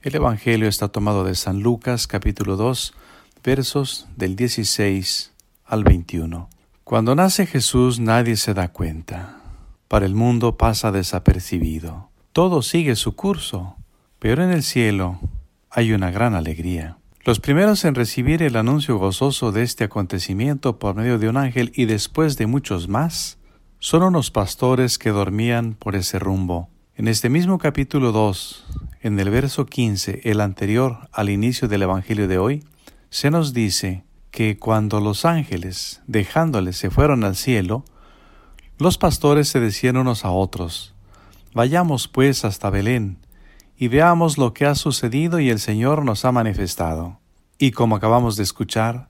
El 0.02 0.16
Evangelio 0.16 0.68
está 0.68 0.88
tomado 0.88 1.24
de 1.24 1.34
San 1.34 1.62
Lucas 1.62 2.06
capítulo 2.06 2.56
2, 2.56 2.92
versos 3.42 4.06
del 4.16 4.36
16 4.36 5.32
al 5.64 5.84
21. 5.84 6.59
Cuando 6.90 7.14
nace 7.14 7.46
Jesús 7.46 8.00
nadie 8.00 8.34
se 8.34 8.52
da 8.52 8.72
cuenta. 8.72 9.38
Para 9.86 10.06
el 10.06 10.16
mundo 10.16 10.56
pasa 10.56 10.90
desapercibido. 10.90 12.10
Todo 12.32 12.62
sigue 12.62 12.96
su 12.96 13.14
curso, 13.14 13.76
pero 14.18 14.42
en 14.42 14.50
el 14.50 14.64
cielo 14.64 15.20
hay 15.70 15.92
una 15.92 16.10
gran 16.10 16.34
alegría. 16.34 16.98
Los 17.24 17.38
primeros 17.38 17.84
en 17.84 17.94
recibir 17.94 18.42
el 18.42 18.56
anuncio 18.56 18.98
gozoso 18.98 19.52
de 19.52 19.62
este 19.62 19.84
acontecimiento 19.84 20.80
por 20.80 20.96
medio 20.96 21.20
de 21.20 21.28
un 21.28 21.36
ángel 21.36 21.70
y 21.76 21.84
después 21.84 22.36
de 22.36 22.48
muchos 22.48 22.88
más, 22.88 23.38
son 23.78 24.02
unos 24.02 24.32
pastores 24.32 24.98
que 24.98 25.10
dormían 25.10 25.74
por 25.74 25.94
ese 25.94 26.18
rumbo. 26.18 26.70
En 26.96 27.06
este 27.06 27.28
mismo 27.28 27.58
capítulo 27.58 28.10
2, 28.10 28.64
en 29.02 29.20
el 29.20 29.30
verso 29.30 29.64
15, 29.64 30.22
el 30.24 30.40
anterior 30.40 31.08
al 31.12 31.30
inicio 31.30 31.68
del 31.68 31.82
Evangelio 31.82 32.26
de 32.26 32.38
hoy, 32.38 32.64
se 33.10 33.30
nos 33.30 33.52
dice 33.54 34.02
que 34.30 34.58
cuando 34.58 35.00
los 35.00 35.24
ángeles, 35.24 36.02
dejándoles, 36.06 36.76
se 36.76 36.90
fueron 36.90 37.24
al 37.24 37.36
cielo, 37.36 37.84
los 38.78 38.98
pastores 38.98 39.48
se 39.48 39.60
decían 39.60 39.96
unos 39.96 40.24
a 40.24 40.30
otros, 40.30 40.94
Vayamos 41.52 42.06
pues 42.06 42.44
hasta 42.44 42.70
Belén, 42.70 43.18
y 43.76 43.88
veamos 43.88 44.38
lo 44.38 44.54
que 44.54 44.66
ha 44.66 44.76
sucedido 44.76 45.40
y 45.40 45.50
el 45.50 45.58
Señor 45.58 46.04
nos 46.04 46.24
ha 46.24 46.30
manifestado. 46.30 47.18
Y 47.58 47.72
como 47.72 47.96
acabamos 47.96 48.36
de 48.36 48.44
escuchar, 48.44 49.08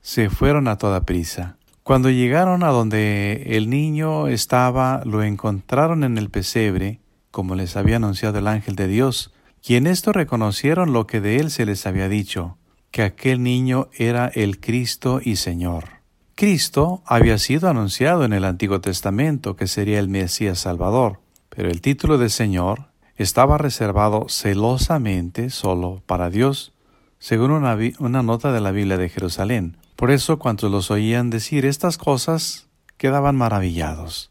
se 0.00 0.30
fueron 0.30 0.68
a 0.68 0.78
toda 0.78 1.04
prisa. 1.04 1.56
Cuando 1.82 2.08
llegaron 2.08 2.62
a 2.62 2.68
donde 2.68 3.56
el 3.56 3.68
niño 3.68 4.28
estaba, 4.28 5.02
lo 5.04 5.24
encontraron 5.24 6.04
en 6.04 6.18
el 6.18 6.30
pesebre, 6.30 7.00
como 7.32 7.56
les 7.56 7.76
había 7.76 7.96
anunciado 7.96 8.38
el 8.38 8.46
ángel 8.46 8.76
de 8.76 8.86
Dios, 8.86 9.32
y 9.64 9.74
en 9.74 9.88
esto 9.88 10.12
reconocieron 10.12 10.92
lo 10.92 11.08
que 11.08 11.20
de 11.20 11.38
él 11.38 11.50
se 11.50 11.66
les 11.66 11.84
había 11.86 12.08
dicho, 12.08 12.58
que 12.92 13.02
aquel 13.02 13.42
niño 13.42 13.88
era 13.94 14.28
el 14.28 14.60
Cristo 14.60 15.20
y 15.24 15.36
Señor. 15.36 16.02
Cristo 16.34 17.02
había 17.06 17.38
sido 17.38 17.68
anunciado 17.68 18.24
en 18.24 18.34
el 18.34 18.44
Antiguo 18.44 18.80
Testamento 18.80 19.56
que 19.56 19.66
sería 19.66 19.98
el 19.98 20.08
Mesías 20.08 20.60
Salvador, 20.60 21.20
pero 21.48 21.70
el 21.70 21.80
título 21.80 22.18
de 22.18 22.28
Señor 22.28 22.90
estaba 23.16 23.58
reservado 23.58 24.26
celosamente 24.28 25.50
solo 25.50 26.02
para 26.06 26.28
Dios, 26.30 26.72
según 27.18 27.50
una, 27.50 28.22
nota 28.22 28.52
de 28.52 28.60
la 28.60 28.72
Biblia 28.72 28.98
de 28.98 29.08
Jerusalén. 29.08 29.76
Por 29.96 30.10
eso 30.10 30.38
cuando 30.38 30.68
los 30.68 30.90
oían 30.90 31.30
decir 31.30 31.64
estas 31.64 31.96
cosas, 31.96 32.66
quedaban 32.98 33.36
maravillados. 33.36 34.30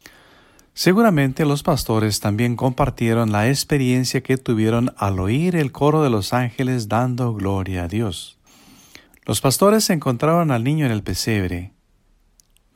Seguramente 0.74 1.44
los 1.44 1.62
pastores 1.62 2.20
también 2.20 2.56
compartieron 2.56 3.32
la 3.32 3.48
experiencia 3.48 4.22
que 4.22 4.36
tuvieron 4.36 4.94
al 4.96 5.18
oír 5.18 5.56
el 5.56 5.72
coro 5.72 6.02
de 6.02 6.10
los 6.10 6.32
ángeles 6.32 6.88
dando 6.88 7.34
gloria 7.34 7.84
a 7.84 7.88
Dios. 7.88 8.38
Los 9.24 9.40
pastores 9.40 9.88
encontraron 9.90 10.50
al 10.50 10.64
niño 10.64 10.84
en 10.84 10.90
el 10.90 11.04
pesebre. 11.04 11.72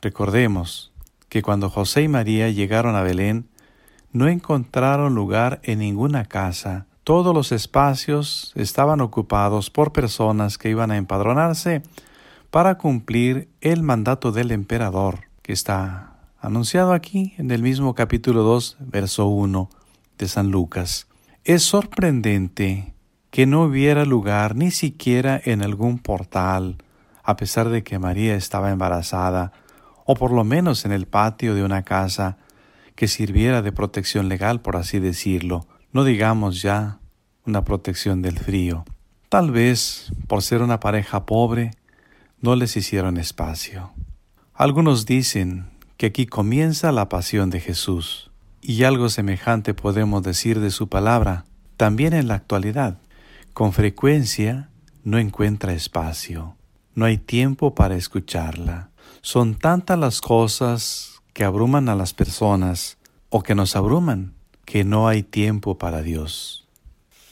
Recordemos 0.01 0.93
que 1.27 1.41
cuando 1.41 1.69
José 1.69 2.03
y 2.03 2.07
María 2.07 2.49
llegaron 2.49 2.95
a 2.95 3.01
Belén, 3.01 3.49
no 4.13 4.29
encontraron 4.29 5.13
lugar 5.13 5.59
en 5.63 5.79
ninguna 5.79 6.23
casa. 6.23 6.87
Todos 7.03 7.33
los 7.33 7.51
espacios 7.51 8.53
estaban 8.55 9.01
ocupados 9.01 9.69
por 9.69 9.91
personas 9.91 10.57
que 10.57 10.69
iban 10.69 10.89
a 10.89 10.95
empadronarse 10.95 11.83
para 12.49 12.77
cumplir 12.77 13.49
el 13.59 13.83
mandato 13.83 14.31
del 14.31 14.51
emperador 14.51 15.27
que 15.41 15.51
está 15.51 16.15
anunciado 16.39 16.93
aquí 16.93 17.33
en 17.37 17.51
el 17.51 17.61
mismo 17.61 17.93
capítulo 17.93 18.43
2, 18.43 18.77
verso 18.79 19.27
1 19.27 19.69
de 20.17 20.27
San 20.29 20.49
Lucas. 20.49 21.07
Es 21.43 21.63
sorprendente 21.63 22.93
que 23.29 23.45
no 23.45 23.63
hubiera 23.63 24.05
lugar 24.05 24.55
ni 24.55 24.71
siquiera 24.71 25.39
en 25.43 25.61
algún 25.61 25.99
portal, 25.99 26.77
a 27.23 27.35
pesar 27.35 27.69
de 27.69 27.83
que 27.83 27.99
María 27.99 28.35
estaba 28.35 28.71
embarazada, 28.71 29.51
o 30.05 30.15
por 30.15 30.31
lo 30.31 30.43
menos 30.43 30.85
en 30.85 30.91
el 30.91 31.05
patio 31.07 31.53
de 31.53 31.63
una 31.63 31.83
casa 31.83 32.37
que 32.95 33.07
sirviera 33.07 33.61
de 33.61 33.71
protección 33.71 34.29
legal, 34.29 34.61
por 34.61 34.77
así 34.77 34.99
decirlo, 34.99 35.67
no 35.91 36.03
digamos 36.03 36.61
ya 36.61 36.99
una 37.45 37.63
protección 37.63 38.21
del 38.21 38.37
frío. 38.39 38.85
Tal 39.29 39.51
vez, 39.51 40.11
por 40.27 40.41
ser 40.41 40.61
una 40.61 40.79
pareja 40.79 41.25
pobre, 41.25 41.71
no 42.41 42.55
les 42.55 42.77
hicieron 42.77 43.17
espacio. 43.17 43.91
Algunos 44.53 45.05
dicen 45.05 45.69
que 45.97 46.07
aquí 46.07 46.25
comienza 46.25 46.91
la 46.91 47.09
pasión 47.09 47.49
de 47.49 47.59
Jesús, 47.59 48.31
y 48.61 48.83
algo 48.83 49.09
semejante 49.09 49.73
podemos 49.73 50.23
decir 50.23 50.59
de 50.59 50.71
su 50.71 50.87
palabra, 50.87 51.45
también 51.75 52.13
en 52.13 52.27
la 52.27 52.35
actualidad. 52.35 52.99
Con 53.57 53.73
frecuencia 53.73 54.69
no 55.03 55.17
encuentra 55.17 55.73
espacio, 55.73 56.57
no 56.93 57.05
hay 57.05 57.17
tiempo 57.17 57.73
para 57.73 57.95
escucharla. 57.95 58.91
Son 59.21 59.55
tantas 59.55 59.97
las 59.97 60.21
cosas 60.21 61.23
que 61.33 61.43
abruman 61.43 61.89
a 61.89 61.95
las 61.95 62.13
personas 62.13 62.99
o 63.29 63.41
que 63.41 63.55
nos 63.55 63.75
abruman, 63.75 64.35
que 64.63 64.83
no 64.83 65.07
hay 65.07 65.23
tiempo 65.23 65.79
para 65.79 66.03
Dios. 66.03 66.67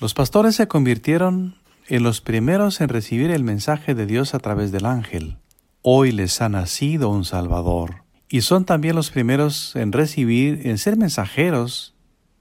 Los 0.02 0.16
pastores 0.16 0.56
se 0.56 0.68
convirtieron 0.68 1.58
en 1.90 2.02
los 2.02 2.22
primeros 2.22 2.82
en 2.82 2.90
recibir 2.90 3.30
el 3.30 3.44
mensaje 3.44 3.94
de 3.94 4.08
Dios 4.08 4.34
a 4.34 4.40
través 4.40 4.72
del 4.72 4.88
ángel. 4.88 5.38
Hoy 5.84 6.12
les 6.12 6.42
ha 6.42 6.50
nacido 6.50 7.10
un 7.10 7.24
Salvador. 7.24 8.04
Y 8.30 8.42
son 8.42 8.66
también 8.66 8.96
los 8.96 9.12
primeros 9.12 9.76
en 9.76 9.92
recibir, 9.92 10.66
en 10.66 10.80
ser 10.80 10.98
mensajeros 10.98 11.94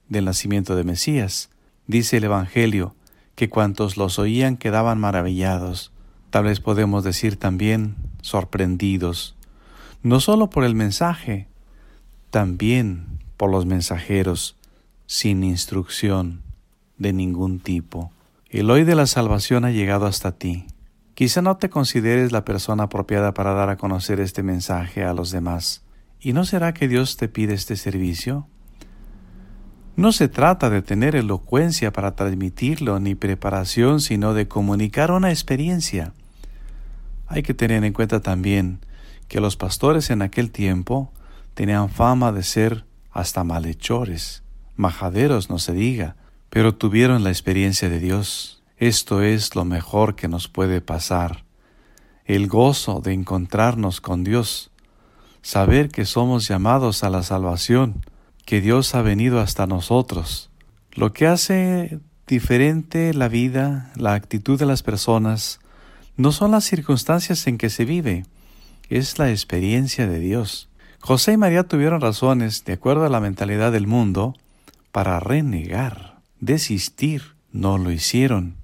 del 0.08 0.24
nacimiento 0.24 0.74
de 0.74 0.84
Mesías. 0.84 1.50
Dice 1.86 2.16
el 2.16 2.24
Evangelio 2.24 2.96
que 3.34 3.48
cuantos 3.48 3.96
los 3.96 4.18
oían 4.18 4.56
quedaban 4.56 4.98
maravillados, 4.98 5.92
tal 6.30 6.44
vez 6.44 6.60
podemos 6.60 7.04
decir 7.04 7.36
también 7.36 7.96
sorprendidos, 8.22 9.36
no 10.02 10.20
solo 10.20 10.50
por 10.50 10.64
el 10.64 10.74
mensaje, 10.74 11.48
también 12.30 13.20
por 13.36 13.50
los 13.50 13.66
mensajeros, 13.66 14.56
sin 15.06 15.44
instrucción 15.44 16.42
de 16.98 17.12
ningún 17.12 17.60
tipo. 17.60 18.12
El 18.48 18.70
hoy 18.70 18.84
de 18.84 18.94
la 18.94 19.06
salvación 19.06 19.64
ha 19.64 19.70
llegado 19.70 20.06
hasta 20.06 20.32
ti. 20.32 20.66
Quizá 21.14 21.42
no 21.42 21.56
te 21.56 21.70
consideres 21.70 22.32
la 22.32 22.44
persona 22.44 22.84
apropiada 22.84 23.34
para 23.34 23.52
dar 23.54 23.68
a 23.68 23.76
conocer 23.76 24.20
este 24.20 24.42
mensaje 24.42 25.04
a 25.04 25.14
los 25.14 25.30
demás. 25.30 25.84
¿Y 26.20 26.32
no 26.32 26.44
será 26.44 26.74
que 26.74 26.88
Dios 26.88 27.16
te 27.16 27.28
pide 27.28 27.54
este 27.54 27.76
servicio? 27.76 28.48
No 29.96 30.10
se 30.10 30.28
trata 30.28 30.70
de 30.70 30.82
tener 30.82 31.14
elocuencia 31.14 31.92
para 31.92 32.16
transmitirlo 32.16 32.98
ni 32.98 33.14
preparación, 33.14 34.00
sino 34.00 34.34
de 34.34 34.48
comunicar 34.48 35.12
una 35.12 35.30
experiencia. 35.30 36.12
Hay 37.28 37.42
que 37.44 37.54
tener 37.54 37.84
en 37.84 37.92
cuenta 37.92 38.20
también 38.20 38.80
que 39.28 39.40
los 39.40 39.56
pastores 39.56 40.10
en 40.10 40.22
aquel 40.22 40.50
tiempo 40.50 41.12
tenían 41.54 41.90
fama 41.90 42.32
de 42.32 42.42
ser 42.42 42.84
hasta 43.12 43.44
malhechores, 43.44 44.42
majaderos 44.74 45.48
no 45.48 45.60
se 45.60 45.72
diga, 45.72 46.16
pero 46.50 46.74
tuvieron 46.74 47.22
la 47.22 47.30
experiencia 47.30 47.88
de 47.88 48.00
Dios. 48.00 48.62
Esto 48.76 49.22
es 49.22 49.54
lo 49.54 49.64
mejor 49.64 50.16
que 50.16 50.26
nos 50.26 50.48
puede 50.48 50.80
pasar. 50.80 51.44
El 52.24 52.48
gozo 52.48 53.00
de 53.00 53.12
encontrarnos 53.12 54.00
con 54.00 54.24
Dios, 54.24 54.72
saber 55.42 55.90
que 55.90 56.04
somos 56.04 56.48
llamados 56.48 57.04
a 57.04 57.10
la 57.10 57.22
salvación, 57.22 58.04
que 58.44 58.60
Dios 58.60 58.94
ha 58.94 59.02
venido 59.02 59.40
hasta 59.40 59.66
nosotros. 59.66 60.50
Lo 60.92 61.12
que 61.12 61.26
hace 61.26 61.98
diferente 62.26 63.12
la 63.14 63.28
vida, 63.28 63.92
la 63.96 64.14
actitud 64.14 64.58
de 64.58 64.66
las 64.66 64.82
personas, 64.82 65.60
no 66.16 66.32
son 66.32 66.52
las 66.52 66.64
circunstancias 66.64 67.46
en 67.46 67.58
que 67.58 67.70
se 67.70 67.84
vive, 67.84 68.24
es 68.88 69.18
la 69.18 69.30
experiencia 69.30 70.06
de 70.06 70.20
Dios. 70.20 70.68
José 71.00 71.32
y 71.32 71.36
María 71.36 71.64
tuvieron 71.64 72.00
razones, 72.00 72.64
de 72.64 72.74
acuerdo 72.74 73.04
a 73.04 73.10
la 73.10 73.20
mentalidad 73.20 73.72
del 73.72 73.86
mundo, 73.86 74.34
para 74.92 75.20
renegar 75.20 76.14
desistir. 76.40 77.34
No 77.52 77.78
lo 77.78 77.90
hicieron, 77.90 78.56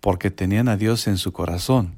porque 0.00 0.30
tenían 0.30 0.68
a 0.68 0.76
Dios 0.76 1.06
en 1.06 1.16
su 1.18 1.32
corazón. 1.32 1.94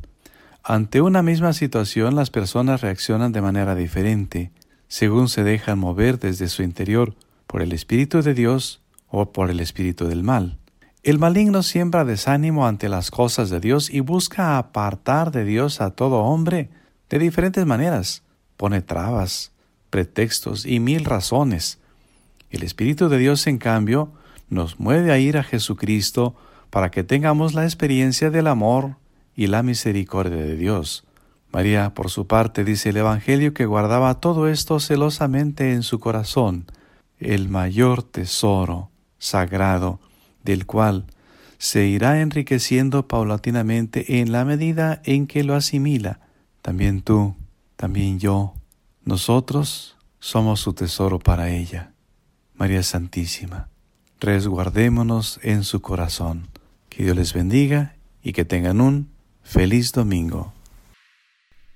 Ante 0.63 1.01
una 1.01 1.23
misma 1.23 1.53
situación 1.53 2.15
las 2.15 2.31
personas 2.31 2.81
reaccionan 2.81 3.33
de 3.33 3.43
manera 3.43 3.75
diferente, 3.75 4.51
según 4.93 5.31
se 5.31 5.43
dejan 5.43 5.79
mover 5.79 6.19
desde 6.19 6.51
su 6.51 6.63
interior 6.63 7.15
por 7.47 7.63
el 7.63 7.73
Espíritu 7.73 8.21
de 8.21 8.35
Dios 8.35 8.83
o 9.09 9.33
por 9.33 9.49
el 9.49 9.61
Espíritu 9.61 10.07
del 10.07 10.23
mal. 10.23 10.59
El 11.03 11.19
maligno 11.19 11.63
siembra 11.63 12.05
desánimo 12.05 12.67
ante 12.67 12.91
las 12.91 13.11
cosas 13.11 13.49
de 13.49 13.59
Dios 13.59 13.89
y 13.89 14.01
busca 14.01 14.59
apartar 14.59 15.31
de 15.31 15.47
Dios 15.47 15.81
a 15.81 15.93
todo 15.93 16.19
hombre 16.19 16.69
de 17.09 17.19
diferentes 17.19 17.65
maneras. 17.65 18.23
Pone 18.59 18.83
trabas, 18.83 19.53
pretextos 19.89 20.67
y 20.67 20.79
mil 20.79 21.07
razones. 21.07 21.79
El 22.51 22.63
Espíritu 22.63 23.09
de 23.09 23.17
Dios, 23.17 23.47
en 23.47 23.57
cambio, 23.57 24.13
nos 24.51 24.79
mueve 24.79 25.11
a 25.11 25.19
ir 25.19 25.39
a 25.39 25.43
Jesucristo 25.43 26.35
para 26.69 26.91
que 26.91 27.03
tengamos 27.03 27.55
la 27.55 27.65
experiencia 27.65 28.29
del 28.29 28.47
amor 28.47 28.97
y 29.35 29.47
la 29.47 29.63
misericordia 29.63 30.37
de 30.37 30.57
Dios. 30.57 31.07
María, 31.53 31.95
por 31.95 32.11
su 32.11 32.27
parte, 32.27 32.65
dice 32.65 32.91
el 32.91 32.97
Evangelio 32.97 33.53
que 33.55 33.67
guardaba 33.67 34.21
todo 34.21 34.49
esto 34.49 34.81
celosamente 34.81 35.73
en 35.73 35.83
su 35.83 36.01
corazón, 36.01 36.67
el 37.19 37.49
mayor 37.49 38.03
tesoro 38.03 38.91
sagrado, 39.19 40.01
del 40.43 40.67
cual 40.67 41.07
se 41.59 41.87
irá 41.87 42.21
enriqueciendo 42.21 43.07
paulatinamente 43.07 44.21
en 44.21 44.33
la 44.33 44.45
medida 44.45 45.01
en 45.05 45.27
que 45.27 45.45
lo 45.45 45.55
asimila. 45.55 46.21
También 46.63 47.03
tú, 47.03 47.37
también 47.77 48.19
yo, 48.19 48.55
nosotros 49.05 49.97
somos 50.19 50.61
su 50.61 50.73
tesoro 50.73 51.19
para 51.19 51.51
ella. 51.51 51.93
María 52.55 52.83
Santísima 52.83 53.69
resguardémonos 54.23 55.41
en 55.43 55.65
su 55.65 55.83
corazón. 55.83 56.49
Que 56.89 57.05
Dios 57.05 57.17
les 57.17 57.33
bendiga 57.35 57.97
y 58.23 58.33
que 58.33 58.45
tengan 58.45 58.81
un 58.81 59.09
feliz 59.43 59.93
domingo. 59.93 60.52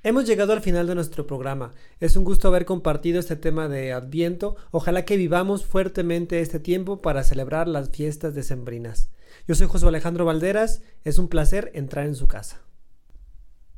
Hemos 0.06 0.24
llegado 0.24 0.52
al 0.52 0.60
final 0.60 0.86
de 0.86 0.94
nuestro 0.94 1.26
programa. 1.26 1.72
Es 1.98 2.16
un 2.16 2.22
gusto 2.22 2.46
haber 2.46 2.64
compartido 2.64 3.18
este 3.18 3.34
tema 3.34 3.66
de 3.66 3.92
Adviento. 3.92 4.54
Ojalá 4.70 5.04
que 5.04 5.16
vivamos 5.16 5.66
fuertemente 5.66 6.40
este 6.40 6.60
tiempo 6.60 7.02
para 7.02 7.24
celebrar 7.24 7.66
las 7.66 7.90
fiestas 7.90 8.32
decembrinas. 8.32 9.10
Yo 9.48 9.56
soy 9.56 9.66
José 9.66 9.84
Alejandro 9.88 10.24
Valderas. 10.24 10.80
Es 11.02 11.18
un 11.18 11.26
placer 11.26 11.72
entrar 11.74 12.06
en 12.06 12.14
su 12.14 12.28
casa. 12.28 12.60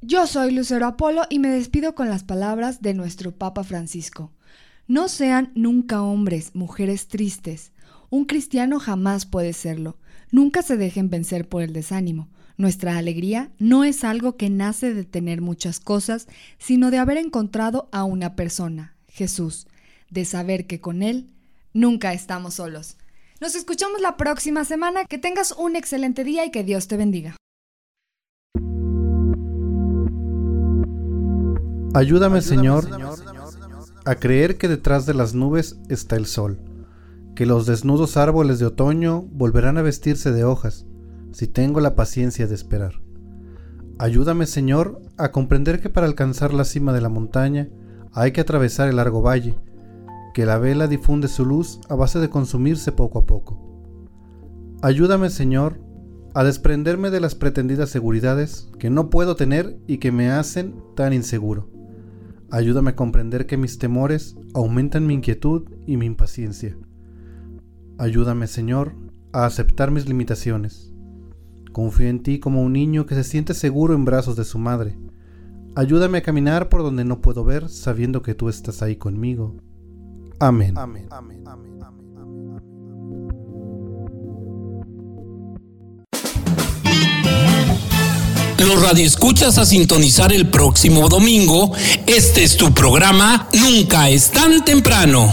Yo 0.03 0.27
soy 0.27 0.51
Lucero 0.51 0.85
Apolo 0.85 1.23
y 1.31 1.39
me 1.39 1.49
despido 1.49 1.95
con 1.95 2.11
las 2.11 2.25
palabras 2.25 2.83
de 2.83 2.93
nuestro 2.93 3.33
Papa 3.33 3.65
Francisco. 3.65 4.31
No 4.87 5.09
sean 5.09 5.51
nunca 5.55 6.03
hombres, 6.03 6.55
mujeres 6.55 7.09
tristes 7.09 7.73
un 8.11 8.25
cristiano 8.25 8.81
jamás 8.81 9.27
puede 9.27 9.53
serlo. 9.53 9.99
Nunca 10.31 10.63
se 10.63 10.77
dejen 10.77 11.11
vencer 11.11 11.49
por 11.49 11.63
el 11.63 11.73
desánimo. 11.73 12.29
Nuestra 12.59 12.99
alegría 12.99 13.53
no 13.61 13.85
es 13.85 14.03
algo 14.03 14.37
que 14.37 14.51
nace 14.51 14.93
de 14.93 15.05
tener 15.05 15.41
muchas 15.41 15.79
cosas, 15.79 16.27
sino 16.59 16.91
de 16.91 16.99
haber 16.99 17.17
encontrado 17.17 17.89
a 17.93 18.03
una 18.03 18.35
persona, 18.35 18.97
Jesús, 19.07 19.69
de 20.11 20.25
saber 20.25 20.67
que 20.67 20.81
con 20.81 21.05
Él 21.05 21.31
nunca 21.73 22.13
estamos 22.13 22.55
solos. 22.55 22.97
Nos 23.41 23.55
escuchamos 23.55 24.01
la 24.01 24.17
próxima 24.17 24.65
semana, 24.65 25.05
que 25.05 25.19
tengas 25.19 25.53
un 25.53 25.77
excelente 25.77 26.25
día 26.25 26.45
y 26.45 26.51
que 26.51 26.65
Dios 26.65 26.89
te 26.89 26.97
bendiga. 26.97 27.37
Ayúdame, 31.95 32.43
Señor, 32.43 32.89
a 34.05 34.15
creer 34.17 34.59
que 34.59 34.67
detrás 34.67 35.07
de 35.07 35.15
las 35.15 35.33
nubes 35.33 35.77
está 35.89 36.17
el 36.17 36.27
sol 36.27 36.59
que 37.37 37.47
los 37.47 37.67
desnudos 37.67 38.17
árboles 38.17 38.59
de 38.59 38.67
otoño 38.67 39.23
volverán 39.31 39.79
a 39.79 39.83
vestirse 39.83 40.33
de 40.33 40.43
hojas, 40.43 40.87
si 41.33 41.47
tengo 41.47 41.81
la 41.81 41.95
paciencia 41.95 42.47
de 42.47 42.55
esperar. 42.55 43.01
Ayúdame, 43.99 44.47
Señor, 44.47 45.03
a 45.17 45.33
comprender 45.33 45.81
que 45.81 45.91
para 45.91 46.07
alcanzar 46.07 46.55
la 46.55 46.65
cima 46.65 46.93
de 46.93 47.01
la 47.01 47.09
montaña 47.09 47.69
hay 48.13 48.33
que 48.33 48.41
atravesar 48.41 48.89
el 48.89 48.97
largo 48.97 49.23
valle, 49.23 49.59
que 50.35 50.47
la 50.47 50.59
vela 50.59 50.87
difunde 50.87 51.29
su 51.29 51.45
luz 51.45 51.81
a 51.89 51.97
base 51.97 52.21
de 52.21 52.31
consumirse 52.31 52.93
poco 52.93 53.19
a 53.19 53.27
poco. 53.27 53.61
Ayúdame, 54.83 55.31
Señor, 55.31 55.81
a 56.35 56.45
desprenderme 56.45 57.11
de 57.11 57.21
las 57.21 57.35
pretendidas 57.35 57.91
seguridades 57.91 58.71
que 58.79 58.91
no 58.91 59.11
puedo 59.11 59.35
tener 59.35 59.79
y 59.89 59.99
que 59.99 60.13
me 60.13 60.31
hacen 60.31 60.77
tan 60.95 61.13
inseguro. 61.13 61.69
Ayúdame 62.51 62.91
a 62.91 62.97
comprender 62.97 63.47
que 63.47 63.57
mis 63.57 63.79
temores 63.79 64.37
aumentan 64.55 65.07
mi 65.07 65.15
inquietud 65.15 65.69
y 65.87 65.97
mi 65.97 66.07
impaciencia. 66.07 66.79
Ayúdame, 67.99 68.47
Señor, 68.47 68.95
a 69.33 69.45
aceptar 69.45 69.91
mis 69.91 70.07
limitaciones. 70.07 70.95
Confío 71.73 72.09
en 72.09 72.23
ti 72.23 72.39
como 72.39 72.63
un 72.63 72.73
niño 72.73 73.07
que 73.07 73.15
se 73.15 73.25
siente 73.25 73.55
seguro 73.55 73.95
en 73.95 74.05
brazos 74.05 74.37
de 74.37 74.45
su 74.45 74.59
madre. 74.59 74.97
Ayúdame 75.75 76.19
a 76.19 76.23
caminar 76.23 76.69
por 76.69 76.83
donde 76.83 77.05
no 77.05 77.21
puedo 77.21 77.45
ver, 77.45 77.69
sabiendo 77.69 78.23
que 78.23 78.35
tú 78.35 78.49
estás 78.49 78.83
ahí 78.83 78.97
conmigo. 78.97 79.55
Amén. 80.41 80.75
Los 88.59 88.83
radioescuchas 88.83 89.57
a 89.59 89.65
sintonizar 89.65 90.33
el 90.33 90.49
próximo 90.49 91.09
domingo. 91.09 91.73
Este 92.07 92.43
es 92.43 92.57
tu 92.57 92.75
programa 92.75 93.49
Nunca 93.53 94.11
es 94.11 94.31
tan 94.31 94.65
temprano. 94.65 95.33